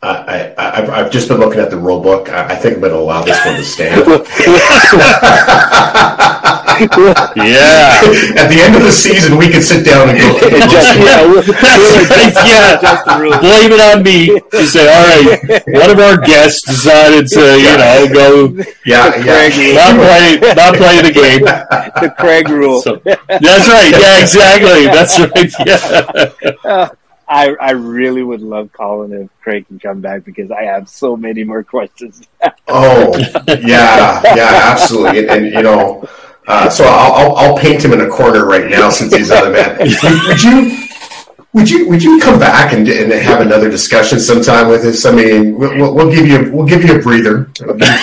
I, 0.05 0.53
I, 0.57 0.81
I've, 0.81 0.89
I've 0.89 1.11
just 1.11 1.27
been 1.27 1.39
looking 1.39 1.59
at 1.59 1.69
the 1.71 1.77
rule 1.77 1.99
book. 1.99 2.29
I, 2.29 2.53
I 2.53 2.55
think 2.55 2.75
I'm 2.75 2.81
going 2.81 2.93
to 2.93 2.99
allow 2.99 3.23
this 3.23 3.43
one 3.45 3.55
to 3.55 3.63
stand. 3.63 4.05
Yeah. 6.75 8.03
At 8.35 8.51
the 8.51 8.59
end 8.61 8.75
of 8.75 8.83
the 8.83 8.91
season, 8.91 9.37
we 9.37 9.47
can 9.49 9.61
sit 9.61 9.85
down 9.85 10.09
and 10.09 10.17
go. 10.19 10.35
Adjust- 10.35 10.97
yeah, 11.07 11.21
we'll- 11.23 11.41
we'll 11.47 11.55
Yeah. 11.55 12.75
adjust 12.77 13.05
the 13.05 13.15
rules. 13.19 13.37
Blame 13.39 13.71
it 13.71 13.79
on 13.79 14.03
me. 14.03 14.27
Just 14.51 14.73
say, 14.73 14.83
all 14.83 15.03
right, 15.07 15.39
one 15.67 15.89
of 15.89 15.99
our 15.99 16.17
guests 16.19 16.63
decided 16.67 17.27
to, 17.29 17.39
you 17.59 17.77
know, 17.79 18.07
go 18.11 18.47
Yeah, 18.85 19.15
yeah. 19.23 19.47
not 19.73 19.95
play, 19.95 20.35
not 20.53 20.75
play 20.75 20.99
the 21.01 21.11
game. 21.15 21.43
the 21.45 22.11
Craig 22.19 22.49
rule. 22.49 22.81
So, 22.81 22.97
that's 23.05 23.67
right. 23.71 23.91
Yeah, 23.95 24.19
exactly. 24.19 24.87
That's 24.91 25.17
right. 25.19 25.53
Yeah. 25.65 25.79
Uh, 26.65 26.89
I, 27.27 27.55
I 27.59 27.71
really 27.71 28.21
would 28.23 28.41
love 28.41 28.71
Colin 28.71 29.11
if 29.13 29.29
Craig 29.41 29.67
can 29.67 29.79
come 29.79 29.99
back 30.01 30.23
because 30.23 30.51
I 30.51 30.63
have 30.63 30.87
so 30.87 31.17
many 31.17 31.43
more 31.43 31.63
questions. 31.63 32.21
Oh, 32.67 33.17
yeah, 33.47 34.21
yeah, 34.35 34.59
absolutely. 34.63 35.19
And, 35.27 35.29
and 35.29 35.45
you 35.53 35.61
know, 35.63 36.07
uh, 36.47 36.69
so 36.69 36.83
I'll, 36.85 37.13
I'll, 37.13 37.35
I'll 37.37 37.57
paint 37.57 37.83
him 37.83 37.93
in 37.93 38.01
a 38.01 38.07
corner 38.09 38.45
right 38.45 38.69
now 38.69 38.89
since 38.91 39.15
he's 39.15 39.31
on 39.31 39.45
the 39.45 39.51
man. 39.51 39.77
Would 40.27 40.43
you, 40.43 40.85
would 41.53 41.69
you, 41.69 41.89
would 41.89 42.03
you 42.03 42.19
come 42.19 42.37
back 42.37 42.73
and, 42.73 42.85
and 42.89 43.11
have 43.13 43.39
another 43.39 43.69
discussion 43.69 44.19
sometime 44.19 44.67
with 44.67 44.83
us? 44.83 45.05
I 45.05 45.11
mean, 45.11 45.57
we'll, 45.57 45.95
we'll- 45.95 46.11
give 46.11 46.27
you, 46.27 46.51
we'll 46.51 46.67
give 46.67 46.83
you 46.83 46.99
a 46.99 47.01
breather, 47.01 47.45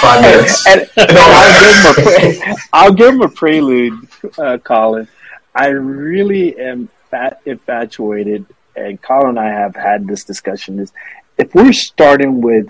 five 0.01 0.23
minutes. 0.23 0.67
And, 0.67 0.89
No, 0.97 1.05
I'll, 1.21 1.53
give 1.53 1.75
him 1.77 1.91
a, 1.91 2.39
pre- 2.49 2.55
I'll 2.73 2.93
give 2.95 3.09
him 3.15 3.21
a 3.21 3.29
prelude, 3.29 4.09
uh, 4.39 4.57
Colin. 4.57 5.07
I 5.55 5.67
really 5.69 6.59
am 6.59 6.89
fat, 7.11 7.43
infatuated, 7.45 8.47
and 8.77 9.01
Colin 9.01 9.31
and 9.31 9.39
I 9.39 9.49
have 9.49 9.75
had 9.75 10.07
this 10.07 10.25
discussion. 10.25 10.79
Is 10.79 10.93
if 11.39 11.55
we're 11.55 11.73
starting 11.73 12.41
with 12.41 12.69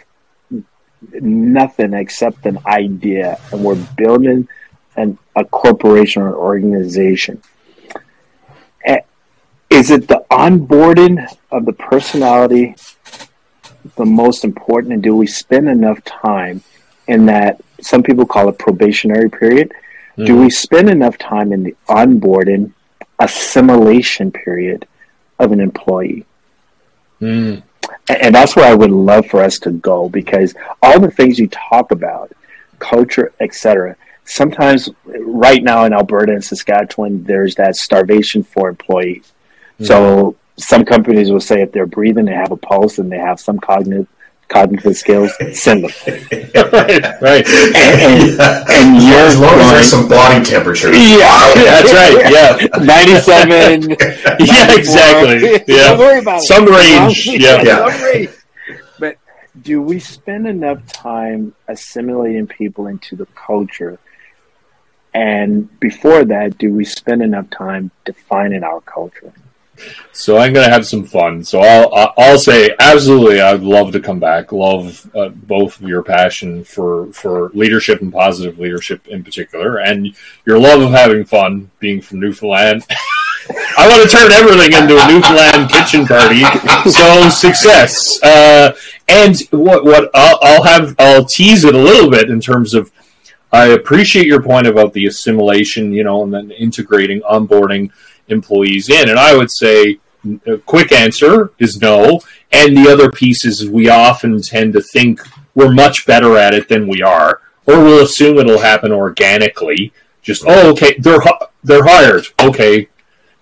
nothing 1.20 1.94
except 1.94 2.46
an 2.46 2.59
idea, 2.66 3.38
and 3.50 3.64
we're 3.64 3.86
building 3.96 4.48
an, 4.96 5.18
a 5.36 5.44
corporation 5.44 6.22
or 6.22 6.28
an 6.28 6.34
organization, 6.34 7.42
eh, 8.84 9.00
is 9.70 9.90
it 9.90 10.09
the 10.09 10.24
onboarding 10.30 11.24
of 11.50 11.66
the 11.66 11.72
personality 11.72 12.74
the 13.96 14.05
most 14.05 14.44
important, 14.44 14.94
and 14.94 15.03
do 15.03 15.16
we 15.16 15.26
spend 15.26 15.68
enough 15.68 16.03
time 16.05 16.62
in 17.09 17.26
that? 17.26 17.61
Some 17.80 18.03
people 18.03 18.26
call 18.26 18.48
it 18.48 18.59
probationary 18.59 19.28
period. 19.28 19.72
Do 20.16 20.36
we 20.36 20.50
spend 20.50 20.88
enough 20.88 21.18
time 21.18 21.53
in 21.53 21.64
the 21.64 21.74
onboarding 21.88 22.72
assimilation 23.18 24.30
period 24.30 24.86
of 25.43 25.53
an 25.53 25.61
employee? 25.61 26.24
Mm. 27.20 27.62
And 28.09 28.34
that's 28.34 28.57
where 28.57 28.70
I 28.70 28.74
would 28.74 28.90
love 28.90 29.26
for 29.26 29.43
us 29.43 29.59
to 29.61 29.70
go 29.70 30.09
because 30.09 30.55
all 30.82 30.99
the 30.99 31.11
things 31.11 31.38
you 31.38 31.49
talk 31.49 31.90
about, 31.90 32.32
culture, 32.78 33.32
etc. 33.40 33.97
Sometimes, 34.24 34.88
right 35.05 35.62
now 35.62 35.84
in 35.84 35.93
Alberta 35.93 36.32
and 36.32 36.45
Saskatchewan, 36.45 37.24
there's 37.24 37.55
that 37.57 37.76
starvation 37.76 38.43
for 38.43 38.68
employees. 38.68 39.32
So 39.80 40.36
some 40.57 40.84
companies 40.84 41.30
will 41.30 41.40
say 41.40 41.61
if 41.61 41.72
they're 41.72 41.86
breathing, 41.86 42.26
they 42.26 42.34
have 42.34 42.53
a 42.53 42.57
pulse, 42.57 42.99
and 42.99 43.11
they 43.11 43.18
have 43.18 43.40
some 43.40 43.59
cognitive 43.59 44.07
cognitive 44.53 44.96
skills, 44.96 45.32
send 45.53 45.84
them. 45.84 45.90
right, 46.07 47.20
right. 47.20 47.46
And, 47.48 48.40
and 48.70 49.03
you're 49.03 49.26
As 49.26 49.38
long 49.38 49.59
as 49.59 49.72
there's 49.72 49.88
some 49.90 50.09
body 50.09 50.44
temperature. 50.44 50.92
yeah, 50.92 51.53
That's 51.55 51.92
right. 51.92 52.30
Yeah. 52.30 52.84
Ninety-seven. 52.84 53.96
Yeah, 54.42 54.74
exactly. 54.76 55.62
Yeah. 55.66 55.90
Don't 55.90 55.98
worry 55.98 56.18
about 56.20 56.40
it. 56.40 56.42
Some 56.42 56.66
range. 56.66 57.26
Yeah. 57.26 57.62
Yeah. 57.62 57.90
Some 57.90 58.05
range. 58.05 58.30
But 58.98 59.16
do 59.61 59.80
we 59.82 59.98
spend 60.00 60.46
enough 60.46 60.84
time 60.86 61.55
assimilating 61.68 62.46
people 62.46 62.86
into 62.86 63.16
the 63.16 63.26
culture? 63.26 63.98
And 65.14 65.68
before 65.80 66.24
that, 66.24 66.59
do 66.59 66.72
we 66.72 66.84
spend 66.84 67.22
enough 67.22 67.50
time 67.50 67.90
defining 68.05 68.64
our 68.64 68.80
culture? 68.80 69.32
So 70.12 70.37
I'm 70.37 70.53
going 70.53 70.66
to 70.66 70.72
have 70.72 70.87
some 70.87 71.05
fun. 71.05 71.43
So 71.43 71.61
I'll 71.61 72.12
I'll 72.18 72.39
say 72.39 72.74
absolutely. 72.78 73.41
I'd 73.41 73.62
love 73.62 73.93
to 73.93 74.01
come 74.01 74.20
back. 74.20 74.53
Love 74.53 75.11
uh, 75.16 75.30
both 75.30 75.80
of 75.80 75.89
your 75.89 76.03
passion 76.03 76.64
for 76.64 77.11
for 77.12 77.49
leadership 77.55 78.03
and 78.03 78.12
positive 78.12 78.59
leadership 78.59 79.09
in 79.09 79.24
particular, 79.24 79.78
and 79.78 80.14
your 80.45 80.59
love 80.59 80.83
of 80.83 80.91
having 80.91 81.24
fun. 81.24 81.70
Being 81.78 82.03
from 82.03 82.20
Newfoundland, 82.20 82.85
I 83.78 83.89
want 83.89 84.09
to 84.09 84.14
turn 84.14 84.30
everything 84.33 84.72
into 84.80 85.03
a 85.03 85.09
Newfoundland 85.09 85.70
kitchen 85.70 86.07
party. 86.07 86.43
So 86.91 87.28
success. 87.30 88.22
Uh, 88.22 88.76
and 89.09 89.37
what 89.51 89.85
what 89.85 90.11
I'll, 90.14 90.39
I'll 90.43 90.62
have 90.62 90.95
I'll 90.99 91.24
tease 91.24 91.64
it 91.64 91.74
a 91.74 91.78
little 91.78 92.11
bit 92.11 92.28
in 92.28 92.41
terms 92.41 92.74
of. 92.74 92.93
I 93.55 93.66
appreciate 93.66 94.24
your 94.24 94.43
point 94.43 94.66
about 94.66 94.95
the 94.95 95.05
assimilation, 95.05 95.93
you 95.93 96.05
know, 96.05 96.22
and 96.22 96.33
then 96.33 96.51
integrating, 96.53 97.20
onboarding 97.20 97.91
employees 98.29 98.89
in. 98.89 99.09
And 99.09 99.18
I 99.18 99.37
would 99.37 99.51
say 99.51 99.99
a 100.47 100.59
quick 100.59 100.93
answer 100.93 101.53
is 101.59 101.81
no. 101.81 102.20
And 102.51 102.77
the 102.77 102.91
other 102.91 103.11
piece 103.11 103.45
is 103.45 103.68
we 103.68 103.89
often 103.89 104.41
tend 104.43 104.73
to 104.75 104.81
think 104.81 105.20
we're 105.55 105.73
much 105.73 106.07
better 106.07 106.37
at 106.37 106.55
it 106.55 106.68
than 106.68 106.89
we 106.89 107.03
are, 107.03 107.41
or 107.66 107.83
we'll 107.83 108.05
assume 108.05 108.39
it'll 108.39 108.59
happen 108.59 108.93
organically. 108.93 109.93
Just 110.23 110.45
oh, 110.47 110.70
okay, 110.73 110.95
they're 110.99 111.20
they're 111.64 111.85
hired. 111.85 112.27
Okay, 112.41 112.89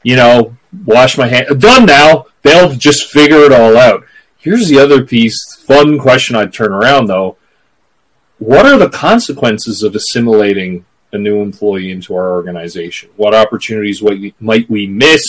you 0.03 0.17
know, 0.17 0.57
wash 0.87 1.19
my 1.19 1.29
hand. 1.29 1.61
Done 1.61 1.87
now. 1.87 2.27
They'll 2.43 2.75
just 2.75 3.11
figure 3.11 3.41
it 3.41 3.53
all 3.53 3.77
out. 3.77 4.05
Here's 4.39 4.69
the 4.69 4.79
other 4.79 5.05
piece. 5.05 5.57
Fun 5.57 5.99
question 5.99 6.37
I'd 6.37 6.53
turn 6.53 6.73
around 6.73 7.07
though. 7.07 7.37
What 8.39 8.65
are 8.65 8.79
the 8.79 8.89
consequences 8.89 9.83
of 9.83 9.95
assimilating 9.95 10.87
a 11.13 11.19
new 11.19 11.41
employee 11.43 11.91
into 11.91 12.15
our 12.15 12.31
organization? 12.31 13.11
What 13.17 13.35
opportunities 13.35 14.03
might 14.41 14.69
we 14.71 14.87
miss 14.87 15.23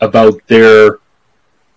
about 0.00 0.40
their 0.46 0.98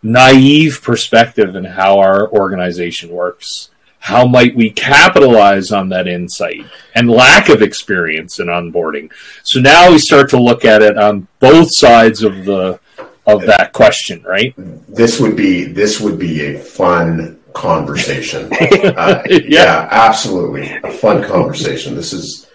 naive 0.04 0.82
perspective 0.82 1.56
and 1.56 1.66
how 1.66 2.00
our 2.00 2.30
organization 2.30 3.10
works? 3.12 3.70
How 4.00 4.26
might 4.26 4.56
we 4.56 4.72
capitalize 4.72 5.72
on 5.72 5.90
that 5.90 6.08
insight 6.08 6.66
and 6.96 7.08
lack 7.10 7.50
of 7.50 7.62
experience 7.62 8.40
in 8.40 8.48
onboarding? 8.48 9.12
So 9.44 9.60
now 9.60 9.92
we 9.92 10.00
start 10.00 10.30
to 10.32 10.42
look 10.42 10.66
at 10.66 10.82
it 10.82 10.98
on 10.98 11.28
both 11.40 11.68
sides 11.72 12.24
of 12.24 12.46
the 12.46 12.80
of 13.28 13.44
that 13.46 13.72
question, 13.74 14.24
right? 14.24 14.56
This 14.90 15.20
would 15.20 15.36
be 15.36 15.66
this 15.66 16.02
would 16.02 16.18
be 16.18 16.56
a 16.56 16.60
fun 16.60 17.40
conversation. 17.54 18.50
Uh, 18.98 19.22
Yeah. 19.30 19.40
yeah, 19.48 19.88
absolutely, 19.92 20.72
a 20.84 20.92
fun 20.92 21.24
conversation. 21.24 21.94
This 21.96 22.12
is 22.12 22.48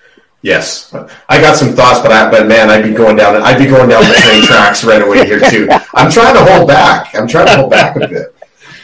yes. 0.46 0.94
I 1.28 1.40
got 1.40 1.56
some 1.56 1.72
thoughts, 1.74 2.00
but 2.00 2.12
I, 2.12 2.30
but 2.30 2.46
man, 2.46 2.70
I'd 2.70 2.84
be 2.84 2.94
going 2.94 3.16
down 3.16 3.36
I'd 3.36 3.58
be 3.58 3.66
going 3.66 3.88
down 3.88 4.02
the 4.02 4.14
train 4.24 4.42
tracks 4.50 4.84
right 4.84 5.02
away 5.02 5.26
here 5.26 5.40
too. 5.40 5.66
I'm 5.94 6.10
trying 6.10 6.34
to 6.34 6.44
hold 6.50 6.68
back. 6.68 7.14
I'm 7.14 7.26
trying 7.28 7.46
to 7.46 7.56
hold 7.56 7.70
back 7.70 7.96
a 7.96 8.06
bit. 8.08 8.32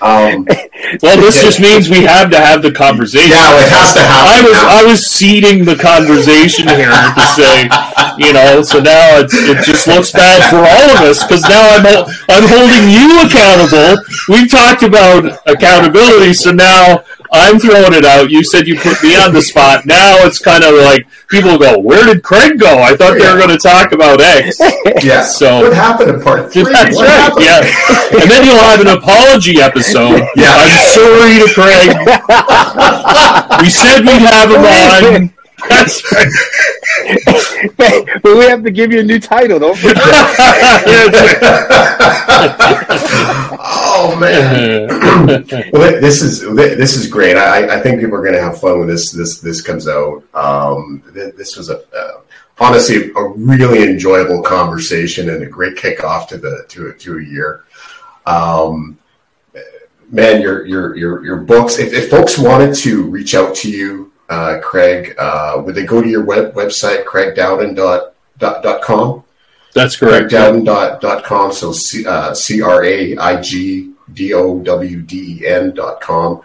Um, 0.03 0.45
Well, 1.01 1.17
this 1.17 1.41
just 1.41 1.61
means 1.61 1.89
we 1.89 2.03
have 2.03 2.29
to 2.35 2.41
have 2.41 2.61
the 2.61 2.73
conversation. 2.73 3.31
yeah, 3.31 3.55
it 3.63 3.71
has 3.71 3.95
to 3.95 4.03
happen. 4.03 4.35
I 4.35 4.39
was 4.43 4.53
now. 4.59 4.67
I 4.69 4.83
was 4.85 5.01
seeding 5.07 5.65
the 5.65 5.77
conversation 5.79 6.67
here 6.67 6.91
to 6.91 7.25
say, 7.39 7.71
you 8.19 8.35
know, 8.35 8.67
so 8.67 8.83
now 8.83 9.23
it's, 9.23 9.33
it 9.33 9.63
just 9.63 9.87
looks 9.87 10.11
bad 10.11 10.43
for 10.51 10.59
all 10.59 10.89
of 10.99 11.01
us 11.07 11.23
because 11.23 11.47
now 11.47 11.63
I'm 11.79 11.87
I'm 12.29 12.47
holding 12.51 12.91
you 12.91 13.23
accountable. 13.23 14.03
We've 14.29 14.51
talked 14.51 14.83
about 14.83 15.23
accountability, 15.47 16.35
so 16.35 16.51
now 16.51 17.05
I'm 17.33 17.59
throwing 17.59 17.95
it 17.95 18.05
out. 18.05 18.31
You 18.31 18.45
said 18.45 18.67
you 18.69 18.79
put 18.79 19.03
me 19.03 19.17
on 19.17 19.33
the 19.33 19.41
spot. 19.41 19.87
Now 19.87 20.17
it's 20.27 20.39
kind 20.39 20.63
of 20.63 20.75
like 20.75 21.07
people 21.29 21.57
go, 21.59 21.79
"Where 21.79 22.05
did 22.05 22.23
Craig 22.23 22.59
go? 22.59 22.79
I 22.83 22.95
thought 22.95 23.19
they 23.19 23.25
were 23.33 23.39
going 23.39 23.49
to 23.51 23.59
talk 23.59 23.93
about 23.93 24.21
X." 24.21 24.59
yeah. 25.05 25.23
so- 25.25 25.63
what 25.63 25.73
happened 25.73 26.11
in 26.11 26.21
part 26.21 26.53
three? 26.53 26.65
That's 26.65 26.97
What 26.97 27.09
right. 27.09 27.17
happened? 27.33 27.45
Yeah, 27.45 28.21
and 28.23 28.31
then 28.31 28.45
you'll 28.45 28.61
have 28.61 28.81
an 28.81 28.89
apology 28.89 29.61
episode. 29.61 30.21
Yeah. 30.37 30.53
I'm 30.53 30.77
sorry 30.93 31.41
to 31.41 31.49
Craig. 31.57 31.89
We 33.63 33.69
said 33.71 34.01
we'd 34.01 34.21
have 34.23 34.51
him 34.51 34.65
on. 34.65 35.33
That's 35.69 36.13
right. 36.13 36.29
but 37.77 38.25
we 38.25 38.45
have 38.45 38.63
to 38.65 38.71
give 38.71 38.93
you 38.93 39.01
a 39.01 39.03
new 39.03 39.19
title, 39.21 39.59
don't 39.59 39.77
forget. 39.77 39.97
oh 43.59 44.17
man. 44.21 44.89
well, 45.73 46.01
this 46.01 46.23
is 46.23 46.41
this 46.55 46.97
is 46.97 47.07
great. 47.09 47.37
I, 47.37 47.79
I 47.79 47.81
think 47.81 48.01
people 48.01 48.17
are 48.17 48.23
going 48.23 48.35
to 48.35 48.41
have 48.41 48.61
fun 48.61 48.81
when 48.81 48.89
this 48.89 49.11
this 49.11 49.41
this 49.41 49.61
comes 49.63 49.89
out. 49.89 50.25
Um, 50.35 51.03
this 51.13 51.57
was 51.57 51.71
a 51.71 51.79
uh, 51.97 52.21
honestly 52.59 53.11
a 53.17 53.25
really 53.29 53.83
enjoyable 53.85 54.43
conversation 54.43 55.31
and 55.31 55.43
a 55.43 55.47
great 55.47 55.77
kickoff 55.77 56.29
to 56.29 56.39
the 56.39 56.65
to 56.69 56.93
to 56.93 57.19
a 57.19 57.23
year. 57.23 57.65
Um, 58.27 58.99
man, 60.13 60.41
your 60.41 60.65
your 60.67 60.97
your 60.97 61.25
your 61.25 61.37
books. 61.39 61.79
If, 61.79 61.93
if 61.93 62.11
folks 62.11 62.39
wanted 62.39 62.75
to 62.77 63.05
reach 63.05 63.35
out 63.35 63.55
to 63.57 63.71
you, 63.71 64.12
uh, 64.33 64.59
Craig, 64.61 65.15
uh, 65.19 65.61
would 65.63 65.75
they 65.75 65.85
go 65.85 66.01
to 66.01 66.09
your 66.09 66.25
web 66.25 66.55
website, 66.55 67.05
craigdowden.com? 67.05 69.25
That's 69.75 69.97
correct. 69.97 70.33
Craigdowden.com. 70.33 71.53
So 71.53 71.73
C 71.73 72.07
uh, 72.07 72.35
R 72.65 72.85
A 72.85 73.17
I 73.19 73.39
G 73.41 73.93
D 74.13 74.33
O 74.33 74.61
W 74.61 75.03
D 75.03 75.41
E 75.41 75.47
N 75.47 75.75
dot 75.75 76.01
com. 76.01 76.41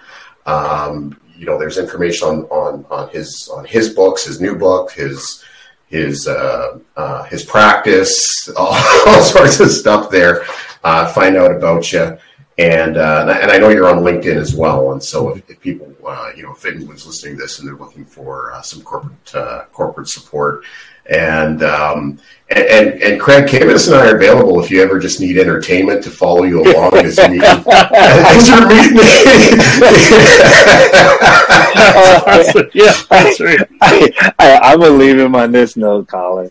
Um, 0.45 1.17
you 1.37 1.45
know, 1.45 1.57
there's 1.57 1.77
information 1.77 2.27
on, 2.27 2.43
on, 2.45 2.85
on 2.89 3.09
his 3.09 3.49
on 3.53 3.63
his 3.65 3.89
books, 3.89 4.25
his 4.25 4.41
new 4.41 4.55
book, 4.55 4.91
his 4.91 5.43
his 5.87 6.27
uh, 6.27 6.79
uh, 6.97 7.23
his 7.23 7.45
practice, 7.45 8.49
all, 8.57 8.75
all, 9.07 9.21
sorts 9.21 9.61
of 9.61 9.69
stuff 9.69 10.09
there. 10.09 10.43
Uh, 10.83 11.07
find 11.13 11.37
out 11.37 11.51
about 11.51 11.93
you, 11.93 12.17
and 12.57 12.97
uh, 12.97 13.37
and 13.41 13.51
I 13.51 13.57
know 13.57 13.69
you're 13.69 13.89
on 13.89 14.03
LinkedIn 14.03 14.35
as 14.35 14.55
well. 14.55 14.91
And 14.91 15.03
so 15.03 15.35
if, 15.35 15.49
if 15.49 15.59
people, 15.61 15.93
uh, 16.05 16.31
you 16.35 16.43
know, 16.43 16.51
if 16.51 16.65
anyone's 16.65 17.05
listening 17.05 17.35
to 17.35 17.43
this 17.43 17.59
and 17.59 17.67
they're 17.67 17.75
looking 17.75 18.05
for 18.05 18.53
uh, 18.53 18.61
some 18.61 18.81
corporate 18.81 19.71
corporate 19.71 20.07
support, 20.07 20.63
and 21.09 21.63
um, 21.63 22.19
and, 22.49 22.65
and, 22.65 23.01
and 23.01 23.21
Craig 23.21 23.45
Kavis 23.45 23.87
and 23.87 23.95
I 23.95 24.09
are 24.09 24.15
available 24.15 24.63
if 24.63 24.71
you 24.71 24.81
ever 24.81 24.99
just 24.99 25.19
need 25.19 25.37
entertainment 25.37 26.03
to 26.03 26.09
follow 26.09 26.43
you 26.43 26.63
along 26.63 26.95
as 26.95 27.17
you 27.17 27.29
meet 27.29 27.43
as 27.43 28.49
you're 28.49 28.67
meeting. 28.67 28.97
yeah, 32.73 32.93
that's 33.09 33.39
right. 33.39 33.67
I, 33.81 34.33
I, 34.39 34.59
I'm 34.63 34.79
gonna 34.79 34.93
leave 34.93 35.19
him 35.19 35.35
on 35.35 35.51
this 35.51 35.77
note, 35.77 36.07
Colin. 36.07 36.49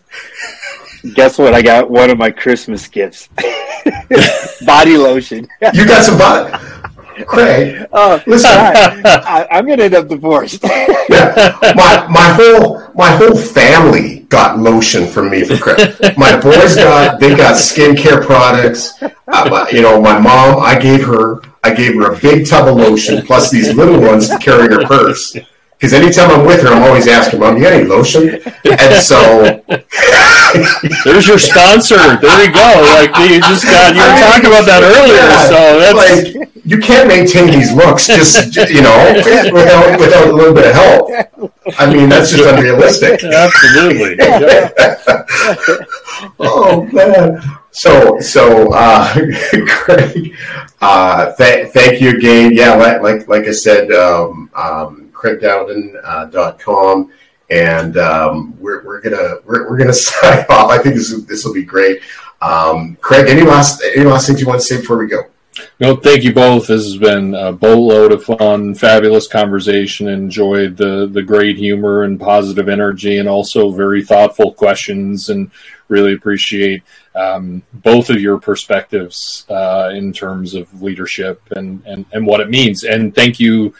Guess 1.13 1.37
what? 1.37 1.53
I 1.53 1.61
got 1.61 1.89
one 1.89 2.09
of 2.09 2.17
my 2.17 2.31
Christmas 2.31 2.87
gifts: 2.87 3.29
body 4.65 4.97
lotion. 4.97 5.47
you 5.73 5.85
got 5.85 6.03
some 6.03 6.17
body. 6.17 6.57
Craig, 7.25 7.87
uh, 7.91 8.19
listen, 8.27 8.51
I, 8.51 9.47
am 9.49 9.67
gonna 9.67 9.83
end 9.83 9.95
up 9.95 10.07
divorced. 10.07 10.63
yeah, 11.09 11.57
my 11.75 12.07
my 12.09 12.33
whole 12.33 12.81
my 12.93 13.09
whole 13.15 13.35
family 13.35 14.19
got 14.29 14.59
lotion 14.59 15.07
from 15.07 15.31
me 15.31 15.43
for 15.43 15.57
Craig. 15.57 15.95
My 16.17 16.39
boys 16.39 16.75
got 16.75 17.19
they 17.19 17.35
got 17.35 17.55
skincare 17.55 18.23
products. 18.23 19.01
Uh, 19.27 19.65
you 19.71 19.81
know, 19.81 19.99
my 19.99 20.19
mom, 20.19 20.59
I 20.61 20.79
gave 20.79 21.05
her 21.05 21.41
I 21.63 21.73
gave 21.73 21.95
her 21.95 22.13
a 22.13 22.19
big 22.19 22.45
tub 22.45 22.67
of 22.67 22.75
lotion 22.75 23.25
plus 23.25 23.49
these 23.49 23.73
little 23.73 23.99
ones 23.99 24.29
to 24.29 24.37
carry 24.37 24.65
in 24.65 24.71
her 24.71 24.85
purse. 24.85 25.35
Because 25.77 25.93
anytime 25.93 26.31
I'm 26.31 26.45
with 26.45 26.63
her, 26.63 26.69
I'm 26.69 26.81
always 26.81 27.07
asking, 27.07 27.39
"Mom, 27.39 27.57
you 27.57 27.63
got 27.63 27.73
any 27.73 27.83
lotion?" 27.83 28.41
And 28.65 29.01
so 29.01 29.61
there's 31.03 31.27
your 31.27 31.39
sponsor. 31.39 31.95
There 31.95 32.45
you 32.45 32.51
go. 32.53 32.81
Like 32.95 33.09
you 33.29 33.39
just 33.41 33.65
got 33.65 33.95
you 33.95 34.01
were 34.01 34.17
talking 34.19 34.47
about 34.47 34.65
that 34.65 34.83
earlier. 34.83 35.15
Yeah, 35.15 35.47
so 35.47 35.79
that's 35.79 35.97
like 35.97 36.35
you 36.65 36.79
can't 36.79 37.07
maintain 37.07 37.47
these 37.47 37.71
looks 37.73 38.07
just 38.07 38.55
you 38.69 38.81
know 38.81 39.13
without 39.51 39.99
without 39.99 40.27
a 40.27 40.33
little 40.33 40.53
bit 40.53 40.67
of 40.67 40.73
help. 40.73 41.09
I 41.79 41.85
mean, 41.91 42.09
that's 42.09 42.31
just 42.31 42.47
unrealistic. 42.47 43.23
Absolutely. 43.23 44.17
oh 46.39 46.83
man. 46.91 47.41
So 47.71 48.19
so 48.19 48.71
uh, 48.73 49.13
Craig, 49.67 50.35
uh, 50.81 51.33
th- 51.35 51.69
thank 51.69 52.01
you 52.01 52.09
again. 52.17 52.51
Yeah, 52.53 52.75
like 52.75 53.01
like, 53.01 53.27
like 53.27 53.43
I 53.43 53.51
said. 53.51 53.91
Um, 53.91 54.49
um, 54.55 55.07
craigdowden.com. 55.17 57.01
Uh, 57.01 57.13
and 57.49 57.97
um, 57.97 58.57
we're, 58.59 58.83
we're 58.83 59.01
gonna 59.01 59.37
we're, 59.45 59.69
we're 59.69 59.77
gonna 59.77 59.93
sign 59.93 60.45
off. 60.49 60.69
I 60.69 60.77
think 60.79 60.95
this 60.95 61.13
this 61.25 61.45
will 61.45 61.53
be 61.53 61.63
great. 61.63 62.01
Um, 62.41 62.97
Craig, 63.01 63.27
any 63.29 63.41
last 63.41 63.83
any 63.95 64.05
last 64.05 64.27
things 64.27 64.41
you 64.41 64.47
want 64.47 64.61
to 64.61 64.67
say 64.67 64.77
before 64.77 64.97
we 64.97 65.07
go? 65.07 65.23
No, 65.79 65.95
thank 65.95 66.23
you 66.23 66.33
both. 66.33 66.67
This 66.67 66.83
has 66.83 66.97
been 66.97 67.33
a 67.33 67.51
boatload 67.51 68.11
of 68.11 68.23
fun, 68.23 68.75
fabulous 68.75 69.27
conversation. 69.27 70.07
Enjoyed 70.07 70.77
the 70.77 71.07
the 71.07 71.23
great 71.23 71.57
humor 71.57 72.03
and 72.03 72.19
positive 72.19 72.69
energy, 72.69 73.17
and 73.17 73.27
also 73.27 73.71
very 73.71 74.03
thoughtful 74.03 74.53
questions. 74.53 75.29
And 75.29 75.49
really 75.87 76.13
appreciate 76.13 76.83
um, 77.15 77.63
both 77.73 78.09
of 78.09 78.21
your 78.21 78.37
perspectives 78.37 79.45
uh, 79.49 79.91
in 79.93 80.11
terms 80.11 80.53
of 80.53 80.81
leadership 80.81 81.41
and, 81.55 81.83
and 81.85 82.05
and 82.11 82.25
what 82.25 82.41
it 82.41 82.49
means. 82.49 82.83
And 82.83 83.15
thank 83.15 83.39
you 83.39 83.73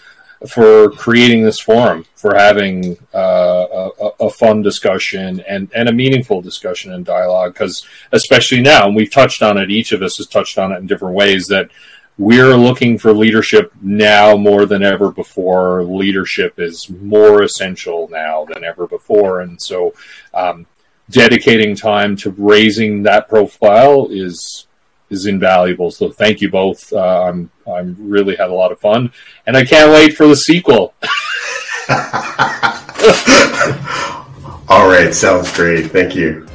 for 0.45 0.91
creating 0.91 1.43
this 1.43 1.59
forum, 1.59 2.05
for 2.15 2.35
having 2.35 2.97
uh, 3.13 3.89
a, 3.99 4.09
a, 4.19 4.29
fun 4.29 4.61
discussion 4.61 5.39
and, 5.47 5.71
and 5.73 5.89
a 5.89 5.91
meaningful 5.93 6.41
discussion 6.41 6.93
and 6.93 7.05
dialogue. 7.05 7.53
Because 7.53 7.85
especially 8.11 8.61
now, 8.61 8.85
and 8.85 8.95
we've 8.95 9.11
touched 9.11 9.41
on 9.41 9.57
it, 9.57 9.71
each 9.71 9.93
of 9.93 10.03
us 10.03 10.17
has 10.17 10.27
touched 10.27 10.59
on 10.59 10.71
it 10.71 10.77
in 10.77 10.85
different 10.85 11.15
ways, 11.15 11.47
that 11.47 11.71
we're 12.19 12.55
looking 12.55 12.97
for 12.97 13.13
leadership 13.13 13.71
now 13.81 14.37
more 14.37 14.65
than 14.65 14.83
ever 14.83 15.11
before. 15.11 15.83
Leadership 15.83 16.59
is 16.59 16.89
more 16.89 17.41
essential 17.41 18.07
now 18.11 18.45
than 18.45 18.63
ever 18.63 18.87
before, 18.87 19.41
and 19.41 19.59
so 19.61 19.93
um, 20.33 20.67
dedicating 21.09 21.75
time 21.75 22.15
to 22.17 22.31
raising 22.31 23.03
that 23.03 23.27
profile 23.27 24.07
is 24.11 24.66
is 25.09 25.25
invaluable. 25.25 25.91
So 25.91 26.09
thank 26.09 26.41
you 26.41 26.49
both. 26.49 26.91
Uh, 26.91 27.23
I'm 27.23 27.49
I'm 27.65 27.95
really 27.99 28.35
had 28.35 28.49
a 28.49 28.53
lot 28.53 28.71
of 28.71 28.79
fun, 28.79 29.11
and 29.45 29.57
I 29.57 29.65
can't 29.65 29.91
wait 29.91 30.15
for 30.15 30.27
the 30.27 30.35
sequel. 30.35 30.93
All 34.69 34.89
right, 34.89 35.13
sounds 35.13 35.55
great. 35.55 35.91
Thank 35.91 36.15
you. 36.15 36.45